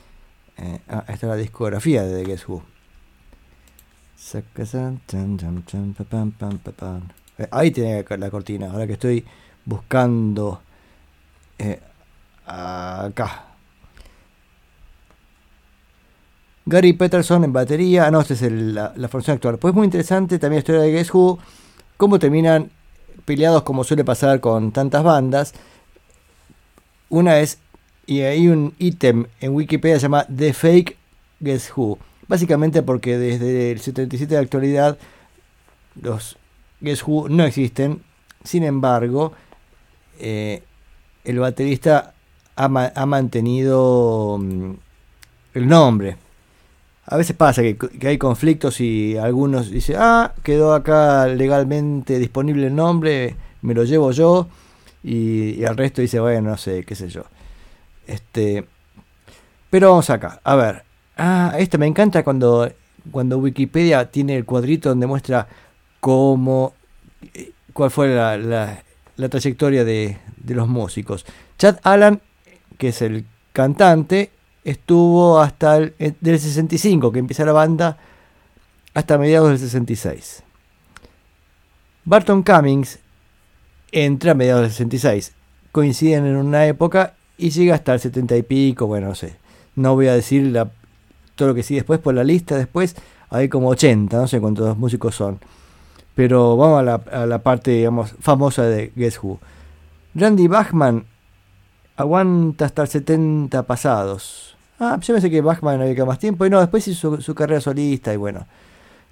Eh, 0.62 0.80
ah, 0.90 1.06
esta 1.08 1.28
es 1.28 1.30
la 1.30 1.36
discografía 1.36 2.04
de 2.04 2.22
The 2.22 2.30
Guess 2.30 2.50
Who. 2.50 2.62
Eh, 7.38 7.48
ahí 7.52 7.72
tiene 7.72 8.06
la 8.18 8.30
cortina, 8.30 8.70
ahora 8.70 8.86
que 8.86 8.94
estoy 8.94 9.26
buscando 9.64 10.62
eh, 11.58 11.80
acá. 12.46 13.46
Gary 16.66 16.94
Peterson 16.94 17.46
en 17.46 17.54
batería. 17.54 18.08
Ah, 18.08 18.12
no, 18.12 18.20
esta 18.20 18.34
es 18.34 18.42
la, 18.42 18.94
la 18.96 19.08
formación 19.08 19.36
actual. 19.36 19.58
Pues 19.58 19.74
muy 19.74 19.86
interesante 19.86 20.38
también 20.38 20.58
la 20.58 20.60
historia 20.60 20.82
de 20.82 20.92
Guess 20.92 21.14
Who. 21.14 21.40
Cómo 21.98 22.20
terminan 22.20 22.70
peleados 23.24 23.64
como 23.64 23.84
suele 23.84 24.04
pasar 24.04 24.40
con 24.42 24.72
tantas 24.72 25.04
bandas. 25.04 25.54
Una 27.10 27.40
es, 27.40 27.60
y 28.10 28.22
hay 28.22 28.48
un 28.48 28.74
ítem 28.80 29.28
en 29.40 29.54
Wikipedia 29.54 29.96
que 29.98 30.00
se 30.00 30.06
llama 30.06 30.26
The 30.36 30.52
Fake 30.52 30.98
Guess 31.40 31.72
Who. 31.76 32.00
Básicamente 32.28 32.82
porque 32.82 33.20
desde 33.20 33.72
el 33.72 33.80
77 33.80 34.34
de 34.34 34.42
la 34.42 34.44
actualidad 34.44 34.98
los 36.02 36.36
Guess 36.82 37.04
Who 37.06 37.30
no 37.30 37.44
existen. 37.46 38.02
Sin 38.44 38.64
embargo, 38.64 39.34
eh, 40.20 40.64
el 41.24 41.38
baterista 41.38 42.16
ha, 42.56 42.68
ma- 42.68 42.92
ha 42.96 43.06
mantenido 43.06 44.40
mm, 44.40 44.72
el 45.54 45.68
nombre. 45.68 46.18
A 47.06 47.16
veces 47.16 47.36
pasa 47.36 47.62
que, 47.62 47.78
hay 48.08 48.18
conflictos 48.18 48.82
y 48.82 49.18
algunos 49.18 49.70
dicen, 49.70 49.98
ah, 50.00 50.34
quedó 50.42 50.74
acá 50.74 51.28
legalmente 51.28 52.18
disponible 52.18 52.66
el 52.68 52.76
nombre, 52.76 53.36
me 53.62 53.76
lo 53.76 53.84
llevo 53.84 54.12
yo. 54.14 54.48
Y, 55.04 55.52
y 55.60 55.64
el 55.64 55.78
resto 55.78 56.02
dice, 56.02 56.20
bueno, 56.20 56.50
no 56.50 56.58
sé, 56.58 56.84
qué 56.86 56.96
sé 56.96 57.08
yo. 57.08 57.24
Este, 58.10 58.66
pero 59.70 59.92
vamos 59.92 60.10
acá, 60.10 60.42
a 60.44 60.56
ver. 60.56 60.84
Ah, 61.16 61.54
este 61.60 61.78
me 61.78 61.86
encanta 61.86 62.24
cuando, 62.24 62.72
cuando 63.12 63.38
Wikipedia 63.38 64.10
tiene 64.10 64.36
el 64.36 64.46
cuadrito 64.46 64.90
donde 64.90 65.06
muestra 65.06 65.48
cómo, 66.00 66.74
eh, 67.36 67.52
cuál 67.74 67.92
fue 67.92 68.08
la, 68.08 68.36
la- 68.38 68.84
trayectoria 69.30 69.84
de, 69.86 70.18
de 70.38 70.56
los 70.56 70.68
músicos. 70.68 71.24
Chad 71.60 71.78
Allen, 71.84 72.20
que 72.80 72.88
es 72.88 73.02
el 73.04 73.26
cantante, 73.54 74.32
estuvo 74.64 75.40
hasta 75.40 75.78
el 75.78 75.94
eh, 76.00 76.14
del 76.20 76.40
65, 76.40 77.12
que 77.12 77.20
empieza 77.20 77.46
la 77.46 77.52
banda, 77.52 77.98
hasta 78.96 79.20
mediados 79.20 79.50
del 79.50 79.60
66. 79.60 80.42
Barton 82.06 82.42
Cummings 82.42 82.98
entra 83.92 84.32
a 84.32 84.36
mediados 84.36 84.64
del 84.64 84.72
66. 84.72 85.34
Coinciden 85.72 86.26
en 86.26 86.38
una 86.38 86.66
época 86.66 87.14
y 87.40 87.50
llega 87.52 87.76
hasta 87.76 87.94
el 87.94 88.00
70 88.00 88.36
y 88.38 88.44
pico, 88.44 88.86
bueno, 88.86 89.08
no 89.08 89.16
sé. 89.16 89.36
No 89.76 89.96
voy 89.96 90.08
a 90.08 90.14
decir 90.14 90.54
todo 91.36 91.48
lo 91.48 91.56
que 91.56 91.64
sigue 91.64 91.80
después 91.80 92.00
por 92.00 92.14
la 92.14 92.24
lista, 92.24 92.58
después 92.58 92.96
hay 93.30 93.48
como 93.48 93.70
80, 93.70 94.18
no 94.18 94.28
sé 94.28 94.42
cuántos 94.42 94.78
músicos 94.78 95.16
son. 95.16 95.40
Pero 96.16 96.58
vamos 96.58 96.80
a 96.80 97.26
la, 97.26 97.40
parte, 97.40 97.72
digamos, 97.72 98.14
famosa 98.20 98.64
de 98.64 98.92
Guess 98.94 99.24
Who. 99.24 99.40
Randy 100.16 100.48
Bachman 100.50 101.06
aguanta 101.96 102.66
hasta 102.66 102.82
el 102.82 102.88
70 102.90 103.64
pasados. 103.64 104.58
Ah, 104.80 104.98
yo 105.02 105.14
pensé 105.14 105.30
que 105.30 105.40
Bachman 105.40 105.80
había 105.82 105.94
quedado 105.94 106.08
más 106.08 106.20
tiempo. 106.20 106.46
Y 106.46 106.50
no, 106.50 106.60
después 106.60 106.86
hizo 106.90 107.22
su, 107.22 107.36
carrera 107.36 107.62
solista 107.62 108.14
y 108.14 108.18
bueno. 108.18 108.46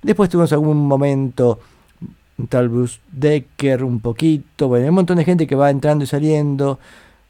Después 0.01 0.29
tuvimos 0.29 0.51
algún 0.51 0.85
momento, 0.85 1.59
tal 2.49 2.67
Bruce 2.67 2.99
Decker, 3.09 3.83
un 3.83 4.01
poquito. 4.01 4.67
Bueno, 4.67 4.83
hay 4.83 4.89
un 4.89 4.95
montón 4.95 5.17
de 5.17 5.23
gente 5.23 5.47
que 5.47 5.55
va 5.55 5.69
entrando 5.69 6.03
y 6.03 6.07
saliendo. 6.07 6.79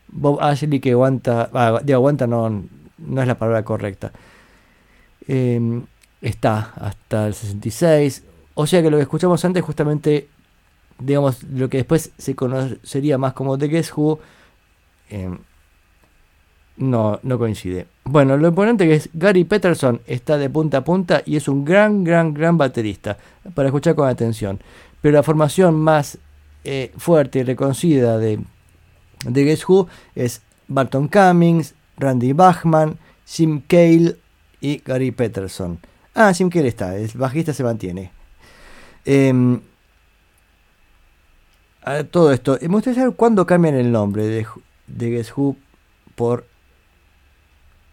Bob 0.10 0.40
Ashley 0.42 0.80
que 0.80 0.92
aguanta, 0.92 1.44
aguanta 1.44 2.28
no, 2.28 2.50
no 2.98 3.22
es 3.22 3.28
la 3.28 3.38
palabra 3.38 3.64
correcta. 3.64 4.12
Eh, 5.28 5.82
está 6.22 6.74
hasta 6.76 7.28
el 7.28 7.34
66. 7.34 8.24
O 8.56 8.66
sea 8.66 8.82
que 8.82 8.90
lo 8.90 8.98
que 8.98 9.04
escuchamos 9.04 9.44
antes, 9.46 9.64
justamente, 9.64 10.28
digamos, 11.00 11.44
lo 11.44 11.70
que 11.70 11.78
después 11.78 12.12
se 12.18 12.36
conocería 12.36 13.18
más 13.18 13.34
como 13.34 13.58
The 13.58 13.68
Guess 13.68 13.94
Who, 13.96 14.20
eh, 15.10 15.38
no, 16.78 17.20
no 17.24 17.40
coincide. 17.40 17.88
Bueno, 18.06 18.38
lo 18.38 18.48
importante 18.48 18.88
que 18.88 18.96
es 18.96 19.10
Gary 19.14 19.44
Peterson 19.44 20.02
está 20.06 20.38
de 20.38 20.50
punta 20.50 20.78
a 20.80 20.84
punta 20.84 21.22
y 21.26 21.36
es 21.36 21.48
un 21.48 21.66
gran, 21.66 22.04
gran, 22.04 22.34
gran 22.34 22.58
baterista 22.58 23.18
para 23.54 23.68
escuchar 23.68 23.96
con 23.96 24.08
atención. 24.08 24.60
Pero 25.02 25.16
la 25.16 25.24
formación 25.24 25.76
más 25.76 26.18
eh, 26.64 26.92
fuerte 26.98 27.40
y 27.40 27.44
reconocida 27.44 28.18
de, 28.18 28.40
de 29.26 29.44
Guess 29.44 29.68
Who 29.68 29.88
es 30.16 30.42
Barton 30.68 31.08
Cummings, 31.08 31.76
Randy 31.98 32.34
Bachman, 32.34 32.98
Jim 33.26 33.62
Cale 33.68 34.18
y 34.62 34.78
Gary 34.80 35.12
Peterson. 35.12 35.80
Ah, 36.14 36.34
Jim 36.34 36.50
Cale 36.50 36.68
está, 36.68 36.96
el 36.96 37.10
bajista 37.16 37.54
se 37.54 37.64
mantiene. 37.64 38.12
Em, 39.06 39.62
a 41.82 42.04
todo 42.04 42.34
esto, 42.34 42.58
me 42.62 42.68
gustaría 42.68 43.02
saber 43.02 43.16
cuándo 43.16 43.46
cambian 43.46 43.76
el 43.76 43.92
nombre 43.92 44.26
de, 44.26 44.46
de 44.88 45.10
Guess 45.10 45.38
Who 45.38 45.56
por 46.16 46.46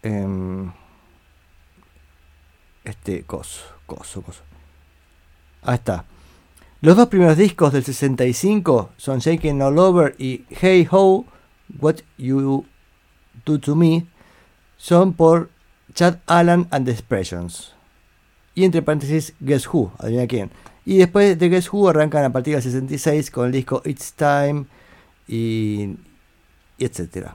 em, 0.02 0.72
este 2.84 3.22
coso, 3.22 3.62
coso, 3.86 4.22
coso. 4.22 4.42
Ahí 5.62 5.76
está. 5.76 6.04
Los 6.84 6.98
dos 6.98 7.08
primeros 7.08 7.38
discos 7.38 7.72
del 7.72 7.82
65 7.82 8.90
son 8.98 9.20
Shaking 9.20 9.62
All 9.62 9.78
Over 9.78 10.14
y 10.18 10.44
Hey 10.50 10.86
Ho, 10.90 11.24
What 11.80 12.00
You 12.18 12.66
Do 13.46 13.58
To 13.58 13.74
Me, 13.74 14.04
son 14.76 15.14
por 15.14 15.48
Chad 15.94 16.18
Allen 16.26 16.68
and 16.70 16.84
the 16.84 16.92
Expressions. 16.92 17.72
Y 18.54 18.64
entre 18.64 18.82
paréntesis, 18.82 19.32
Guess 19.40 19.66
Who, 19.66 19.92
adivina 19.98 20.26
quién. 20.26 20.50
Y 20.84 20.98
después 20.98 21.38
de 21.38 21.48
Guess 21.48 21.72
Who 21.72 21.88
arrancan 21.88 22.22
a 22.22 22.32
partir 22.34 22.52
del 22.52 22.62
66 22.62 23.30
con 23.30 23.46
el 23.46 23.52
disco 23.52 23.80
It's 23.86 24.12
Time 24.12 24.66
y, 25.26 25.96
y 26.76 26.84
etcétera. 26.84 27.34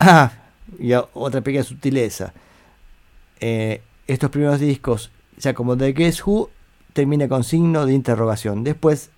Ah, 0.00 0.32
y 0.76 0.92
otra 0.92 1.40
pequeña 1.40 1.62
sutileza. 1.62 2.32
Eh, 3.38 3.80
estos 4.08 4.28
primeros 4.30 4.58
discos, 4.58 5.12
ya 5.36 5.54
como 5.54 5.76
de 5.76 5.92
Guess 5.92 6.26
Who, 6.26 6.50
termina 6.98 7.28
con 7.28 7.44
signo 7.44 7.86
de 7.86 7.92
interrogación. 7.92 8.64
Después 8.64 9.10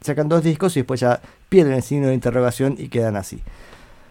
sacan 0.00 0.28
dos 0.28 0.42
discos 0.42 0.76
y 0.76 0.80
después 0.80 0.98
ya 0.98 1.20
pierden 1.48 1.74
el 1.74 1.82
signo 1.84 2.08
de 2.08 2.14
interrogación 2.14 2.74
y 2.76 2.88
quedan 2.88 3.14
así. 3.14 3.40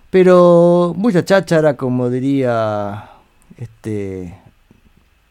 Pero 0.10 0.94
mucha 0.96 1.26
cháchara, 1.26 1.76
como 1.76 2.10
diría 2.10 3.10
este 3.58 4.34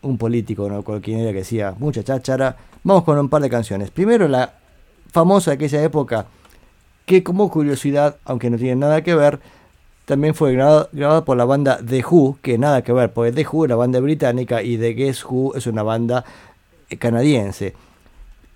un 0.03 0.19
político, 0.19 0.69
no 0.69 0.83
cualquiera 0.83 1.33
que 1.33 1.39
decía, 1.39 1.75
mucha 1.79 2.05
cháchara. 2.05 2.55
Vamos 2.85 3.05
con 3.05 3.19
un 3.19 3.31
par 3.31 3.41
de 3.41 3.49
canciones. 3.49 3.91
Primero 3.91 4.29
la 4.29 4.53
famosa 5.11 5.53
de 5.53 5.55
aquella 5.55 5.83
época, 5.83 6.27
que 7.07 7.23
como 7.23 7.51
curiosidad, 7.51 8.19
aunque 8.27 8.51
no 8.51 8.59
tiene 8.59 8.77
nada 8.77 9.03
que 9.03 9.15
ver, 9.15 9.41
también 10.05 10.35
fue 10.35 10.53
grabada, 10.53 10.91
grabada 10.93 11.25
por 11.25 11.39
la 11.39 11.47
banda 11.47 11.79
The 11.83 12.05
Who, 12.05 12.41
que 12.43 12.59
nada 12.59 12.83
que 12.83 12.93
ver, 12.93 13.11
porque 13.11 13.33
The 13.33 13.47
Who 13.51 13.65
es 13.65 13.69
una 13.69 13.77
banda 13.77 14.01
británica 14.01 14.63
y 14.63 14.77
The 14.77 14.93
Guess 14.93 15.25
Who 15.25 15.55
es 15.55 15.67
una 15.67 15.83
banda 15.83 16.27
canadiense. 16.99 17.75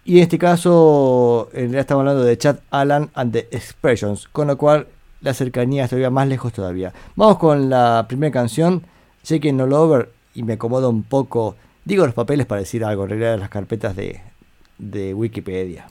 Y 0.04 0.18
en 0.18 0.24
este 0.24 0.38
caso, 0.38 1.48
en 1.52 1.60
realidad 1.60 1.80
estamos 1.80 2.02
hablando 2.02 2.24
de 2.24 2.36
Chad 2.36 2.58
Allen 2.70 3.10
and 3.14 3.32
the 3.32 3.48
Expressions, 3.50 4.28
con 4.28 4.48
lo 4.48 4.58
cual 4.58 4.86
la 5.22 5.32
cercanía 5.32 5.84
es 5.84 5.90
todavía 5.90 6.10
más 6.10 6.28
lejos 6.28 6.52
todavía. 6.52 6.92
Vamos 7.16 7.38
con 7.38 7.70
la 7.70 8.04
primera 8.06 8.30
canción, 8.30 8.82
Shaking 9.24 9.60
All 9.62 9.72
Over, 9.72 10.10
y 10.34 10.42
me 10.42 10.54
acomodo 10.54 10.90
un 10.90 11.02
poco, 11.02 11.56
digo 11.84 12.04
los 12.04 12.14
papeles 12.14 12.44
para 12.44 12.60
decir 12.60 12.84
algo, 12.84 13.04
en 13.04 13.10
realidad 13.10 13.38
las 13.38 13.48
carpetas 13.48 13.96
de, 13.96 14.20
de 14.76 15.14
Wikipedia. 15.14 15.86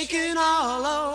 shaking 0.00 0.38
all 0.38 0.86
over. 0.86 1.09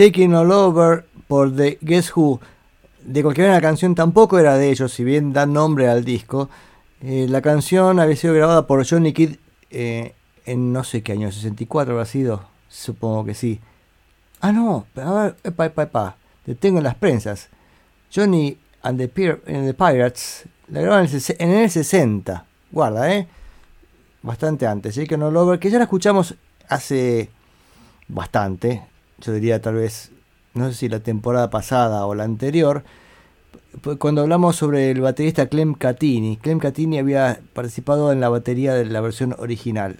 Shaking 0.00 0.32
All 0.34 0.50
Over 0.50 1.04
por 1.28 1.54
The 1.54 1.76
Guess 1.82 2.16
Who. 2.16 2.40
De 3.04 3.22
cualquier 3.22 3.48
manera, 3.48 3.58
la 3.60 3.68
canción 3.68 3.94
tampoco 3.94 4.38
era 4.38 4.56
de 4.56 4.70
ellos, 4.70 4.94
si 4.94 5.04
bien 5.04 5.34
dan 5.34 5.52
nombre 5.52 5.90
al 5.90 6.06
disco. 6.06 6.48
Eh, 7.02 7.26
la 7.28 7.42
canción 7.42 8.00
había 8.00 8.16
sido 8.16 8.32
grabada 8.32 8.66
por 8.66 8.82
Johnny 8.88 9.12
Kidd 9.12 9.36
eh, 9.70 10.14
en 10.46 10.72
no 10.72 10.84
sé 10.84 11.02
qué 11.02 11.12
año, 11.12 11.30
64 11.30 11.92
habrá 11.92 12.06
sido, 12.06 12.46
supongo 12.70 13.26
que 13.26 13.34
sí. 13.34 13.60
Ah, 14.40 14.52
no, 14.52 14.86
a 14.96 15.10
ver, 15.12 15.36
epa, 15.44 15.66
epa, 15.66 15.82
epa, 15.82 16.16
te 16.46 16.54
tengo 16.54 16.78
en 16.78 16.84
las 16.84 16.94
prensas. 16.94 17.50
Johnny 18.14 18.56
and 18.82 18.98
the, 18.98 19.06
Pirates 19.08 20.44
la 20.68 20.80
grabaron 20.80 21.06
en 21.08 21.12
el, 21.14 21.20
ses- 21.20 21.36
en 21.38 21.50
el 21.50 21.70
60. 21.70 22.46
Guarda, 22.72 23.14
eh. 23.14 23.28
Bastante 24.22 24.66
antes. 24.66 24.96
Shaken 24.96 25.22
All 25.24 25.36
Over, 25.36 25.58
que 25.58 25.68
ya 25.68 25.76
la 25.76 25.84
escuchamos 25.84 26.36
hace 26.70 27.28
bastante. 28.08 28.82
Yo 29.20 29.32
diría 29.32 29.60
tal 29.60 29.74
vez, 29.74 30.10
no 30.54 30.68
sé 30.68 30.74
si 30.74 30.88
la 30.88 31.00
temporada 31.00 31.50
pasada 31.50 32.06
o 32.06 32.14
la 32.14 32.24
anterior. 32.24 32.84
Pues 33.82 33.98
Cuando 33.98 34.22
hablamos 34.22 34.56
sobre 34.56 34.90
el 34.90 35.00
baterista 35.00 35.46
Clem 35.46 35.74
Catini. 35.74 36.36
Clem 36.36 36.58
Catini 36.58 36.98
había 36.98 37.40
participado 37.52 38.12
en 38.12 38.20
la 38.20 38.28
batería 38.28 38.74
de 38.74 38.84
la 38.86 39.00
versión 39.00 39.34
original. 39.38 39.98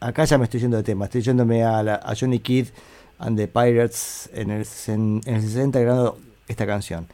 Acá 0.00 0.24
ya 0.24 0.38
me 0.38 0.44
estoy 0.44 0.60
yendo 0.60 0.76
de 0.76 0.82
tema. 0.82 1.06
Estoy 1.06 1.22
yéndome 1.22 1.64
a, 1.64 1.80
a 1.80 2.14
Johnny 2.18 2.38
Kidd 2.38 2.68
and 3.18 3.36
the 3.36 3.48
Pirates 3.48 4.30
en 4.32 4.50
el, 4.50 4.66
en 4.86 5.20
el 5.26 5.42
60 5.42 5.80
grabando 5.80 6.18
esta 6.48 6.66
canción. 6.66 7.06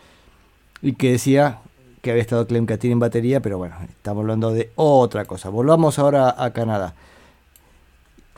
Y 0.81 0.93
que 0.93 1.13
decía 1.13 1.61
que 2.01 2.11
había 2.11 2.23
estado 2.23 2.47
Clem 2.47 2.67
Catini 2.67 2.93
en 2.93 3.01
batería, 3.01 3.41
pero 3.41 3.59
bueno, 3.59 3.77
estamos 3.89 4.23
hablando 4.23 4.53
de 4.53 4.71
otra 4.77 5.25
cosa. 5.25 5.49
Volvamos 5.49 5.99
ahora 5.99 6.35
a 6.37 6.53
Canadá. 6.53 6.95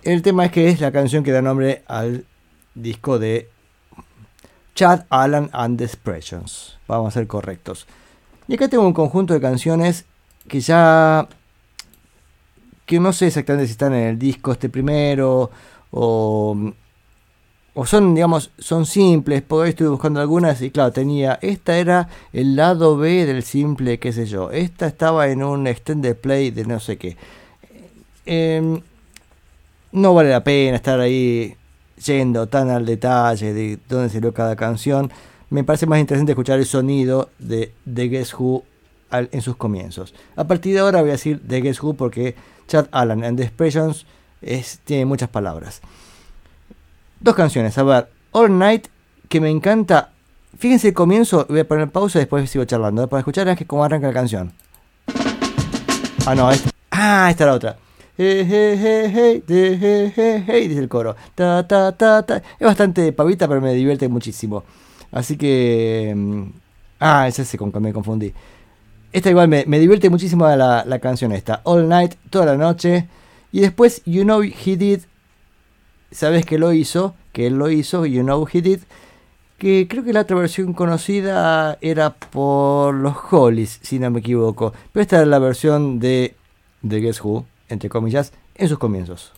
El 0.02 0.22
tema 0.22 0.46
es 0.46 0.52
que 0.52 0.68
es 0.68 0.80
la 0.80 0.92
canción 0.92 1.22
que 1.22 1.30
da 1.30 1.42
nombre 1.42 1.82
al 1.86 2.24
disco 2.74 3.18
de 3.18 3.48
Chad 4.74 5.04
Allen 5.10 5.50
and 5.52 5.78
the 5.78 5.84
Expressions. 5.84 6.78
Vamos 6.86 7.08
a 7.08 7.20
ser 7.20 7.26
correctos. 7.26 7.86
Y 8.48 8.54
acá 8.54 8.68
tengo 8.68 8.86
un 8.86 8.92
conjunto 8.92 9.34
de 9.34 9.40
canciones 9.40 10.06
que 10.48 10.60
ya. 10.60 11.28
que 12.86 12.98
no 12.98 13.12
sé 13.12 13.28
exactamente 13.28 13.66
si 13.66 13.72
están 13.72 13.94
en 13.94 14.08
el 14.08 14.18
disco 14.18 14.52
este 14.52 14.68
primero 14.68 15.50
o. 15.90 16.72
o 17.74 17.86
son, 17.86 18.14
digamos, 18.14 18.50
son 18.58 18.86
simples. 18.86 19.42
Porque 19.42 19.64
hoy 19.64 19.68
estuve 19.70 19.88
buscando 19.88 20.20
algunas 20.20 20.60
y 20.62 20.70
claro, 20.70 20.92
tenía. 20.92 21.38
Esta 21.42 21.78
era 21.78 22.08
el 22.32 22.56
lado 22.56 22.96
B 22.96 23.26
del 23.26 23.42
simple, 23.42 23.98
qué 23.98 24.12
sé 24.12 24.26
yo. 24.26 24.50
Esta 24.50 24.86
estaba 24.86 25.28
en 25.28 25.42
un 25.42 25.66
extended 25.66 26.16
play 26.16 26.50
de 26.50 26.64
no 26.64 26.80
sé 26.80 26.96
qué. 26.96 27.16
Em, 28.26 28.80
no 29.92 30.14
vale 30.14 30.30
la 30.30 30.42
pena 30.42 30.76
estar 30.76 31.00
ahí 31.00 31.56
yendo 32.04 32.46
tan 32.46 32.70
al 32.70 32.86
detalle 32.86 33.52
de 33.52 33.78
dónde 33.88 34.10
salió 34.10 34.32
cada 34.32 34.56
canción. 34.56 35.10
Me 35.50 35.64
parece 35.64 35.86
más 35.86 35.98
interesante 35.98 36.32
escuchar 36.32 36.58
el 36.58 36.66
sonido 36.66 37.30
de 37.38 37.72
The 37.92 38.08
Guess 38.08 38.34
Who 38.34 38.64
en 39.10 39.42
sus 39.42 39.56
comienzos. 39.56 40.14
A 40.36 40.44
partir 40.44 40.74
de 40.74 40.80
ahora 40.80 41.00
voy 41.00 41.10
a 41.10 41.12
decir 41.14 41.40
The 41.46 41.60
Guess 41.60 41.82
Who 41.82 41.94
porque 41.94 42.36
Chad 42.68 42.86
Allen 42.92 43.24
and 43.24 43.36
the 43.36 43.44
Expressions 43.44 44.06
es, 44.40 44.80
tiene 44.84 45.04
muchas 45.04 45.28
palabras. 45.28 45.80
Dos 47.18 47.34
canciones, 47.34 47.76
a 47.76 47.82
ver, 47.82 48.08
All 48.32 48.56
Night, 48.56 48.86
que 49.28 49.40
me 49.40 49.50
encanta. 49.50 50.12
Fíjense 50.56 50.88
el 50.88 50.94
comienzo, 50.94 51.46
voy 51.48 51.60
a 51.60 51.68
poner 51.68 51.90
pausa 51.90 52.18
y 52.18 52.22
después 52.22 52.48
sigo 52.48 52.64
charlando. 52.64 53.08
Para 53.08 53.20
escuchar 53.20 53.48
es 53.48 53.58
que 53.58 53.66
cómo 53.66 53.84
arranca 53.84 54.06
la 54.06 54.12
canción. 54.12 54.52
Ah, 56.26 56.34
no, 56.34 56.48
ah, 56.90 57.28
esta 57.30 57.44
es 57.44 57.48
la 57.48 57.54
otra. 57.54 57.76
Hey, 58.22 59.42
de, 59.46 60.68
dice 60.68 60.78
el 60.78 60.88
coro. 60.88 61.16
Ta, 61.34 61.66
ta, 61.66 61.92
ta, 61.92 62.22
ta. 62.24 62.36
Es 62.36 62.66
bastante 62.66 63.12
pavita, 63.12 63.48
pero 63.48 63.60
me 63.60 63.72
divierte 63.74 64.08
muchísimo. 64.08 64.64
Así 65.10 65.36
que. 65.36 66.12
mm, 66.14 66.50
Ah, 67.00 67.26
es 67.26 67.38
ese 67.38 67.56
con 67.56 67.72
me 67.80 67.94
confundí. 67.94 68.34
Esta 69.12 69.30
igual 69.30 69.48
me, 69.48 69.64
divierte 69.64 70.10
muchísimo 70.10 70.46
la, 70.46 70.98
canción 71.00 71.32
esta. 71.32 71.62
All 71.64 71.88
Night, 71.88 72.14
toda 72.28 72.46
la 72.46 72.56
noche. 72.56 73.08
Y 73.52 73.60
después, 73.60 74.02
You 74.04 74.22
Know 74.22 74.42
He 74.42 74.76
Did. 74.76 75.00
Sabes 76.12 76.44
que 76.44 76.58
lo 76.58 76.72
hizo, 76.72 77.14
que 77.32 77.46
él 77.46 77.54
lo 77.54 77.70
hizo, 77.70 78.04
You 78.04 78.22
Know 78.22 78.46
He 78.52 78.60
Did. 78.60 78.80
Que 79.56 79.88
creo 79.88 80.04
que 80.04 80.12
la 80.12 80.20
otra 80.22 80.36
versión 80.36 80.74
conocida 80.74 81.78
era 81.80 82.10
por 82.10 82.94
los 82.94 83.14
Hollies, 83.30 83.80
si 83.82 83.98
no 83.98 84.10
me 84.10 84.20
equivoco. 84.20 84.74
Pero 84.92 85.02
esta 85.02 85.22
es 85.22 85.28
la 85.28 85.38
versión 85.38 86.00
de 86.00 86.34
The 86.86 87.00
Guess 87.00 87.24
Who, 87.24 87.46
entre 87.70 87.88
comillas, 87.88 88.32
en 88.54 88.68
sus 88.68 88.78
comienzos. 88.78 89.32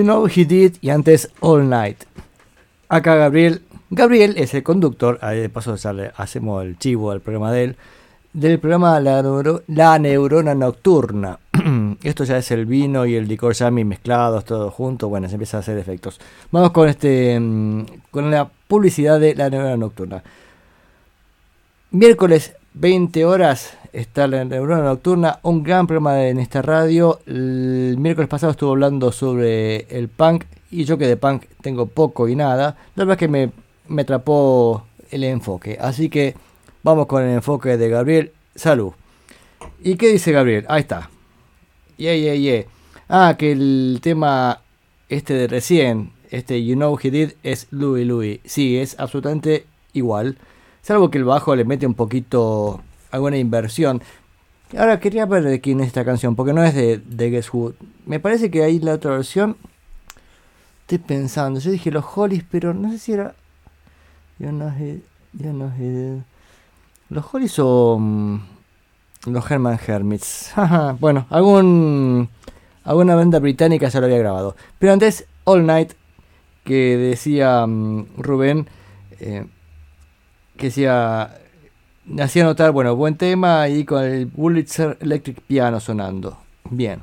You 0.00 0.04
Know 0.04 0.26
He 0.34 0.46
Did 0.46 0.76
y 0.80 0.88
antes 0.88 1.30
All 1.40 1.68
Night. 1.68 2.04
Acá 2.88 3.16
Gabriel. 3.16 3.60
Gabriel 3.90 4.34
es 4.38 4.54
el 4.54 4.62
conductor, 4.62 5.18
ahí 5.20 5.40
de 5.40 5.48
paso 5.50 5.74
hacemos 6.16 6.64
el 6.64 6.78
chivo 6.78 7.10
al 7.10 7.20
programa 7.20 7.52
de 7.52 7.64
él, 7.64 7.76
del 8.32 8.58
programa 8.60 8.98
La, 9.00 9.20
Neuro- 9.20 9.62
La 9.66 9.98
Neurona 9.98 10.54
Nocturna. 10.54 11.38
Esto 12.02 12.24
ya 12.24 12.38
es 12.38 12.50
el 12.52 12.64
vino 12.66 13.04
y 13.04 13.16
el 13.16 13.26
licor 13.28 13.52
yami 13.52 13.84
mezclados, 13.84 14.44
todo 14.44 14.70
junto, 14.70 15.08
bueno, 15.08 15.28
se 15.28 15.34
empieza 15.34 15.56
a 15.56 15.60
hacer 15.60 15.76
efectos. 15.76 16.18
Vamos 16.52 16.70
con 16.70 16.88
este 16.88 17.38
mm, 17.38 17.84
con 18.12 18.30
la 18.30 18.48
publicidad 18.68 19.18
de 19.20 19.34
La 19.34 19.50
Neurona 19.50 19.76
Nocturna. 19.76 20.22
Miércoles 21.90 22.54
20 22.74 23.24
horas 23.24 23.76
está 23.92 24.26
la 24.26 24.44
Neurona 24.44 24.82
Nocturna, 24.82 25.40
un 25.42 25.62
gran 25.62 25.86
programa 25.86 26.26
en 26.26 26.38
esta 26.38 26.62
radio. 26.62 27.20
El 27.26 27.96
miércoles 27.98 28.28
pasado 28.28 28.52
estuve 28.52 28.70
hablando 28.70 29.12
sobre 29.12 29.86
el 29.96 30.08
punk 30.08 30.44
y 30.70 30.84
yo 30.84 30.98
que 30.98 31.06
de 31.06 31.16
punk 31.16 31.44
tengo 31.60 31.86
poco 31.86 32.28
y 32.28 32.36
nada. 32.36 32.76
La 32.94 33.04
verdad 33.04 33.14
es 33.14 33.18
que 33.18 33.28
me, 33.28 33.50
me 33.88 34.02
atrapó 34.02 34.86
el 35.10 35.24
enfoque. 35.24 35.78
Así 35.80 36.08
que 36.08 36.34
vamos 36.82 37.06
con 37.06 37.22
el 37.22 37.34
enfoque 37.34 37.76
de 37.76 37.88
Gabriel. 37.88 38.32
Salud. 38.54 38.92
¿Y 39.82 39.96
qué 39.96 40.08
dice 40.08 40.32
Gabriel? 40.32 40.66
Ahí 40.68 40.82
está. 40.82 41.10
Yeah, 41.96 42.16
yeah, 42.16 42.34
yeah. 42.34 42.64
Ah, 43.08 43.36
que 43.38 43.52
el 43.52 43.98
tema 44.02 44.60
este 45.08 45.34
de 45.34 45.48
recién, 45.48 46.12
este 46.30 46.64
You 46.64 46.76
Know 46.76 46.98
He 47.02 47.10
Did, 47.10 47.32
es 47.42 47.66
Louis 47.70 48.06
Louis. 48.06 48.40
Sí, 48.44 48.78
es 48.78 48.98
absolutamente 48.98 49.66
igual. 49.92 50.38
Salvo 50.82 51.10
que 51.10 51.18
el 51.18 51.24
bajo 51.24 51.54
le 51.56 51.64
mete 51.64 51.86
un 51.86 51.94
poquito 51.94 52.80
alguna 53.10 53.36
inversión. 53.38 54.02
Ahora 54.78 55.00
quería 55.00 55.26
ver 55.26 55.42
de 55.42 55.60
quién 55.60 55.80
es 55.80 55.88
esta 55.88 56.04
canción, 56.04 56.36
porque 56.36 56.52
no 56.52 56.62
es 56.62 56.74
de, 56.74 56.98
de 56.98 57.30
Guess 57.30 57.52
Who. 57.52 57.74
Me 58.06 58.20
parece 58.20 58.50
que 58.50 58.62
hay 58.62 58.78
la 58.78 58.94
otra 58.94 59.12
versión. 59.12 59.56
Estoy 60.82 60.98
pensando, 60.98 61.60
yo 61.60 61.70
dije 61.70 61.90
los 61.90 62.04
Hollies, 62.14 62.44
pero 62.50 62.72
no 62.74 62.90
sé 62.90 62.98
si 62.98 63.12
era. 63.12 63.34
Know 64.38 64.70
he, 64.70 65.00
you 65.34 65.50
know 65.52 65.70
he 65.78 65.82
did. 65.88 66.22
Los 67.10 67.24
Hollies 67.32 67.58
o. 67.58 67.98
mm, 67.98 68.40
los 69.26 69.50
Herman 69.50 69.78
Hermits. 69.86 70.52
Bueno, 71.00 71.26
algún. 71.30 72.28
Alguna 72.84 73.14
banda 73.14 73.38
británica 73.40 73.88
ya 73.88 74.00
lo 74.00 74.06
había 74.06 74.18
grabado. 74.18 74.56
Pero 74.78 74.92
antes, 74.92 75.26
All 75.44 75.66
Night, 75.66 75.92
que 76.64 76.96
decía 76.96 77.66
mm, 77.66 78.06
Rubén. 78.16 78.68
eh, 79.18 79.46
que 80.56 80.66
decía. 80.66 81.36
Hacía 82.18 82.44
notar, 82.44 82.72
bueno, 82.72 82.96
buen 82.96 83.16
tema 83.16 83.68
y 83.68 83.84
con 83.84 84.02
el 84.02 84.30
Wurlitzer 84.34 84.98
Electric 85.00 85.40
Piano 85.42 85.78
sonando. 85.78 86.38
Bien. 86.68 87.02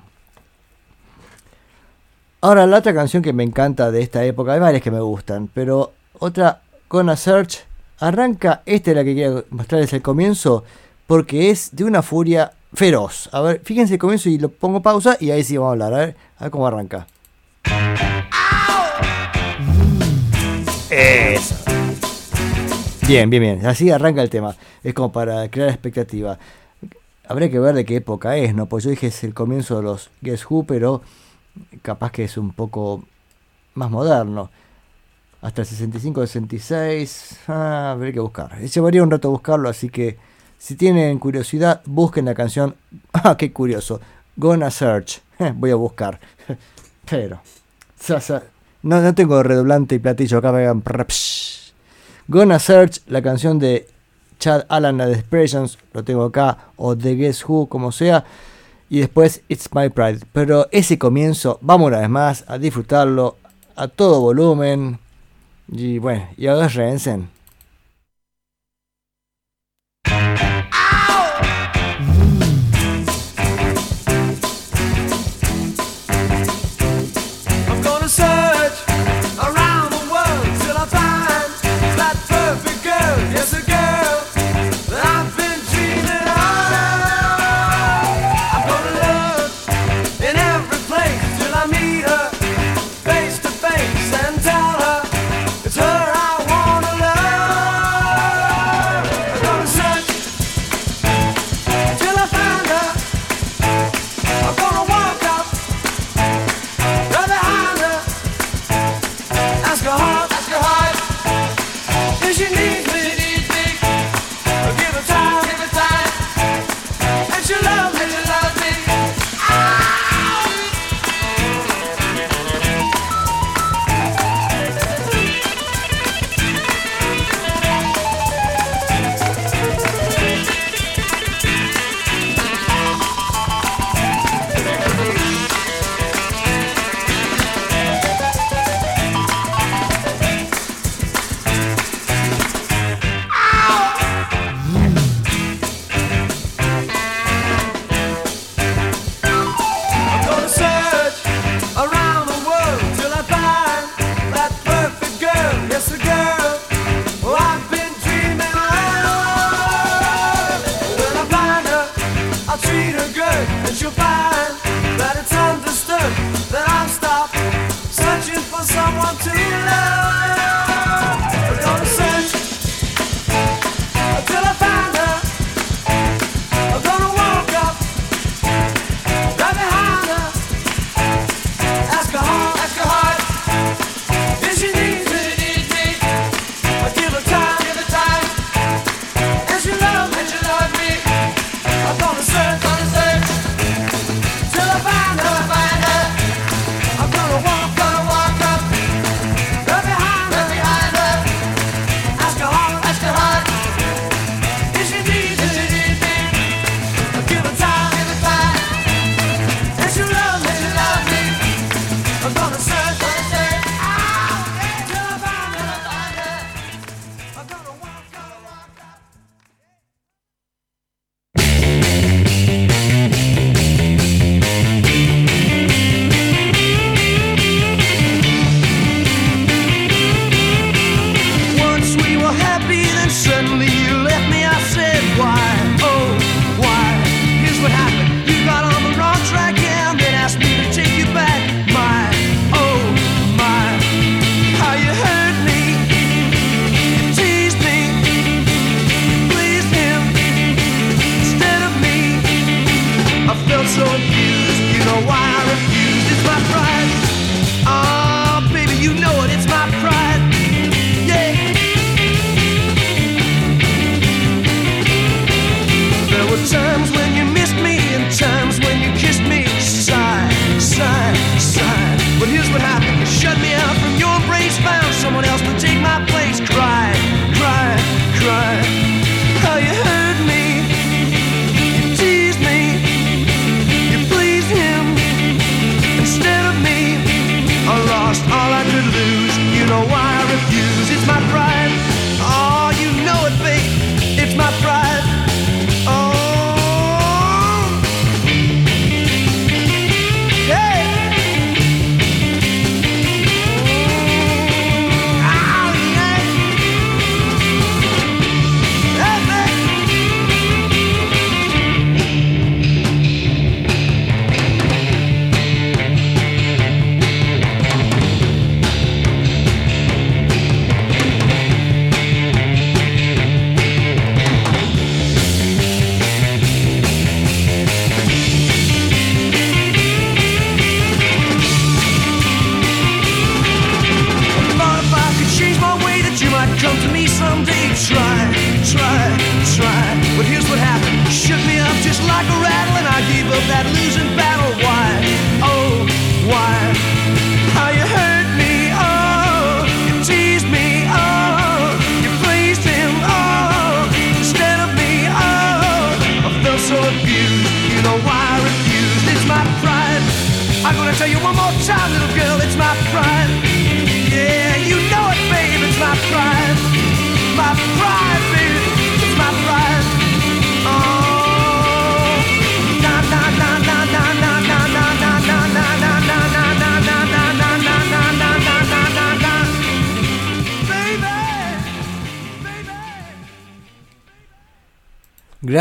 Ahora, 2.41 2.67
la 2.67 2.77
otra 2.77 2.93
canción 2.93 3.23
que 3.23 3.31
me 3.31 3.43
encanta 3.43 3.89
de 3.89 4.01
esta 4.01 4.23
época, 4.25 4.53
hay 4.53 4.59
varias 4.59 4.83
que 4.83 4.91
me 4.91 4.99
gustan, 4.99 5.49
pero 5.53 5.93
otra, 6.19 6.61
Gonna 6.89 7.15
Search, 7.15 7.65
arranca, 7.99 8.61
esta 8.65 8.91
es 8.91 8.97
la 8.97 9.03
que 9.03 9.13
quiero 9.13 9.45
mostrarles 9.49 9.93
el 9.93 10.01
comienzo, 10.01 10.63
porque 11.07 11.49
es 11.51 11.75
de 11.75 11.85
una 11.85 12.01
furia 12.01 12.51
feroz. 12.73 13.29
A 13.31 13.41
ver, 13.41 13.61
fíjense 13.63 13.93
el 13.93 13.99
comienzo 13.99 14.29
y 14.29 14.37
lo 14.37 14.49
pongo 14.49 14.81
pausa 14.81 15.17
y 15.19 15.31
ahí 15.31 15.43
sí 15.43 15.57
vamos 15.57 15.69
a 15.69 15.71
hablar, 15.73 15.93
a 15.93 15.97
ver, 15.97 16.15
a 16.37 16.43
ver 16.43 16.51
cómo 16.51 16.67
arranca. 16.67 17.07
Eso. 20.89 21.76
Bien, 23.07 23.29
bien, 23.29 23.41
bien. 23.41 23.65
Así 23.65 23.89
arranca 23.89 24.21
el 24.21 24.29
tema. 24.29 24.53
Es 24.83 24.93
como 24.93 25.13
para 25.13 25.49
crear 25.49 25.69
expectativa. 25.69 26.37
Habría 27.25 27.49
que 27.49 27.57
ver 27.57 27.73
de 27.73 27.85
qué 27.85 27.95
época 27.95 28.35
es, 28.35 28.53
¿no? 28.53 28.65
Pues 28.65 28.83
yo 28.83 28.89
dije 28.89 29.07
es 29.07 29.23
el 29.23 29.33
comienzo 29.33 29.77
de 29.77 29.83
los 29.83 30.09
Guess 30.19 30.45
Who, 30.49 30.65
pero 30.65 31.01
capaz 31.81 32.11
que 32.11 32.25
es 32.25 32.37
un 32.37 32.51
poco 32.51 33.05
más 33.75 33.89
moderno. 33.89 34.49
Hasta 35.41 35.61
el 35.61 35.67
65, 35.67 36.27
66. 36.27 37.39
Ah, 37.47 37.91
habría 37.91 38.11
que 38.11 38.19
buscar. 38.19 38.59
Llevaría 38.59 39.03
un 39.03 39.11
rato 39.11 39.31
buscarlo, 39.31 39.69
así 39.69 39.87
que 39.87 40.17
si 40.57 40.75
tienen 40.75 41.17
curiosidad, 41.17 41.81
busquen 41.85 42.25
la 42.25 42.35
canción. 42.35 42.75
Ah, 43.13 43.37
qué 43.37 43.53
curioso. 43.53 44.01
Gonna 44.35 44.69
search. 44.69 45.21
Voy 45.55 45.71
a 45.71 45.75
buscar. 45.75 46.19
Pero. 47.09 47.39
No, 48.83 49.01
no 49.01 49.15
tengo 49.15 49.41
redoblante 49.43 49.95
y 49.95 49.99
platillo 49.99 50.39
acá. 50.39 50.51
me 50.51 50.75
prr, 50.81 51.05
psh. 51.07 51.36
Gonna 52.27 52.59
search, 52.59 52.99
la 53.07 53.21
canción 53.21 53.57
de 53.59 53.87
Chad 54.39 54.65
Allen, 54.69 54.97
The 54.97 55.11
Expressions, 55.13 55.77
lo 55.93 56.03
tengo 56.03 56.25
acá, 56.25 56.57
o 56.75 56.95
The 56.95 57.15
Guess 57.15 57.45
Who, 57.47 57.67
como 57.67 57.91
sea. 57.91 58.25
Y 58.89 58.99
después 58.99 59.41
It's 59.47 59.69
My 59.73 59.89
Pride. 59.89 60.19
Pero 60.33 60.67
ese 60.71 60.97
comienzo, 60.97 61.57
vamos 61.61 61.87
una 61.87 61.99
vez 61.99 62.09
más 62.09 62.43
a 62.47 62.57
disfrutarlo 62.57 63.37
a 63.75 63.87
todo 63.87 64.21
volumen. 64.21 64.99
Y 65.69 65.99
bueno, 65.99 66.27
y 66.37 66.47
agárrense. 66.47 67.11
I'm 67.11 67.36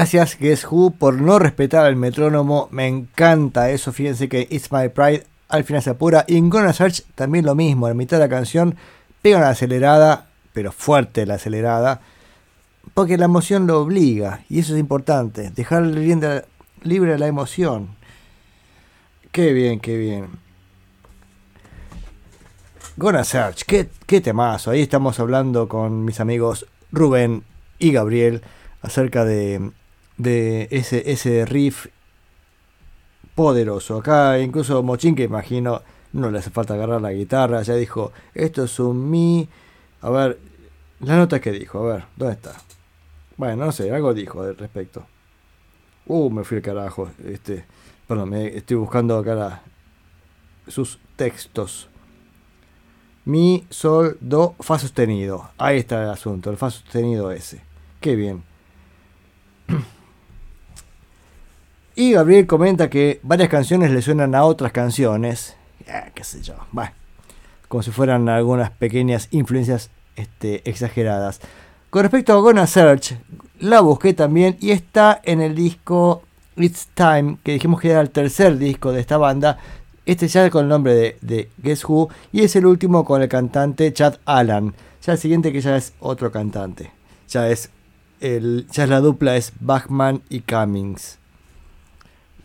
Gracias 0.06 0.38
Guess 0.38 0.68
Who 0.70 0.92
por 0.92 1.20
no 1.20 1.40
respetar 1.40 1.84
el 1.88 1.96
metrónomo. 1.96 2.68
Me 2.70 2.86
encanta 2.86 3.70
eso. 3.70 3.92
Fíjense 3.92 4.28
que 4.28 4.46
It's 4.48 4.70
My 4.70 4.88
Pride 4.88 5.26
al 5.48 5.64
final 5.64 5.82
se 5.82 5.90
apura. 5.90 6.24
Y 6.28 6.36
en 6.36 6.48
Gonna 6.48 6.72
Search 6.72 7.02
también 7.16 7.44
lo 7.44 7.56
mismo. 7.56 7.88
La 7.88 7.94
mitad 7.94 8.18
de 8.18 8.22
la 8.22 8.28
canción 8.28 8.76
pega 9.20 9.38
una 9.38 9.48
acelerada, 9.48 10.28
pero 10.52 10.70
fuerte 10.70 11.26
la 11.26 11.34
acelerada. 11.34 12.02
Porque 12.94 13.18
la 13.18 13.24
emoción 13.24 13.66
lo 13.66 13.80
obliga. 13.80 14.44
Y 14.48 14.60
eso 14.60 14.74
es 14.74 14.78
importante. 14.78 15.50
Dejar 15.50 15.82
libre 15.82 17.18
la 17.18 17.26
emoción. 17.26 17.88
Qué 19.32 19.52
bien, 19.52 19.80
qué 19.80 19.96
bien. 19.96 20.28
Gonna 22.96 23.24
Search, 23.24 23.64
qué, 23.64 23.88
qué 24.06 24.20
temazo. 24.20 24.70
Ahí 24.70 24.82
estamos 24.82 25.18
hablando 25.18 25.66
con 25.66 26.04
mis 26.04 26.20
amigos 26.20 26.64
Rubén 26.92 27.42
y 27.80 27.90
Gabriel 27.90 28.42
acerca 28.82 29.24
de, 29.24 29.72
de 30.16 30.68
ese, 30.70 31.10
ese 31.10 31.44
riff 31.46 31.86
poderoso. 33.34 33.98
Acá 33.98 34.38
incluso 34.38 34.82
Mochín, 34.82 35.14
que 35.14 35.24
imagino 35.24 35.82
no 36.12 36.30
le 36.30 36.38
hace 36.38 36.50
falta 36.50 36.74
agarrar 36.74 37.00
la 37.00 37.12
guitarra, 37.12 37.62
ya 37.62 37.74
dijo, 37.74 38.12
esto 38.34 38.64
es 38.64 38.78
un 38.80 39.10
mi... 39.10 39.48
A 40.00 40.10
ver, 40.10 40.38
la 41.00 41.16
nota 41.16 41.40
que 41.40 41.52
dijo, 41.52 41.78
a 41.78 41.94
ver, 41.94 42.04
¿dónde 42.16 42.34
está? 42.34 42.54
Bueno, 43.36 43.66
no 43.66 43.72
sé, 43.72 43.90
algo 43.92 44.14
dijo 44.14 44.42
al 44.42 44.56
respecto. 44.56 45.06
Uh, 46.06 46.30
me 46.30 46.44
fui 46.44 46.58
al 46.58 46.62
carajo. 46.62 47.10
Este, 47.24 47.64
perdón, 48.06 48.30
me 48.30 48.46
estoy 48.56 48.76
buscando 48.76 49.18
acá 49.18 49.62
sus 50.68 50.98
textos. 51.16 51.88
Mi, 53.24 53.66
sol, 53.68 54.16
do, 54.20 54.54
fa 54.60 54.78
sostenido. 54.78 55.50
Ahí 55.58 55.78
está 55.78 56.02
el 56.02 56.10
asunto, 56.10 56.50
el 56.50 56.56
fa 56.56 56.70
sostenido 56.70 57.30
ese. 57.32 57.60
Qué 58.00 58.16
bien. 58.16 58.44
Y 61.98 62.12
Gabriel 62.12 62.46
comenta 62.46 62.90
que 62.90 63.20
varias 63.22 63.48
canciones 63.48 63.90
le 63.90 64.02
suenan 64.02 64.34
a 64.34 64.44
otras 64.44 64.70
canciones. 64.70 65.56
Eh, 65.86 66.10
qué 66.14 66.24
sé 66.24 66.42
yo. 66.42 66.54
Bueno, 66.70 66.92
como 67.68 67.82
si 67.82 67.90
fueran 67.90 68.28
algunas 68.28 68.70
pequeñas 68.70 69.28
influencias 69.30 69.88
este, 70.14 70.60
exageradas. 70.68 71.40
Con 71.88 72.02
respecto 72.02 72.34
a 72.34 72.40
Gonna 72.40 72.66
Search, 72.66 73.16
la 73.60 73.80
busqué 73.80 74.12
también 74.12 74.58
y 74.60 74.72
está 74.72 75.22
en 75.24 75.40
el 75.40 75.54
disco 75.54 76.22
It's 76.56 76.88
Time, 76.92 77.38
que 77.42 77.52
dijimos 77.52 77.80
que 77.80 77.92
era 77.92 78.02
el 78.02 78.10
tercer 78.10 78.58
disco 78.58 78.92
de 78.92 79.00
esta 79.00 79.16
banda. 79.16 79.58
Este 80.04 80.28
ya 80.28 80.50
con 80.50 80.64
el 80.64 80.68
nombre 80.68 80.92
de, 80.92 81.18
de 81.22 81.50
Guess 81.62 81.86
Who 81.86 82.10
y 82.30 82.42
es 82.42 82.54
el 82.56 82.66
último 82.66 83.06
con 83.06 83.22
el 83.22 83.28
cantante 83.30 83.90
Chad 83.94 84.16
Allen. 84.26 84.74
Ya 85.02 85.14
el 85.14 85.18
siguiente 85.18 85.50
que 85.50 85.62
ya 85.62 85.74
es 85.78 85.94
otro 86.00 86.30
cantante. 86.30 86.90
Ya 87.30 87.48
es, 87.48 87.70
el, 88.20 88.66
ya 88.70 88.84
es 88.84 88.90
la 88.90 89.00
dupla 89.00 89.36
es 89.36 89.54
Bachman 89.60 90.20
y 90.28 90.40
Cummings. 90.40 91.15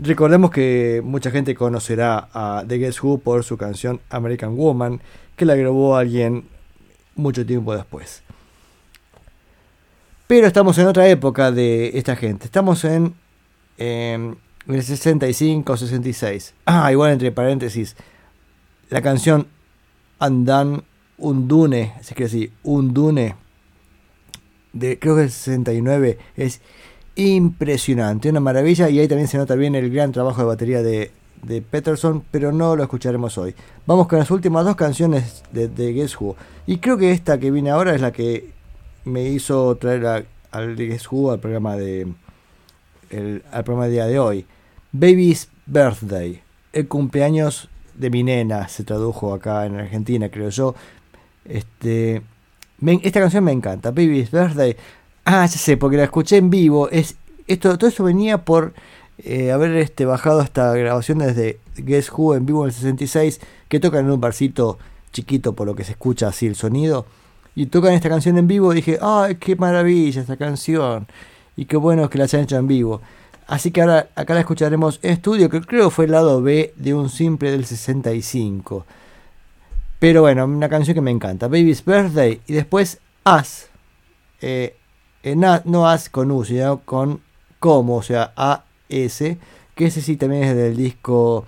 Recordemos 0.04 0.50
que 0.50 1.00
mucha 1.06 1.30
gente 1.30 1.54
conocerá 1.54 2.28
a 2.34 2.64
The 2.68 2.80
Guess 2.80 3.04
Who 3.04 3.20
por 3.20 3.44
su 3.44 3.56
canción 3.56 4.02
American 4.10 4.58
Woman, 4.58 5.00
que 5.36 5.46
la 5.46 5.56
grabó 5.56 5.96
alguien 5.96 6.46
mucho 7.16 7.46
tiempo 7.46 7.76
después. 7.76 8.24
Pero 10.26 10.48
estamos 10.48 10.76
en 10.80 10.88
otra 10.88 11.08
época 11.08 11.52
de 11.52 11.92
esta 12.00 12.16
gente. 12.16 12.46
Estamos 12.46 12.84
en, 12.84 13.14
el 13.78 14.38
65 14.84 15.78
66. 15.78 16.56
Ah, 16.66 16.92
igual 16.92 17.12
entre 17.12 17.32
paréntesis. 17.32 17.96
La 18.90 19.04
canción 19.04 19.46
Andan 20.18 20.84
Undune, 21.20 21.94
así 22.00 22.16
que 22.16 22.28
sí, 22.28 22.52
Undune, 22.64 23.36
de 24.74 24.98
creo 24.98 25.16
que 25.16 25.24
el 25.24 25.32
69, 25.32 26.18
es 26.36 26.60
impresionante, 27.16 28.30
una 28.30 28.40
maravilla. 28.40 28.90
Y 28.90 29.00
ahí 29.00 29.08
también 29.08 29.28
se 29.28 29.38
nota 29.38 29.56
bien 29.56 29.76
el 29.76 29.90
gran 29.92 30.12
trabajo 30.12 30.42
de 30.42 30.48
batería 30.48 30.82
de, 30.82 31.12
de 31.44 31.62
Peterson, 31.62 32.24
pero 32.32 32.52
no 32.52 32.76
lo 32.76 32.84
escucharemos 32.84 33.38
hoy. 33.38 33.56
Vamos 33.86 34.08
con 34.08 34.20
las 34.20 34.32
últimas 34.32 34.66
dos 34.66 34.76
canciones 34.76 35.44
de, 35.52 35.68
de 35.68 35.94
Guess 35.94 36.20
Who. 36.20 36.36
Y 36.68 36.78
creo 36.78 36.98
que 36.98 37.12
esta 37.12 37.40
que 37.40 37.52
viene 37.52 37.70
ahora 37.72 37.94
es 37.96 38.02
la 38.02 38.12
que 38.12 38.50
me 39.06 39.24
hizo 39.30 39.76
traer 39.78 40.06
a- 40.06 40.24
al 40.52 40.76
Guess 40.76 41.12
Who 41.12 41.32
al 41.32 41.40
programa 41.40 41.76
de 41.76 42.08
el, 43.10 43.44
al 43.52 43.64
programa 43.64 43.86
del 43.86 43.94
día 43.94 44.06
de 44.08 44.20
hoy. 44.20 44.46
Baby's 44.92 45.50
Birthday, 45.66 46.42
el 46.74 46.88
cumpleaños 46.88 47.70
de 47.96 48.10
mi 48.10 48.24
nena, 48.24 48.68
se 48.68 48.84
tradujo 48.84 49.34
acá 49.34 49.66
en 49.66 49.76
Argentina, 49.76 50.30
creo 50.30 50.50
yo. 50.50 50.76
Este, 51.46 52.22
esta 53.04 53.20
canción 53.20 53.44
me 53.44 53.52
encanta, 53.52 53.92
Baby's 53.92 54.32
Birthday. 54.32 54.76
Ah, 55.26 55.46
ya 55.46 55.58
sé, 55.58 55.78
porque 55.78 55.98
la 55.98 56.04
escuché 56.04 56.38
en 56.38 56.50
vivo. 56.50 56.90
Es, 56.90 57.16
esto, 57.48 57.78
todo 57.78 57.90
eso 57.90 58.04
venía 58.04 58.44
por 58.44 58.74
eh, 59.20 59.52
haber 59.52 59.76
este, 59.78 60.06
bajado 60.06 60.42
esta 60.42 60.74
grabación 60.74 61.20
desde 61.20 61.60
Guess 61.78 62.12
Who 62.12 62.36
en 62.36 62.46
vivo 62.46 62.64
en 62.64 62.70
el 62.70 62.74
66, 62.74 63.40
que 63.68 63.80
tocan 63.80 64.06
en 64.06 64.12
un 64.12 64.22
barcito 64.22 64.80
chiquito 65.12 65.54
por 65.54 65.68
lo 65.68 65.76
que 65.76 65.84
se 65.84 65.92
escucha 65.92 66.28
así 66.28 66.48
el 66.48 66.56
sonido. 66.56 67.06
Y 67.54 67.68
tocan 67.68 67.94
esta 67.94 68.10
canción 68.10 68.38
en 68.38 68.48
vivo, 68.48 68.74
dije, 68.74 68.98
¡ay, 69.02 69.36
qué 69.36 69.56
maravilla 69.56 70.22
esta 70.22 70.38
canción! 70.38 71.08
Y 71.56 71.66
qué 71.66 71.78
bueno 71.78 72.10
que 72.10 72.18
la 72.18 72.24
hayan 72.24 72.44
hecho 72.44 72.58
en 72.58 72.68
vivo. 72.68 73.02
Así 73.46 73.72
que 73.72 73.82
ahora 73.82 74.10
acá 74.16 74.34
la 74.34 74.40
escucharemos 74.40 75.00
en 75.04 75.12
estudio, 75.12 75.50
que 75.50 75.60
creo 75.62 75.90
fue 75.90 76.06
el 76.06 76.12
lado 76.12 76.42
B 76.42 76.74
de 76.78 76.94
un 76.94 77.10
simple 77.10 77.52
del 77.52 77.66
65. 77.66 78.86
Pero 80.00 80.22
bueno, 80.22 80.46
una 80.46 80.70
canción 80.70 80.96
que 80.96 81.02
me 81.02 81.12
encanta. 81.12 81.48
Baby's 81.48 81.84
Birthday. 81.84 82.42
Y 82.48 82.54
después 82.54 83.00
As. 83.26 83.68
Eh, 84.40 84.78
eh, 85.24 85.36
no 85.36 85.88
As 85.88 86.10
con 86.10 86.32
U, 86.32 86.44
sino 86.44 86.82
con 86.82 87.22
como, 87.60 87.98
o 87.98 88.04
sea, 88.04 88.34
A-S. 88.36 89.38
Que 89.76 89.86
ese 89.86 90.02
sí 90.02 90.18
también 90.18 90.44
es 90.44 90.56
del 90.56 90.76
disco. 90.76 91.46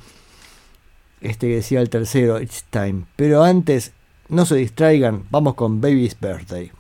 Este 1.22 1.48
que 1.48 1.56
decía 1.56 1.82
el 1.82 1.90
tercero, 1.90 2.40
It's 2.40 2.66
Time. 2.70 3.06
Pero 3.16 3.44
antes, 3.44 3.94
no 4.30 4.46
se 4.46 4.56
distraigan, 4.56 5.26
vamos 5.30 5.56
con 5.56 5.82
Baby's 5.82 6.18
Birthday. 6.20 6.72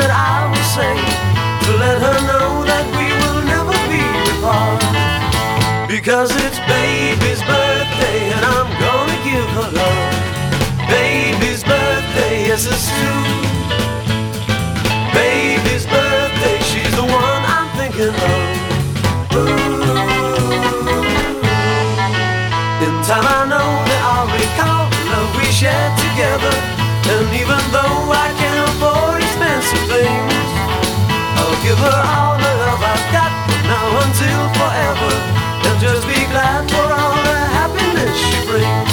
that 0.00 0.12
I 0.32 0.48
will 0.48 0.68
say 0.76 0.96
to 0.96 1.70
let 1.84 1.96
her 2.00 2.18
know 2.24 2.64
that 2.64 2.84
we 2.96 3.06
will 3.20 3.42
never 3.52 3.76
be 3.92 4.00
apart. 4.32 4.80
Because 5.86 6.30
it's 6.44 6.60
baby's 6.64 7.42
birthday 7.44 8.18
and 8.32 8.42
I'm 8.56 8.70
gonna 8.80 9.18
give 9.28 9.48
her 9.60 9.68
love. 9.76 10.12
Baby's 10.88 11.62
birthday, 11.62 12.48
yes 12.48 12.64
it's 12.64 12.88
true. 12.96 13.28
Baby's 15.12 15.84
birthday, 15.84 16.56
she's 16.70 16.94
the 16.96 17.04
one 17.04 17.42
I'm 17.54 17.68
thinking 17.76 18.14
of. 18.14 18.42
Ooh. 19.36 19.70
In 22.86 22.94
time 23.04 23.26
I 23.38 23.42
know 23.52 23.70
that 23.90 24.02
I'll 24.12 24.30
recall 24.32 24.84
the 24.88 25.02
love 25.12 25.30
we 25.36 25.46
shared 25.52 25.94
together, 26.06 26.54
and 27.12 27.28
even 27.36 27.60
though 27.74 28.16
I 28.16 28.19
forever. 35.00 35.40
And 35.66 35.76
just 35.80 36.04
be 36.06 36.20
glad 36.32 36.68
for 36.70 36.88
all 37.00 37.16
the 37.28 37.40
happiness 37.58 38.16
she 38.28 38.38
brings. 38.48 38.92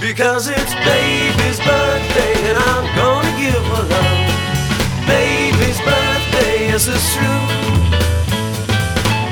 Because 0.00 0.48
it's 0.48 0.74
baby's 0.86 1.58
birthday 1.60 2.34
and 2.48 2.58
I'm 2.70 2.86
gonna 2.96 3.32
give 3.38 3.62
her 3.72 3.84
love. 3.94 4.20
Baby's 5.06 5.80
birthday, 5.80 6.70
yes 6.70 6.86
it's 6.86 7.08
true. 7.14 7.44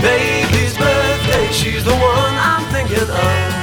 Baby's 0.03 0.77
birthday, 0.77 1.47
she's 1.53 1.85
the 1.85 1.97
one 1.97 2.35
I'm 2.51 2.65
thinking 2.73 3.09
of. 3.11 3.58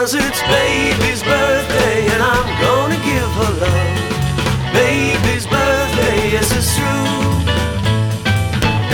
Because 0.00 0.14
it's 0.14 0.40
baby's 0.40 1.22
birthday 1.22 2.06
and 2.08 2.22
I'm 2.22 2.48
gonna 2.62 2.96
give 3.04 3.30
her 3.36 3.52
love. 3.60 4.72
Baby's 4.72 5.46
birthday, 5.46 6.30
yes 6.32 6.50
it's 6.56 6.74
true. 6.74 7.20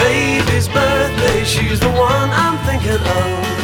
Baby's 0.02 0.66
birthday, 0.66 1.44
she's 1.44 1.78
the 1.78 1.90
one 1.90 2.30
I'm 2.32 2.58
thinking 2.66 3.00
of. 3.00 3.55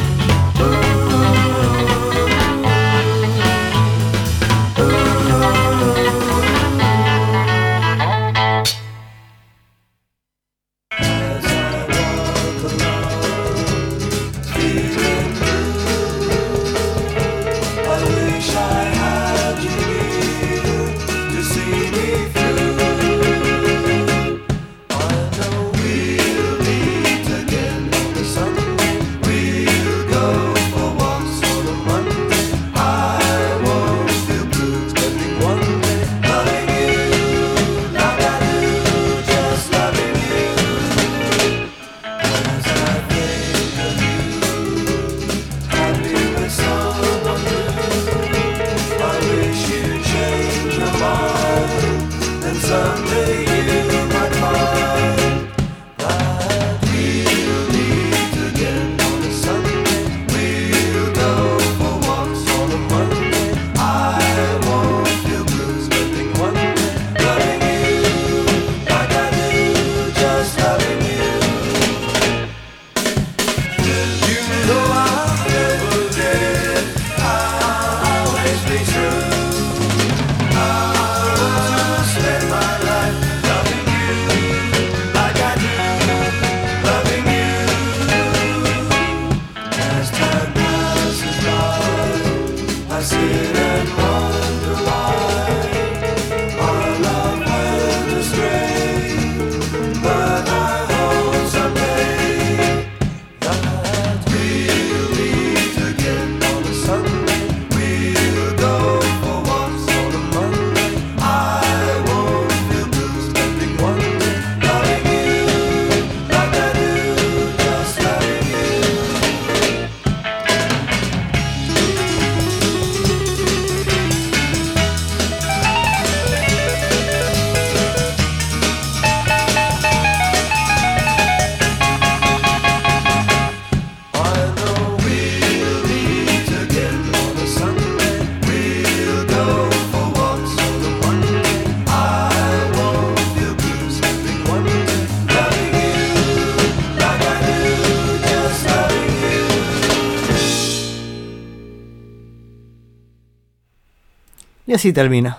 Y 154.72 154.74
así 154.74 154.90
termina. 154.94 155.36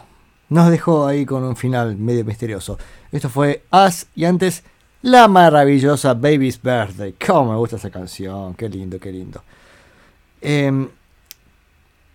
Nos 0.49 0.69
dejó 0.69 1.07
ahí 1.07 1.25
con 1.25 1.43
un 1.43 1.55
final 1.55 1.97
medio 1.97 2.23
misterioso. 2.23 2.77
Esto 3.11 3.29
fue 3.29 3.63
Us 3.71 4.05
y 4.13 4.25
antes 4.25 4.63
la 5.01 5.27
maravillosa 5.27 6.13
Baby's 6.13 6.61
Birthday. 6.61 7.13
Cómo 7.13 7.53
me 7.53 7.57
gusta 7.57 7.77
esa 7.77 7.89
canción. 7.89 8.53
Qué 8.53 8.69
lindo, 8.69 8.99
qué 8.99 9.11
lindo. 9.11 9.41
Em, 10.39 10.87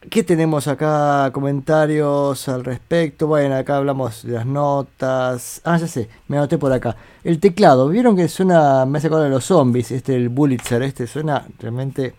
¿Qué 0.08 0.22
tenemos 0.22 0.68
acá? 0.68 1.32
Comentarios 1.32 2.48
al 2.48 2.64
respecto. 2.64 3.26
Bueno, 3.26 3.56
acá 3.56 3.78
hablamos 3.78 4.22
de 4.22 4.34
las 4.34 4.46
notas. 4.46 5.60
Ah, 5.64 5.76
ya 5.76 5.88
sé, 5.88 6.08
me 6.28 6.36
anoté 6.36 6.56
por 6.56 6.72
acá. 6.72 6.94
El 7.24 7.40
teclado, 7.40 7.88
¿vieron 7.88 8.14
que 8.14 8.28
suena? 8.28 8.86
Me 8.86 8.98
hace 8.98 9.08
acordar 9.08 9.26
de 9.26 9.34
los 9.34 9.44
zombies. 9.44 9.90
Este, 9.90 10.14
el 10.14 10.28
Bullitzer, 10.28 10.82
este 10.84 11.08
suena 11.08 11.44
realmente 11.58 12.14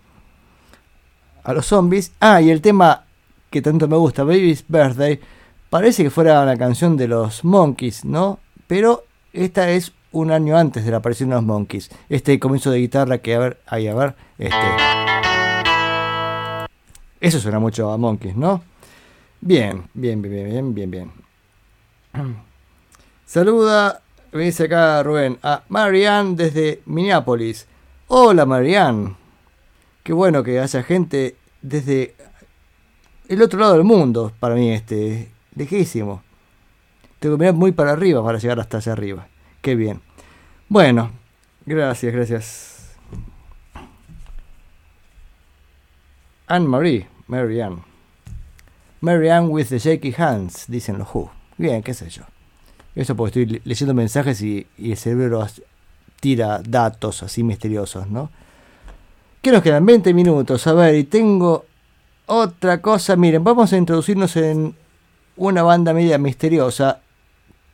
a 1.41 1.53
los 1.53 1.65
zombies. 1.67 2.11
Ah, 2.19 2.41
y 2.41 2.49
el 2.49 2.59
tema 2.61 3.05
que 3.49 3.61
tanto 3.61 3.87
me 3.87 3.97
gusta, 3.97 4.23
Baby's 4.23 4.63
Birthday, 4.67 5.19
parece 5.69 6.03
que 6.03 6.09
fuera 6.09 6.41
una 6.41 6.57
canción 6.57 6.97
de 6.97 7.07
los 7.07 7.43
Monkeys, 7.43 8.05
¿no? 8.05 8.39
Pero 8.67 9.05
esta 9.33 9.69
es 9.69 9.91
un 10.11 10.31
año 10.31 10.57
antes 10.57 10.85
de 10.85 10.91
la 10.91 10.97
aparición 10.97 11.29
de 11.29 11.35
los 11.35 11.43
Monkeys. 11.45 11.89
Este 12.09 12.39
comienzo 12.39 12.71
de 12.71 12.79
guitarra 12.79 13.19
que, 13.19 13.35
a 13.35 13.39
ver, 13.39 13.59
ahí, 13.67 13.87
a 13.87 13.95
ver, 13.95 14.15
este. 14.37 14.57
Eso 17.21 17.39
suena 17.39 17.59
mucho 17.59 17.91
a 17.91 17.97
Monkeys, 17.97 18.35
¿no? 18.35 18.63
Bien, 19.41 19.83
bien, 19.93 20.21
bien, 20.21 20.49
bien, 20.49 20.73
bien, 20.73 20.91
bien. 20.91 21.11
Saluda, 23.25 24.01
me 24.31 24.43
dice 24.43 24.65
acá 24.65 25.03
Rubén, 25.03 25.37
a 25.43 25.63
Marianne 25.69 26.35
desde 26.35 26.81
Minneapolis. 26.85 27.67
Hola 28.07 28.45
Marianne. 28.45 29.15
Qué 30.03 30.13
bueno 30.13 30.43
que 30.43 30.59
haya 30.59 30.81
gente 30.81 31.35
desde 31.61 32.15
el 33.29 33.41
otro 33.41 33.59
lado 33.59 33.73
del 33.73 33.83
mundo, 33.83 34.31
para 34.39 34.55
mí, 34.55 34.71
este, 34.71 35.29
lejísimo. 35.55 36.21
Tengo 37.19 37.35
que 37.35 37.39
mirar 37.41 37.55
muy 37.55 37.71
para 37.71 37.91
arriba 37.91 38.23
para 38.23 38.37
llegar 38.39 38.59
hasta 38.59 38.77
allá 38.77 38.91
arriba. 38.93 39.27
Qué 39.61 39.75
bien. 39.75 40.01
Bueno, 40.67 41.11
gracias, 41.65 42.13
gracias. 42.13 42.95
Anne-Marie, 46.47 47.07
Mary 47.27 47.61
Ann. 47.61 47.83
Mary 49.01 49.29
Ann 49.29 49.49
with 49.49 49.67
the 49.69 49.79
shaky 49.79 50.13
hands, 50.17 50.65
dicen 50.67 50.97
los 50.97 51.07
Who. 51.13 51.31
Bien, 51.57 51.83
qué 51.83 51.93
sé 51.93 52.09
yo. 52.09 52.23
Eso 52.95 53.15
porque 53.15 53.41
estoy 53.41 53.45
le- 53.57 53.61
leyendo 53.65 53.93
mensajes 53.93 54.41
y, 54.41 54.65
y 54.77 54.91
el 54.91 54.97
cerebro 54.97 55.45
tira 56.19 56.61
datos 56.67 57.23
así 57.23 57.43
misteriosos, 57.43 58.09
¿no? 58.09 58.29
Que 59.41 59.51
nos 59.51 59.61
quedan 59.61 59.85
20 59.85 60.13
minutos, 60.13 60.65
a 60.67 60.73
ver, 60.73 60.95
y 60.95 61.03
tengo 61.05 61.65
otra 62.29 62.81
cosa. 62.81 63.15
Miren, 63.15 63.43
vamos 63.43 63.73
a 63.73 63.77
introducirnos 63.77 64.35
en 64.37 64.75
una 65.35 65.63
banda 65.63 65.93
media 65.93 66.17
misteriosa. 66.17 67.01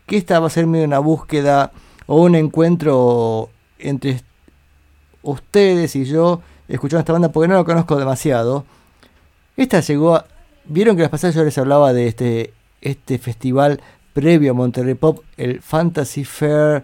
Que 0.08 0.18
esta 0.18 0.40
va 0.40 0.48
a 0.48 0.50
ser 0.50 0.66
medio 0.66 0.86
una 0.86 1.00
búsqueda 1.00 1.72
o 2.08 2.22
un 2.22 2.36
encuentro 2.36 3.50
entre 3.80 4.22
ustedes 5.24 5.96
y 5.96 6.06
yo 6.06 6.42
escuchando 6.68 7.00
esta 7.00 7.14
banda 7.14 7.30
porque 7.30 7.48
no 7.48 7.56
la 7.56 7.64
conozco 7.64 7.98
demasiado. 7.98 8.66
Esta 9.58 9.82
llegó 9.82 10.16
a... 10.16 10.26
Vieron 10.66 10.96
que 10.96 11.04
las 11.04 11.12
pasadas 11.12 11.36
yo 11.36 11.44
les 11.44 11.58
hablaba 11.58 11.94
de 11.94 12.08
este, 12.08 12.54
este 12.82 13.18
festival 13.18 13.82
previo 14.14 14.52
a 14.52 14.54
Monterrey 14.56 14.96
Pop, 14.96 15.20
el 15.38 15.62
Fantasy 15.62 16.24
Fair 16.24 16.84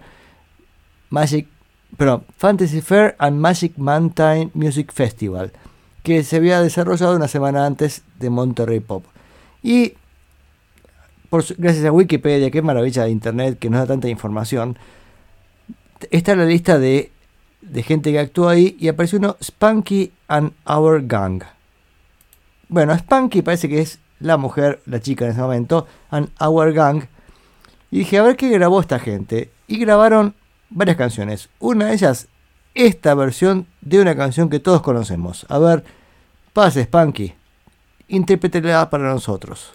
Magic, 1.10 1.48
perdón, 1.98 2.26
Fantasy 2.38 2.82
Fair 2.82 3.16
and 3.18 3.40
Magic 3.40 3.74
Mountain 3.78 4.52
Music 4.54 4.92
Festival, 4.92 5.52
que 6.04 6.24
se 6.24 6.38
había 6.38 6.62
desarrollado 6.62 7.16
una 7.16 7.28
semana 7.28 7.66
antes 7.66 8.04
de 8.20 8.30
Monterrey 8.30 8.80
Pop. 8.80 9.06
Y 9.62 9.94
por, 11.30 11.44
gracias 11.58 11.86
a 11.86 11.92
Wikipedia, 11.92 12.52
qué 12.52 12.62
maravilla 12.62 13.04
de 13.04 13.12
internet 13.12 13.60
que 13.60 13.70
nos 13.70 13.82
da 13.82 13.88
tanta 13.88 14.10
información, 14.10 14.78
está 16.10 16.36
la 16.36 16.46
lista 16.46 16.80
de, 16.80 17.12
de 17.62 17.84
gente 17.84 18.12
que 18.12 18.20
actuó 18.20 18.50
ahí 18.50 18.76
y 18.80 18.88
apareció 18.88 19.20
uno 19.20 19.38
Spunky 19.42 20.12
and 20.28 20.54
Our 20.66 21.06
Gang. 21.06 21.44
Bueno, 22.68 22.98
Spunky 22.98 23.42
parece 23.42 23.70
que 23.70 23.82
es 23.82 24.00
la 24.20 24.38
mujer, 24.38 24.82
la 24.86 25.00
chica 25.00 25.26
en 25.26 25.32
ese 25.32 25.42
momento, 25.42 25.88
and 26.10 26.30
Our 26.40 26.74
Gang. 26.74 27.04
Y 27.92 28.00
dije, 28.00 28.18
a 28.18 28.24
ver 28.24 28.38
qué 28.38 28.50
grabó 28.50 28.80
esta 28.80 29.00
gente. 29.00 29.52
Y 29.68 29.78
grabaron 29.78 30.36
varias 30.70 30.98
canciones. 30.98 31.50
Una 31.60 31.88
de 31.88 31.94
ellas, 31.94 32.28
esta 32.74 33.14
versión 33.14 33.68
de 33.82 34.00
una 34.00 34.16
canción 34.16 34.50
que 34.50 34.60
todos 34.60 34.82
conocemos. 34.82 35.46
A 35.50 35.58
ver, 35.60 35.84
pase 36.54 36.84
Spunky. 36.84 37.34
Interprétela 38.08 38.90
para 38.90 39.04
nosotros. 39.04 39.74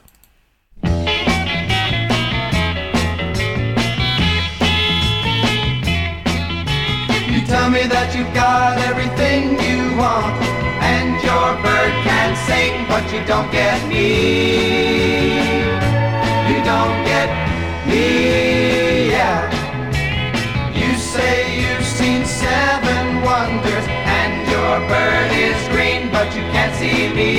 You 7.29 7.43
tell 7.47 7.71
me 7.71 7.87
that 7.89 8.15
you've 8.15 8.33
got 8.35 8.79
everything 8.79 9.59
you 9.59 9.97
want, 9.97 10.37
and 10.83 11.17
your 11.23 11.57
bird 11.63 11.93
can 12.05 12.37
sing, 12.47 12.87
but 12.89 13.11
you 13.13 13.21
don't 13.27 13.51
get 13.51 13.87
me. 13.89 15.39
You 16.49 16.63
don't 16.63 17.05
get 17.05 17.31
me, 17.87 18.96
your 24.67 24.81
bird 24.89 25.31
is 25.49 25.61
green, 25.75 26.11
but 26.11 26.29
you 26.37 26.43
can't 26.55 26.75
see 26.81 27.03
me. 27.19 27.33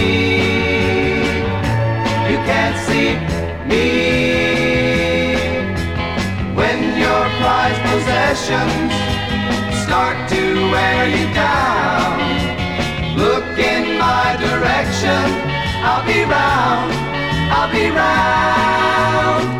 You 2.32 2.38
can't 2.52 2.78
see 2.88 3.10
me. 3.72 3.88
When 6.60 6.80
your 7.04 7.24
prized 7.40 7.84
possessions 7.92 8.94
start 9.84 10.18
to 10.34 10.42
wear 10.74 11.00
you 11.16 11.26
down. 11.34 12.16
Look 13.24 13.50
in 13.74 13.84
my 14.06 14.28
direction, 14.48 15.24
I'll 15.90 16.06
be 16.12 16.20
round, 16.36 16.92
I'll 17.56 17.72
be 17.78 17.86
round. 18.02 19.57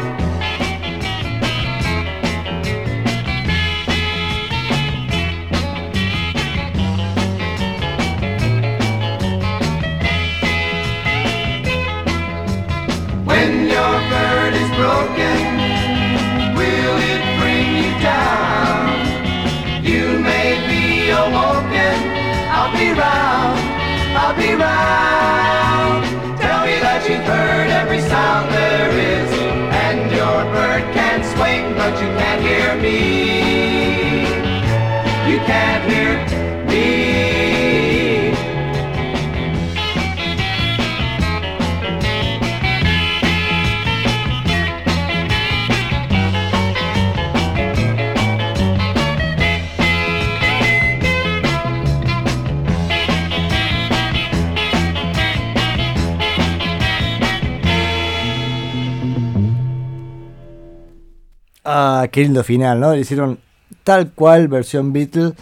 Can't 32.88 32.94
hear 32.96 34.42
me. 34.42 35.32
You 35.32 35.40
can't 35.40 35.87
qué 62.18 62.44
final, 62.44 62.80
¿no? 62.80 62.94
Le 62.94 63.02
hicieron 63.02 63.40
tal 63.84 64.12
cual 64.12 64.48
versión 64.48 64.92
Beatles. 64.92 65.34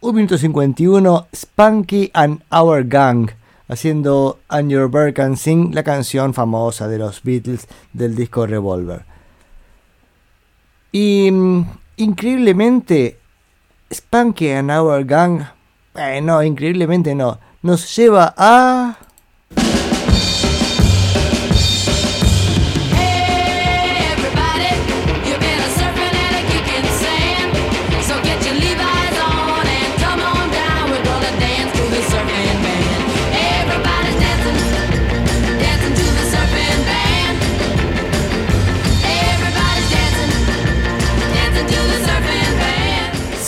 1 0.00 0.12
minuto 0.14 0.38
51, 0.38 1.26
Spunky 1.34 2.10
and 2.14 2.42
Our 2.50 2.84
Gang, 2.84 3.30
haciendo 3.68 4.38
And 4.48 4.70
Your 4.70 4.90
Bird 4.90 5.12
Can 5.12 5.36
Sing, 5.36 5.74
la 5.74 5.82
canción 5.82 6.32
famosa 6.32 6.88
de 6.88 6.98
los 6.98 7.22
Beatles 7.22 7.68
del 7.92 8.16
disco 8.16 8.46
Revolver. 8.46 9.04
Y 10.90 11.30
mm, 11.30 11.66
increíblemente, 11.96 13.18
Spunky 13.92 14.50
and 14.52 14.70
Our 14.70 15.04
Gang, 15.04 15.42
eh, 15.96 16.22
no, 16.22 16.42
increíblemente 16.42 17.14
no, 17.14 17.38
nos 17.60 17.94
lleva 17.94 18.34
a... 18.38 18.96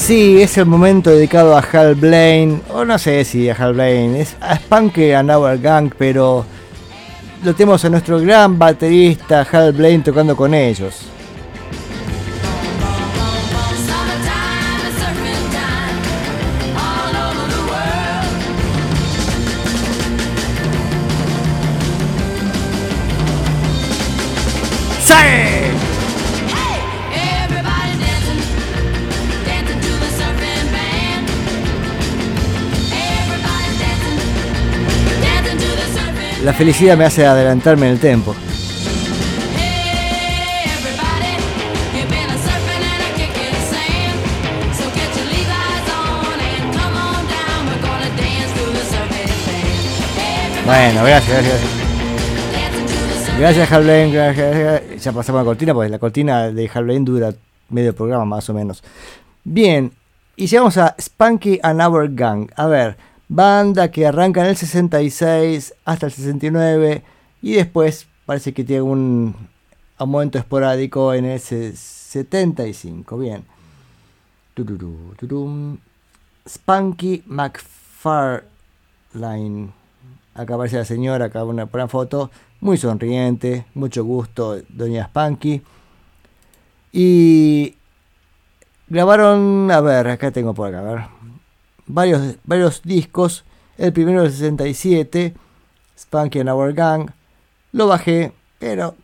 Sí, 0.09 0.40
es 0.40 0.56
el 0.56 0.64
momento 0.64 1.10
dedicado 1.10 1.55
a 1.55 1.60
Hal 1.60 1.94
Blaine, 1.94 2.62
o 2.70 2.82
no 2.82 2.98
sé 2.98 3.26
si 3.26 3.51
a 3.51 3.52
Hal 3.52 3.74
Blaine, 3.74 4.22
es 4.22 4.39
a 4.40 4.56
Spunky 4.56 5.12
and 5.12 5.30
Our 5.30 5.59
Gang, 5.59 5.93
pero 5.98 6.47
lo 7.44 7.55
tenemos 7.55 7.85
a 7.85 7.90
nuestro 7.90 8.18
gran 8.18 8.59
baterista 8.59 9.47
Hal 9.52 9.74
Blaine 9.74 10.02
tocando 10.02 10.35
con 10.35 10.55
ellos. 10.55 11.07
La 36.48 36.54
felicidad 36.54 36.96
me 36.96 37.04
hace 37.04 37.26
adelantarme 37.26 37.84
en 37.88 37.92
el 37.92 38.00
tiempo. 38.00 38.34
A 38.34 38.34
a. 50.64 50.76
Bueno, 50.88 51.04
gracias, 51.04 51.28
gracias. 51.28 51.60
Gracias 53.38 53.70
Hal 53.70 53.82
Blaine, 53.82 54.10
gracias. 54.14 55.04
Ya 55.04 55.12
pasamos 55.12 55.42
la 55.42 55.44
cortina, 55.44 55.74
porque 55.74 55.90
la 55.90 55.98
cortina 55.98 56.50
de 56.50 56.70
Hal 56.72 56.84
Blaine 56.84 57.04
dura 57.04 57.34
medio 57.68 57.94
programa 57.94 58.24
más 58.24 58.48
o 58.48 58.54
menos. 58.54 58.82
Bien, 59.44 59.92
y 60.34 60.46
llegamos 60.46 60.78
a 60.78 60.96
Spunky 60.98 61.60
and 61.62 61.82
Our 61.82 62.08
Gang. 62.14 62.50
A 62.56 62.66
ver, 62.68 62.96
banda 63.28 63.90
que 63.90 64.06
arranca 64.06 64.40
en 64.42 64.48
el 64.48 64.56
66 64.56 65.74
hasta 65.84 66.06
el 66.06 66.12
69 66.12 67.02
y 67.42 67.52
después 67.52 68.06
parece 68.26 68.52
que 68.52 68.64
tiene 68.64 68.82
un 68.82 69.34
aumento 69.98 70.38
esporádico 70.38 71.12
en 71.14 71.24
el 71.26 71.40
se- 71.40 71.74
75. 71.76 73.18
Bien. 73.18 73.44
Tururú. 74.55 75.78
Spunky 76.48 77.22
McFarlane. 77.26 78.44
Acá 80.34 80.55
aparece 80.55 80.76
la 80.76 80.84
señora, 80.84 81.26
acá 81.26 81.44
una, 81.44 81.68
una 81.72 81.88
foto. 81.88 82.30
Muy 82.60 82.76
sonriente, 82.76 83.66
mucho 83.74 84.05
gusto, 84.05 84.60
doña 84.68 85.06
Spunky. 85.06 85.62
Y 86.92 87.76
grabaron, 88.88 89.70
a 89.70 89.80
ver, 89.80 90.09
acá 90.09 90.30
tengo 90.30 90.55
por 90.55 90.68
acá, 90.68 90.80
a 90.80 90.82
ver. 90.82 91.05
Varios, 91.89 92.36
varios 92.44 92.82
discos. 92.82 93.44
El 93.77 93.93
primero 93.93 94.23
del 94.23 94.31
67, 94.31 95.35
Spunky 95.98 96.40
and 96.40 96.51
Our 96.51 96.73
Gang. 96.74 97.10
Lo 97.73 97.86
bajé, 97.86 98.32
pero 98.59 98.94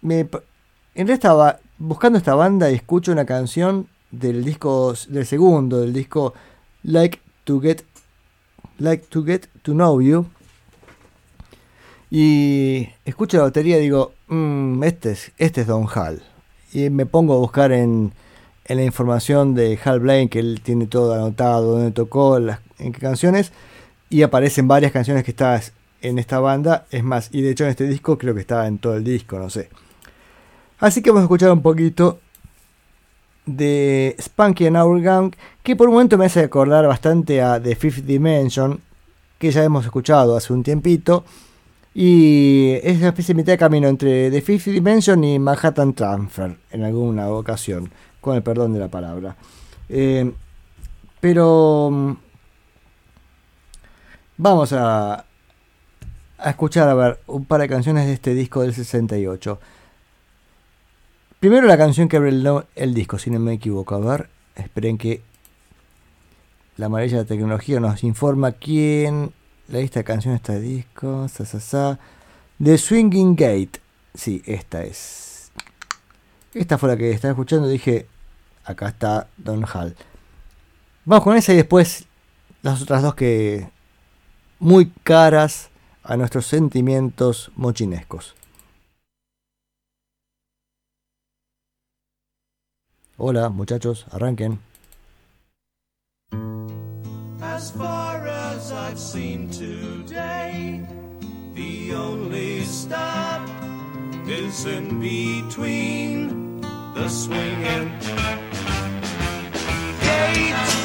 me, 0.00 0.20
en 0.20 0.28
realidad 0.94 1.14
estaba 1.14 1.60
buscando 1.78 2.18
esta 2.18 2.34
banda 2.34 2.70
y 2.70 2.74
escucho 2.74 3.12
una 3.12 3.24
canción 3.24 3.88
del 4.10 4.44
disco 4.44 4.94
del 5.08 5.26
segundo, 5.26 5.80
del 5.80 5.92
disco 5.92 6.34
Like 6.82 7.20
to 7.44 7.60
Get 7.60 7.84
Like 8.78 9.06
to 9.10 9.24
Get 9.24 9.46
to 9.62 9.72
Know 9.72 10.00
You. 10.00 10.26
Y 12.10 12.88
escucho 13.04 13.38
la 13.38 13.44
batería 13.44 13.78
y 13.78 13.82
digo, 13.82 14.12
"Mm, 14.28 14.82
este, 14.84 15.12
es, 15.12 15.32
este 15.38 15.62
es 15.62 15.66
Don 15.66 15.86
Hall. 15.86 16.22
Y 16.72 16.90
me 16.90 17.06
pongo 17.06 17.34
a 17.34 17.38
buscar 17.38 17.72
en, 17.72 18.12
en 18.64 18.76
la 18.76 18.84
información 18.84 19.54
de 19.54 19.78
Hal 19.84 20.00
Blaine, 20.00 20.28
que 20.28 20.38
él 20.38 20.60
tiene 20.62 20.86
todo 20.86 21.14
anotado, 21.14 21.72
donde 21.72 21.90
tocó, 21.90 22.38
en 22.38 22.92
qué 22.92 23.00
canciones. 23.00 23.52
Y 24.08 24.22
aparecen 24.22 24.68
varias 24.68 24.92
canciones 24.92 25.24
que 25.24 25.30
estaban 25.30 25.60
en 26.00 26.18
esta 26.18 26.38
banda. 26.38 26.86
Es 26.90 27.02
más, 27.02 27.28
y 27.32 27.42
de 27.42 27.50
hecho 27.50 27.64
en 27.64 27.70
este 27.70 27.86
disco 27.86 28.18
creo 28.18 28.34
que 28.34 28.40
estaba 28.40 28.66
en 28.66 28.78
todo 28.78 28.96
el 28.96 29.04
disco, 29.04 29.38
no 29.38 29.50
sé. 29.50 29.70
Así 30.78 31.00
que 31.02 31.10
vamos 31.10 31.22
a 31.22 31.24
escuchar 31.24 31.52
un 31.52 31.62
poquito 31.62 32.20
de 33.46 34.16
Spunky 34.20 34.66
and 34.66 34.76
Our 34.76 35.00
Gang, 35.00 35.34
que 35.62 35.76
por 35.76 35.88
un 35.88 35.94
momento 35.94 36.18
me 36.18 36.26
hace 36.26 36.40
acordar 36.40 36.86
bastante 36.86 37.40
a 37.42 37.60
The 37.60 37.74
Fifth 37.74 38.04
Dimension, 38.04 38.80
que 39.38 39.50
ya 39.50 39.64
hemos 39.64 39.84
escuchado 39.84 40.36
hace 40.36 40.52
un 40.52 40.62
tiempito. 40.62 41.24
Y 41.94 42.78
es 42.82 42.98
una 42.98 43.08
especie 43.08 43.34
de 43.34 43.36
mitad 43.36 43.52
de 43.52 43.58
camino 43.58 43.86
entre 43.86 44.30
The 44.30 44.40
Fifth 44.40 44.68
Dimension 44.68 45.22
y 45.24 45.38
Manhattan 45.38 45.92
Transfer 45.92 46.56
en 46.70 46.84
alguna 46.84 47.28
ocasión, 47.28 47.90
con 48.22 48.34
el 48.36 48.42
perdón 48.42 48.72
de 48.72 48.80
la 48.80 48.88
palabra. 48.88 49.36
Eh, 49.90 50.32
pero 51.20 51.90
mm, 51.92 52.12
vamos 54.38 54.72
a, 54.72 55.26
a 56.38 56.50
escuchar 56.50 56.88
a 56.88 56.94
ver 56.94 57.20
un 57.26 57.44
par 57.44 57.60
de 57.60 57.68
canciones 57.68 58.06
de 58.06 58.14
este 58.14 58.32
disco 58.32 58.62
del 58.62 58.72
68. 58.72 59.60
Primero 61.42 61.66
la 61.66 61.76
canción 61.76 62.08
que 62.08 62.16
abre 62.16 62.30
el, 62.76 62.94
disco, 62.94 63.18
si 63.18 63.28
no 63.28 63.40
me 63.40 63.54
equivoco. 63.54 63.96
A 63.96 63.98
ver, 63.98 64.30
esperen 64.54 64.96
que 64.96 65.22
la 66.76 66.88
maravilla 66.88 67.18
de 67.18 67.24
tecnología 67.24 67.80
nos 67.80 68.04
informa 68.04 68.52
quién 68.52 69.32
la 69.66 69.80
canciones 70.04 70.40
de 70.42 70.54
este 70.54 70.60
disco. 70.60 71.28
Sa, 71.28 71.44
sa, 71.44 71.58
sa. 71.58 71.98
The 72.62 72.78
Swinging 72.78 73.34
Gate. 73.34 73.80
Sí, 74.14 74.40
esta 74.46 74.84
es. 74.84 75.21
Esta 76.54 76.76
fue 76.76 76.90
la 76.90 76.96
que 76.96 77.10
estaba 77.10 77.32
escuchando 77.32 77.66
dije, 77.66 78.06
acá 78.64 78.88
está 78.88 79.28
Don 79.38 79.64
Hall. 79.64 79.96
Vamos 81.04 81.24
con 81.24 81.36
esa 81.36 81.52
y 81.52 81.56
después 81.56 82.06
las 82.62 82.82
otras 82.82 83.02
dos 83.02 83.14
que 83.14 83.68
muy 84.58 84.90
caras 85.02 85.70
a 86.02 86.16
nuestros 86.16 86.46
sentimientos 86.46 87.50
mochinescos. 87.56 88.34
Hola 93.16 93.48
muchachos, 93.48 94.06
arranquen. 94.10 94.60
The 106.94 107.08
swinging 107.08 107.88
gate. 110.00 110.81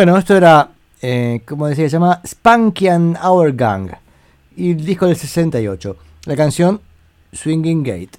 Bueno, 0.00 0.16
esto 0.16 0.34
era, 0.34 0.70
eh, 1.02 1.42
como 1.46 1.66
decía, 1.66 1.84
se 1.84 1.90
llama 1.90 2.22
Spunky 2.26 2.88
and 2.88 3.18
Our 3.22 3.52
Gang. 3.52 3.90
Y 4.56 4.70
el 4.70 4.82
disco 4.82 5.06
del 5.06 5.14
68. 5.14 5.94
La 6.24 6.36
canción 6.36 6.80
Swinging 7.34 7.82
Gate. 7.82 8.18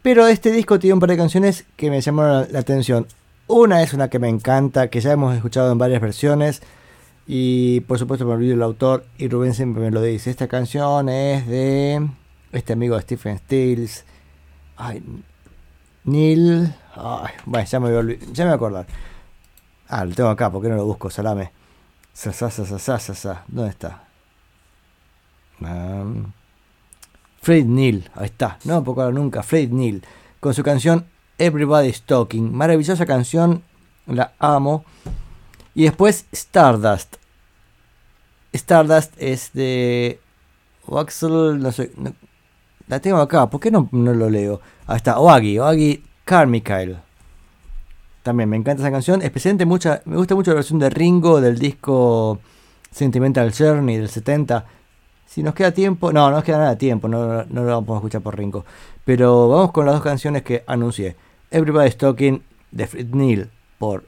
Pero 0.00 0.26
este 0.26 0.50
disco 0.50 0.78
tiene 0.78 0.94
un 0.94 1.00
par 1.00 1.10
de 1.10 1.18
canciones 1.18 1.66
que 1.76 1.90
me 1.90 2.00
llamaron 2.00 2.46
la, 2.50 2.60
atención. 2.60 3.06
Una 3.46 3.82
es 3.82 3.92
una 3.92 4.08
que 4.08 4.18
me 4.18 4.30
encanta, 4.30 4.88
que 4.88 5.02
ya 5.02 5.12
hemos 5.12 5.36
escuchado 5.36 5.70
en 5.70 5.76
varias 5.76 6.00
versiones. 6.00 6.62
Y 7.26 7.80
por 7.80 7.98
supuesto 7.98 8.24
me 8.24 8.32
olvido 8.32 8.54
el 8.54 8.62
autor. 8.62 9.04
Y 9.18 9.28
Rubén 9.28 9.52
siempre 9.52 9.82
me 9.82 9.90
lo 9.90 10.00
dice. 10.00 10.30
Esta 10.30 10.48
canción 10.48 11.10
es 11.10 11.46
de 11.46 12.08
este 12.52 12.72
amigo 12.72 12.96
de 12.96 13.02
Stephen 13.02 13.36
Stills. 13.36 14.06
Ay, 14.78 15.02
Neil. 16.04 16.74
Ay, 16.94 17.34
bueno, 17.44 17.66
ya 17.66 17.80
me 17.80 17.92
voy 17.92 18.14
a 18.14 18.32
ya 18.32 18.44
me 18.44 18.48
voy 18.48 18.52
a 18.52 18.54
acordar. 18.54 18.86
Ah, 19.94 20.06
lo 20.06 20.14
tengo 20.14 20.30
acá, 20.30 20.50
¿por 20.50 20.62
qué 20.62 20.70
no 20.70 20.76
lo 20.76 20.86
busco? 20.86 21.10
Salame. 21.10 21.52
Sa, 22.14 22.32
sa, 22.32 22.48
sa. 22.50 23.44
¿Dónde 23.46 23.70
está? 23.70 24.04
Fred 27.42 27.66
Neil, 27.66 28.10
ahí 28.14 28.24
está, 28.24 28.58
no 28.64 28.82
puedo 28.82 29.02
acordar 29.02 29.12
nunca. 29.12 29.42
Fred 29.42 29.68
Neil, 29.68 30.02
con 30.40 30.54
su 30.54 30.62
canción 30.62 31.04
Everybody's 31.36 32.00
Talking. 32.02 32.56
Maravillosa 32.56 33.04
canción, 33.04 33.62
la 34.06 34.32
amo. 34.38 34.86
Y 35.74 35.84
después 35.84 36.24
Stardust. 36.32 37.16
Stardust 38.54 39.12
es 39.18 39.52
de 39.52 40.18
Axel, 40.90 41.58
no 41.60 41.70
sé, 41.70 41.92
la 42.88 42.98
tengo 42.98 43.18
acá, 43.18 43.50
¿por 43.50 43.60
qué 43.60 43.70
no, 43.70 43.90
no 43.92 44.14
lo 44.14 44.30
leo? 44.30 44.62
Ahí 44.86 44.96
está, 44.96 45.18
Oagi, 45.18 45.58
Oagi 45.58 46.02
Carmichael. 46.24 46.98
También 48.22 48.48
me 48.48 48.56
encanta 48.56 48.82
esa 48.82 48.92
canción, 48.92 49.20
especialmente 49.22 49.66
mucha, 49.66 50.02
me 50.04 50.16
gusta 50.16 50.34
mucho 50.34 50.52
la 50.52 50.56
versión 50.56 50.78
de 50.78 50.90
Ringo 50.90 51.40
del 51.40 51.58
disco 51.58 52.38
Sentimental 52.90 53.52
Journey 53.52 53.96
del 53.96 54.08
70. 54.08 54.64
Si 55.26 55.42
nos 55.42 55.54
queda 55.54 55.72
tiempo, 55.72 56.12
no, 56.12 56.30
no 56.30 56.36
nos 56.36 56.44
queda 56.44 56.58
nada 56.58 56.78
tiempo, 56.78 57.08
no, 57.08 57.44
no 57.44 57.64
lo 57.64 57.70
vamos 57.70 57.94
a 57.94 57.96
escuchar 57.96 58.22
por 58.22 58.36
Ringo. 58.36 58.64
Pero 59.04 59.48
vamos 59.48 59.72
con 59.72 59.86
las 59.86 59.96
dos 59.96 60.04
canciones 60.04 60.42
que 60.42 60.62
anuncié. 60.66 61.16
Everybody's 61.50 61.96
Talking 61.96 62.42
de 62.70 62.86
Fred 62.86 63.08
Neil 63.12 63.50
por 63.78 64.04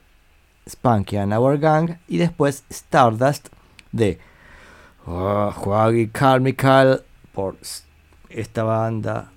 Spunky 0.69 1.17
and 1.17 1.33
Our 1.33 1.57
Gang 1.57 1.97
y 2.07 2.17
después 2.17 2.63
Stardust 2.69 3.49
de 3.91 4.19
oh, 5.05 5.51
Joaquín 5.51 6.09
Carmichael 6.09 7.01
por 7.33 7.57
esta 8.29 8.63
banda. 8.63 9.31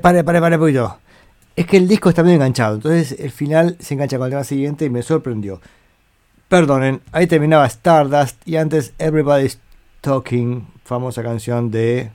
Pare, 0.00 0.24
pare, 0.24 0.40
pare 0.40 0.58
poquito. 0.58 0.98
Es 1.56 1.66
que 1.66 1.76
el 1.76 1.88
disco 1.88 2.08
está 2.08 2.22
medio 2.22 2.36
enganchado, 2.36 2.76
entonces 2.76 3.18
el 3.18 3.30
final 3.30 3.76
se 3.80 3.94
engancha 3.94 4.16
con 4.18 4.26
el 4.26 4.30
tema 4.30 4.44
siguiente 4.44 4.84
y 4.86 4.90
me 4.90 5.02
sorprendió. 5.02 5.60
Perdonen, 6.48 7.00
ahí 7.12 7.26
terminaba 7.26 7.66
Stardust 7.66 8.36
y 8.46 8.56
antes 8.56 8.92
Everybody's 8.98 9.60
Talking, 10.00 10.66
famosa 10.84 11.22
canción 11.22 11.70
de... 11.70 12.10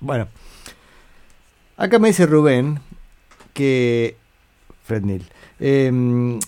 Bueno, 0.00 0.28
acá 1.76 1.98
me 1.98 2.08
dice 2.08 2.26
Rubén 2.26 2.80
que... 3.52 4.16
Fred 4.84 5.02
Neil. 5.02 5.26
em, 5.60 6.38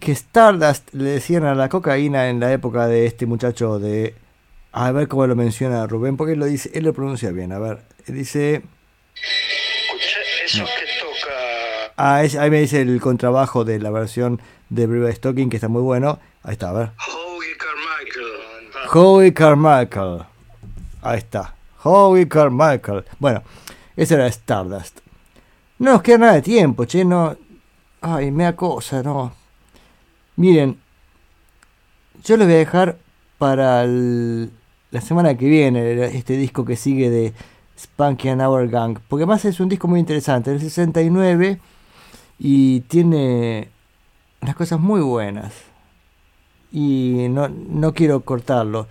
que 0.00 0.12
Stardust 0.12 0.92
le 0.92 1.10
decían 1.10 1.44
a 1.44 1.54
la 1.54 1.68
cocaína 1.68 2.28
en 2.28 2.40
la 2.40 2.52
época 2.52 2.86
de 2.86 3.06
este 3.06 3.26
muchacho 3.26 3.78
de... 3.78 4.14
A 4.78 4.92
ver 4.92 5.08
cómo 5.08 5.26
lo 5.26 5.34
menciona 5.34 5.86
Rubén, 5.86 6.18
porque 6.18 6.34
él 6.34 6.38
lo 6.38 6.44
dice, 6.44 6.70
él 6.74 6.84
lo 6.84 6.92
pronuncia 6.92 7.30
bien. 7.32 7.50
A 7.52 7.58
ver, 7.58 7.78
dice... 8.06 8.62
Eso 10.44 10.64
que 10.64 11.00
toca. 11.00 11.92
Ah, 11.96 12.22
es- 12.22 12.36
ahí 12.36 12.50
me 12.50 12.60
dice 12.60 12.82
el 12.82 13.00
contrabajo 13.00 13.64
de 13.64 13.78
la 13.78 13.90
versión 13.90 14.38
de 14.68 14.86
Brave 14.86 15.14
Stocking, 15.14 15.48
que 15.48 15.56
está 15.56 15.68
muy 15.68 15.80
bueno. 15.80 16.18
Ahí 16.42 16.52
está, 16.52 16.68
a 16.68 16.72
ver. 16.74 16.90
Howie 17.08 17.56
Carmichael. 17.56 18.88
Howie 18.92 19.32
Carmichael. 19.32 20.22
Ahí 21.00 21.18
está. 21.18 21.54
Howie 21.82 22.28
Carmichael. 22.28 23.04
Bueno, 23.18 23.42
ese 23.96 24.14
era 24.14 24.26
Stardust. 24.26 24.98
No 25.78 25.92
nos 25.92 26.02
queda 26.02 26.18
nada 26.18 26.32
de 26.34 26.42
tiempo, 26.42 26.84
che, 26.84 27.02
no. 27.02 27.34
Ay, 28.02 28.30
me 28.30 28.44
da 28.44 28.54
cosa, 28.54 29.02
no. 29.02 29.34
Miren, 30.36 30.78
yo 32.22 32.36
les 32.36 32.46
voy 32.46 32.56
a 32.56 32.58
dejar 32.58 32.98
para 33.38 33.82
el- 33.84 34.50
la 34.96 35.02
semana 35.02 35.36
que 35.36 35.46
viene 35.46 36.06
este 36.16 36.38
disco 36.38 36.64
que 36.64 36.74
sigue 36.74 37.10
de 37.10 37.34
Spunky 37.78 38.30
and 38.30 38.40
Our 38.40 38.66
Gang. 38.66 38.98
Porque 39.08 39.24
además 39.24 39.44
es 39.44 39.60
un 39.60 39.68
disco 39.68 39.88
muy 39.88 40.00
interesante, 40.00 40.50
del 40.50 40.60
69 40.60 41.60
y 42.38 42.80
tiene 42.80 43.68
unas 44.40 44.56
cosas 44.56 44.80
muy 44.80 45.02
buenas. 45.02 45.52
Y 46.72 47.26
no, 47.28 47.46
no 47.50 47.92
quiero 47.92 48.20
cortarlo. 48.22 48.86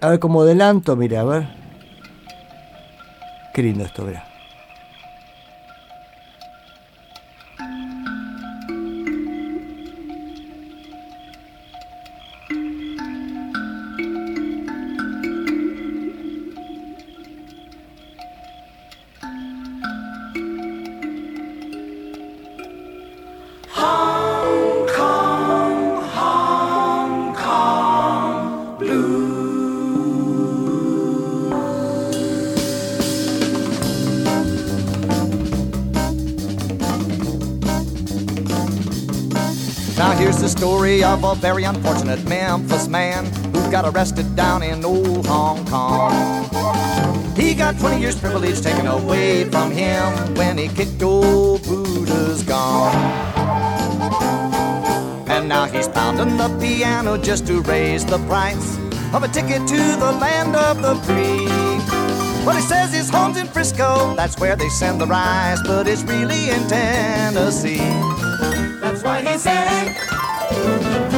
A 0.00 0.08
ver, 0.08 0.18
como 0.18 0.42
adelanto, 0.42 0.96
mira, 0.96 1.20
a 1.20 1.24
ver. 1.24 1.48
Qué 3.54 3.62
lindo 3.62 3.84
esto, 3.84 4.04
mira. 4.04 4.33
A 41.32 41.34
very 41.34 41.64
unfortunate 41.64 42.22
Memphis 42.28 42.88
man 42.88 43.24
who 43.52 43.70
got 43.70 43.84
arrested 43.84 44.36
down 44.36 44.62
in 44.62 44.84
old 44.84 45.26
Hong 45.26 45.64
Kong. 45.66 46.12
He 47.36 47.54
got 47.54 47.78
20 47.78 48.00
years 48.00 48.18
privilege 48.18 48.60
taken 48.60 48.86
away 48.86 49.44
from 49.44 49.70
him 49.70 50.34
when 50.34 50.58
he 50.58 50.68
kicked 50.68 51.02
old 51.02 51.62
Buddha's 51.62 52.42
gone. 52.42 52.94
And 55.28 55.48
now 55.48 55.64
he's 55.66 55.88
pounding 55.88 56.36
the 56.36 56.48
piano 56.60 57.16
just 57.16 57.46
to 57.46 57.60
raise 57.62 58.04
the 58.04 58.18
price 58.26 58.76
of 59.14 59.22
a 59.22 59.28
ticket 59.28 59.66
to 59.68 59.76
the 59.76 60.12
land 60.20 60.54
of 60.54 60.82
the 60.82 60.94
free. 61.06 61.46
Well, 62.44 62.56
he 62.56 62.62
says 62.62 62.92
his 62.92 63.08
home's 63.08 63.38
in 63.38 63.46
Frisco, 63.46 64.14
that's 64.14 64.38
where 64.38 64.56
they 64.56 64.68
send 64.68 65.00
the 65.00 65.06
rice, 65.06 65.60
but 65.66 65.88
it's 65.88 66.02
really 66.02 66.50
in 66.50 66.66
Tennessee. 66.68 67.78
That's 68.82 69.02
why 69.02 69.22
he 69.22 69.38
sang. 69.38 71.13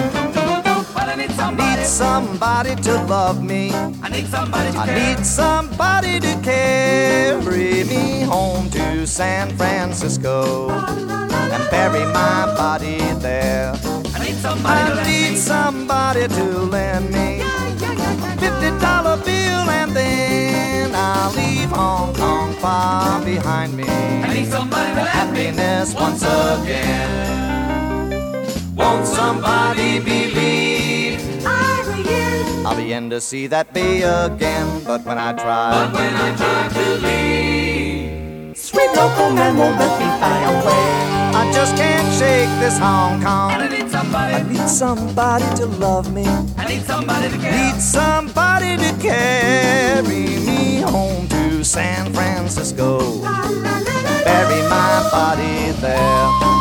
Need 1.26 1.36
somebody. 1.36 1.76
Need 1.76 1.86
somebody 1.86 2.74
to 2.76 2.92
love 3.04 3.42
me. 3.42 3.72
I 4.02 4.08
need 4.10 4.26
somebody 4.26 4.70
to 4.72 4.78
I 4.78 4.86
care. 4.86 5.16
need 5.16 5.24
somebody 5.26 6.20
to 6.20 6.34
carry 6.42 7.84
me 7.84 8.20
home 8.22 8.70
to 8.70 9.06
San 9.06 9.50
Francisco 9.56 10.70
and 10.70 11.70
bury 11.70 12.04
my 12.12 12.46
body 12.56 12.98
there. 13.20 13.72
I 14.14 14.18
need 14.24 14.36
somebody 14.36 14.84
to 14.86 14.92
I 14.92 14.94
lend 14.94 15.08
need 15.08 15.30
me. 15.32 15.36
somebody 15.36 16.28
to 16.28 16.44
lend 16.74 17.10
me 17.10 17.40
a 17.40 17.44
fifty 18.38 18.70
dollar 18.80 19.16
bill 19.24 19.68
and 19.80 19.90
then 19.96 20.94
I'll 20.94 21.32
leave 21.32 21.70
Hong 21.70 22.14
Kong 22.14 22.52
far 22.54 23.20
behind 23.24 23.76
me. 23.76 23.84
I 23.88 24.32
need 24.32 24.46
somebody 24.46 24.90
to 24.90 25.02
lend 25.02 25.32
me. 25.32 25.44
Happiness 25.44 25.94
once 25.94 26.22
again. 26.22 27.10
Won't 28.76 29.06
somebody 29.06 29.98
believe? 29.98 30.65
I'll 32.66 32.76
be 32.76 32.92
in 32.92 33.10
to 33.10 33.20
see 33.20 33.46
that 33.46 33.72
bay 33.72 34.02
again, 34.02 34.82
but 34.82 35.04
when 35.04 35.18
I 35.18 35.32
try, 35.34 35.70
But 35.70 35.92
when 35.92 36.12
I 36.16 36.34
try 36.34 36.68
to 36.68 36.86
leave, 37.06 38.56
sweet 38.56 38.90
local 38.90 39.30
man 39.30 39.56
won't 39.56 39.78
let 39.78 39.92
me 40.00 40.08
fly 40.18 40.38
away. 40.50 40.86
I 41.38 41.52
just 41.54 41.76
can't 41.76 42.12
shake 42.18 42.50
this 42.58 42.76
Hong 42.76 43.22
Kong. 43.22 43.52
I 43.52 43.68
need 43.68 43.88
somebody. 43.88 44.34
I 44.34 44.42
need 44.42 44.68
somebody 44.68 45.44
to 45.58 45.66
love 45.66 46.12
me. 46.12 46.26
I 46.58 46.66
need 46.66 46.82
somebody 46.82 47.28
to 47.28 47.38
care. 47.38 47.72
Need 47.72 47.80
somebody 47.80 48.76
to 48.78 48.92
carry 49.00 50.26
me 50.48 50.80
home 50.80 51.28
to 51.28 51.62
San 51.62 52.12
Francisco 52.12 53.22
and 53.22 54.24
bury 54.24 54.60
my 54.68 55.08
body 55.12 55.70
there. 55.80 56.55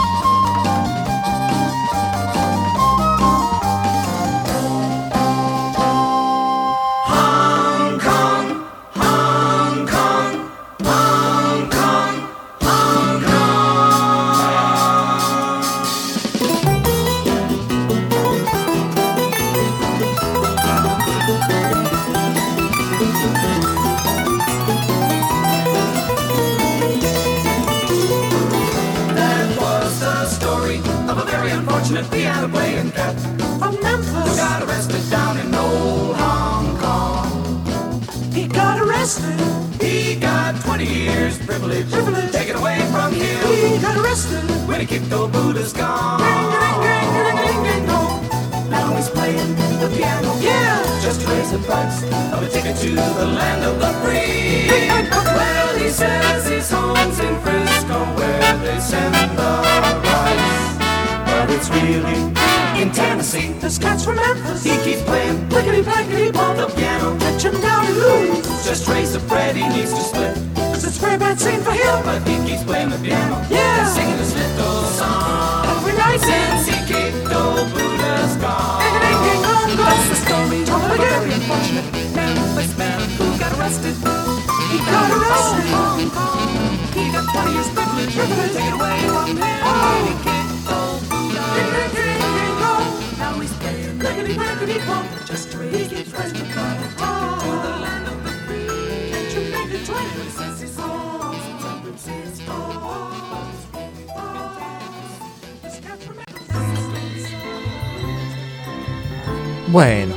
Bueno, 109.76 110.16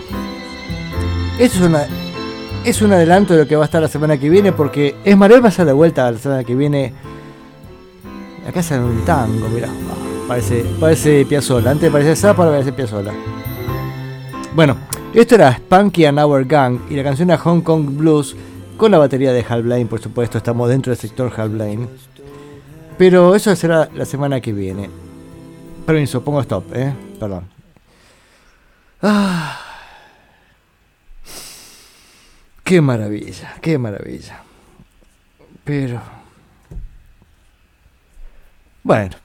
eso 1.37 1.69
es 2.65 2.81
un 2.81 2.93
adelanto 2.93 3.35
de 3.35 3.41
lo 3.41 3.49
que 3.49 3.57
va 3.57 3.63
a 3.63 3.65
estar 3.65 3.83
la 3.83 3.89
semana 3.89 4.17
que 4.17 4.31
viene 4.31 4.53
porque 4.53 4.95
es 5.05 5.17
Marvel 5.17 5.45
va 5.45 5.49
a 5.49 5.51
ser 5.51 5.67
de 5.67 5.73
vuelta 5.73 6.09
la 6.09 6.17
semana 6.17 6.45
que 6.45 6.55
viene 6.55 6.93
a 8.47 8.53
casa 8.53 8.77
en 8.77 8.83
un 8.83 9.05
tango, 9.05 9.49
mirá, 9.49 9.69
parece 10.29 10.65
parece 10.79 11.27
Piazzolla, 11.29 11.73
antes 11.73 11.91
parecía 11.91 12.15
Zappa, 12.15 12.45
ahora 12.45 12.59
parece 12.59 12.73
Piazzolla. 12.73 13.13
Bueno, 14.55 14.77
esto 15.13 15.35
era 15.35 15.53
Spunky 15.53 16.05
and 16.05 16.21
Our 16.21 16.45
Gang 16.45 16.79
y 16.89 16.95
la 16.95 17.03
canción 17.03 17.29
era 17.29 17.39
Hong 17.39 17.63
Kong 17.63 17.97
Blues 17.97 18.37
con 18.77 18.93
la 18.93 18.99
batería 18.99 19.33
de 19.33 19.45
Hal 19.49 19.65
Blaine, 19.65 19.89
por 19.89 20.01
supuesto, 20.01 20.39
estamos 20.39 20.69
dentro 20.69 20.93
del 20.93 21.01
sector 21.01 21.33
Hal 21.37 21.49
Blaine. 21.49 21.89
Pero 22.97 23.35
eso 23.35 23.57
será 23.57 23.89
la 23.93 24.05
semana 24.05 24.41
que 24.41 24.53
viene. 24.53 24.89
Permiso, 25.85 26.23
pongo 26.23 26.43
stop, 26.43 26.63
eh, 26.75 26.95
perdón. 27.19 27.58
Ah. 29.03 29.61
Qué 32.65 32.81
maravilla, 32.81 33.57
qué 33.63 33.79
maravilla. 33.79 34.43
Pero... 35.65 36.03
Bueno, 38.83 39.17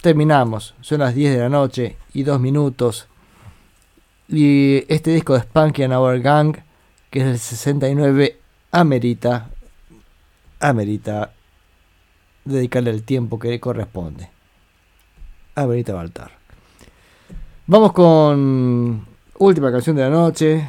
terminamos. 0.00 0.74
Son 0.80 1.00
las 1.00 1.14
10 1.14 1.34
de 1.34 1.40
la 1.40 1.48
noche 1.48 1.96
y 2.12 2.22
2 2.22 2.40
minutos. 2.40 3.08
Y 4.28 4.84
este 4.92 5.12
disco 5.12 5.34
de 5.34 5.40
Spunky 5.40 5.84
and 5.84 5.94
Our 5.94 6.20
Gang, 6.20 6.56
que 7.10 7.20
es 7.20 7.26
del 7.26 7.38
69, 7.38 8.40
amerita, 8.72 9.50
amerita 10.60 11.32
dedicarle 12.44 12.90
el 12.90 13.02
tiempo 13.04 13.38
que 13.38 13.48
le 13.48 13.60
corresponde. 13.60 14.30
Amerita 15.54 15.94
Baltar. 15.94 16.35
Vamos 17.68 17.92
con 17.94 19.04
última 19.38 19.72
canción 19.72 19.96
de 19.96 20.02
la 20.02 20.08
noche. 20.08 20.68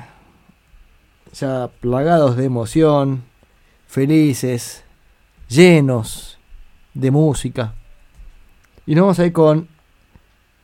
Ya 1.31 1.67
plagados 1.79 2.35
de 2.35 2.45
emoción, 2.45 3.23
felices, 3.85 4.83
llenos 5.47 6.39
de 6.95 7.11
música. 7.11 7.75
Y 8.87 8.95
nos 8.95 9.03
vamos 9.03 9.19
a 9.19 9.27
ir 9.27 9.31
con. 9.31 9.69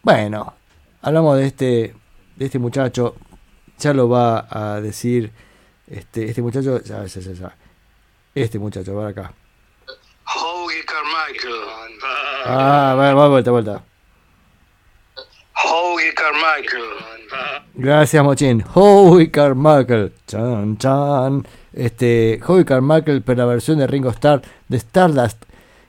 Bueno, 0.01 0.55
hablamos 1.03 1.37
de 1.37 1.45
este. 1.45 1.95
De 2.35 2.45
este 2.45 2.57
muchacho. 2.57 3.15
Ya 3.77 3.93
lo 3.93 4.09
va 4.09 4.47
a 4.49 4.81
decir. 4.81 5.31
Este, 5.85 6.25
este 6.25 6.41
muchacho. 6.41 6.81
Ya, 6.81 7.05
ya, 7.05 7.19
ya, 7.19 7.31
ya. 7.31 7.57
Este 8.33 8.57
muchacho, 8.57 8.95
va 8.95 9.09
acá. 9.09 9.31
Hoagie 10.25 10.83
Carmichael. 10.83 11.53
Ah, 12.45 12.95
va, 12.97 13.13
va, 13.13 13.27
vuelta, 13.27 13.51
vuelta. 13.51 13.83
Hoagie 15.65 16.13
Carmichael. 16.13 17.13
Gracias, 17.75 18.23
Mochín. 18.23 18.63
Howie 18.73 19.31
Carmichael. 19.31 20.13
Chan, 20.27 20.77
chan. 20.77 21.47
Este, 21.73 22.39
Howie 22.45 22.65
Carmichael, 22.65 23.23
pero 23.23 23.39
la 23.39 23.45
versión 23.45 23.79
de 23.79 23.87
Ringo 23.87 24.09
Starr 24.09 24.41
de 24.67 24.77
Stardust. 24.77 25.43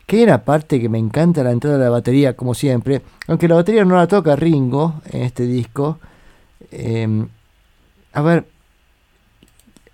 Que 0.06 0.18
hay 0.18 0.22
una 0.24 0.44
parte 0.44 0.80
que 0.80 0.88
me 0.88 0.98
encanta 0.98 1.42
la 1.42 1.51
entrada 1.51 1.78
de 1.78 1.84
la 1.84 1.90
batería, 1.90 2.34
como 2.34 2.55
siempre. 2.55 3.02
Aunque 3.26 3.48
la 3.48 3.56
batería 3.56 3.84
no 3.84 3.96
la 3.96 4.06
toca 4.06 4.36
Ringo 4.36 5.01
en 5.10 5.22
este 5.22 5.44
disco. 5.44 5.98
Eh, 6.70 7.26
a 8.12 8.22
ver. 8.22 8.46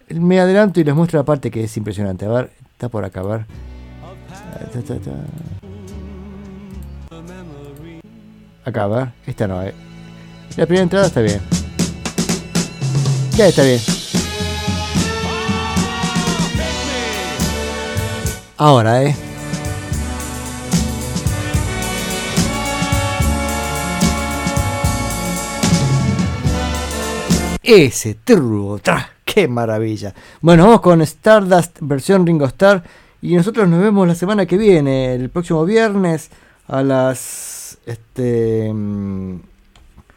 Me 0.08 0.40
adelanto 0.40 0.80
y 0.80 0.84
les 0.84 0.94
muestro 0.94 1.18
la 1.18 1.24
parte 1.24 1.50
que 1.50 1.64
es 1.64 1.76
impresionante. 1.76 2.26
A 2.26 2.30
ver, 2.30 2.50
está 2.72 2.88
por 2.88 3.04
acá, 3.04 3.20
a 3.20 3.24
ver. 3.24 3.46
Ta, 4.72 4.80
ta, 4.82 4.94
ta. 4.98 5.69
Acá, 8.70 8.84
a 8.84 8.86
ver. 8.86 9.08
Esta 9.26 9.48
no, 9.48 9.60
eh. 9.64 9.74
La 10.56 10.64
primera 10.64 10.84
entrada 10.84 11.06
está 11.08 11.20
bien. 11.20 11.40
Ya 13.36 13.48
está 13.48 13.64
bien. 13.64 13.80
Ahora, 18.56 19.02
¿eh? 19.02 19.16
Ese 27.62 28.14
turbo, 28.14 28.78
tra, 28.78 29.10
qué 29.24 29.48
maravilla. 29.48 30.14
Bueno, 30.40 30.64
vamos 30.64 30.80
con 30.80 31.02
Stardust 31.02 31.78
versión 31.80 32.24
Ringo 32.24 32.46
Starr 32.46 32.84
y 33.20 33.34
nosotros 33.34 33.68
nos 33.68 33.80
vemos 33.80 34.06
la 34.06 34.14
semana 34.14 34.46
que 34.46 34.56
viene, 34.56 35.14
el 35.14 35.28
próximo 35.28 35.64
viernes 35.64 36.30
a 36.68 36.84
las 36.84 37.59
este 37.86 38.70
mm, 38.72 39.40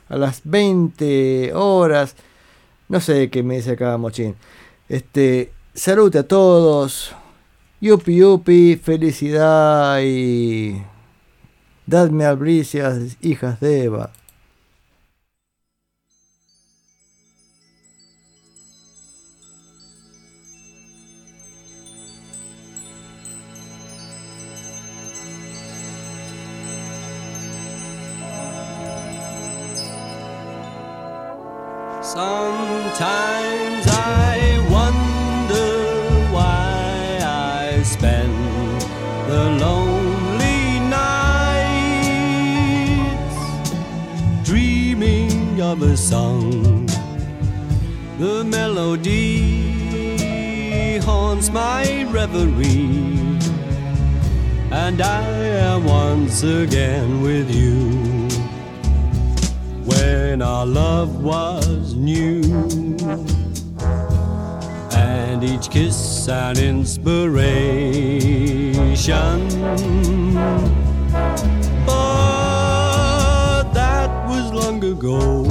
a 0.10 0.18
las 0.18 0.41
20 0.44 1.53
horas. 1.53 2.15
No 2.90 2.99
sé 2.99 3.30
qué 3.30 3.44
me 3.44 3.56
dice 3.56 3.72
acá 3.72 3.98
Mochín. 3.98 4.35
Este, 4.90 5.52
salud 5.73 6.15
a 6.15 6.23
todos. 6.23 7.15
Yupi 7.81 8.18
yupi, 8.18 8.80
felicidad 8.81 9.99
y 10.02 10.81
dadme 11.85 12.26
albricias, 12.26 13.18
hijas 13.22 13.60
de 13.60 13.84
Eva. 13.84 14.11
Sometimes 32.14 33.88
I 33.88 34.61
wonder 34.69 35.73
why 36.31 37.19
I 37.23 37.81
spend 37.81 38.81
the 39.27 39.44
lonely 39.60 40.80
nights 40.91 41.73
dreaming 44.48 45.60
of 45.60 45.81
a 45.81 45.98
song. 45.98 46.85
The 48.19 48.44
melody 48.44 49.40
haunts 50.99 51.49
my 51.49 52.03
reverie, 52.11 53.40
and 54.69 55.02
I 55.02 55.23
am 55.72 55.85
once 55.85 56.44
again 56.44 57.23
with 57.23 57.49
you 57.49 58.23
when 59.86 60.42
our 60.42 60.66
love 60.66 61.24
was 61.24 61.94
new. 61.94 62.42
And 64.96 65.44
each 65.44 65.70
kiss 65.70 66.28
an 66.28 66.58
inspiration. 66.58 67.44
But 71.86 73.64
that 73.74 74.28
was 74.28 74.52
long 74.52 74.84
ago. 74.84 75.44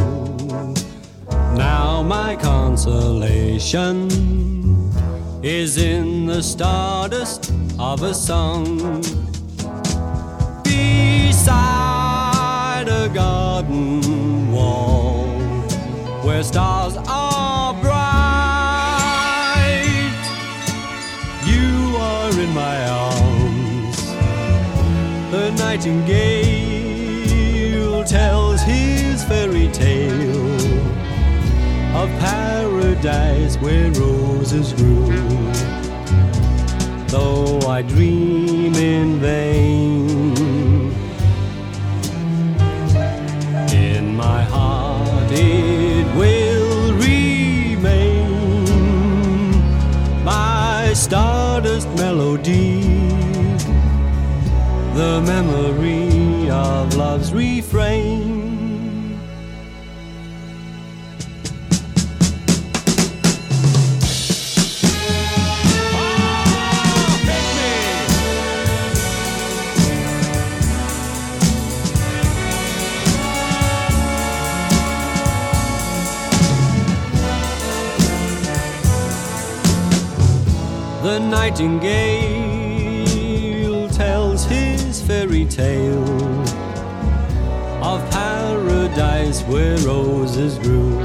Now 1.54 2.02
my 2.02 2.36
consolation 2.36 4.08
is 5.42 5.76
in 5.76 6.26
the 6.26 6.42
stardust 6.42 7.52
of 7.78 8.02
a 8.02 8.14
song 8.14 9.02
a 12.88 13.08
garden 13.08 14.50
wall 14.50 15.26
where 16.24 16.42
stars 16.42 16.96
are 17.08 17.74
bright. 17.74 17.92
You 21.44 21.96
are 21.96 22.30
in 22.40 22.52
my 22.54 22.88
arms. 22.88 23.96
The 25.30 25.50
nightingale 25.58 26.22
tells 28.04 28.62
his 28.62 29.22
fairy 29.24 29.68
tale 29.68 30.60
of 31.96 32.08
paradise 32.20 33.56
where 33.58 33.90
roses 33.92 34.72
grew. 34.72 35.06
Though 37.06 37.60
I 37.68 37.82
dream 37.82 38.74
in 38.74 39.20
vain. 39.20 40.11
It 45.32 46.06
will 46.16 46.92
remain 46.94 48.34
my 50.24 50.92
stardust 50.94 51.88
melody, 51.96 52.82
the 54.94 55.20
memory 55.26 56.50
of 56.50 56.94
love's 56.96 57.32
refrain. 57.32 58.11
The 81.12 81.18
nightingale 81.18 81.90
tells 83.90 84.46
his 84.46 85.02
fairy 85.02 85.44
tale 85.44 86.08
of 87.84 88.00
paradise 88.10 89.42
where 89.42 89.76
roses 89.80 90.58
grew. 90.60 91.02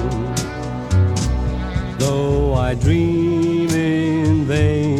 Though 1.97 2.53
I 2.53 2.75
dream 2.75 3.69
in 3.71 4.45
vain, 4.45 4.96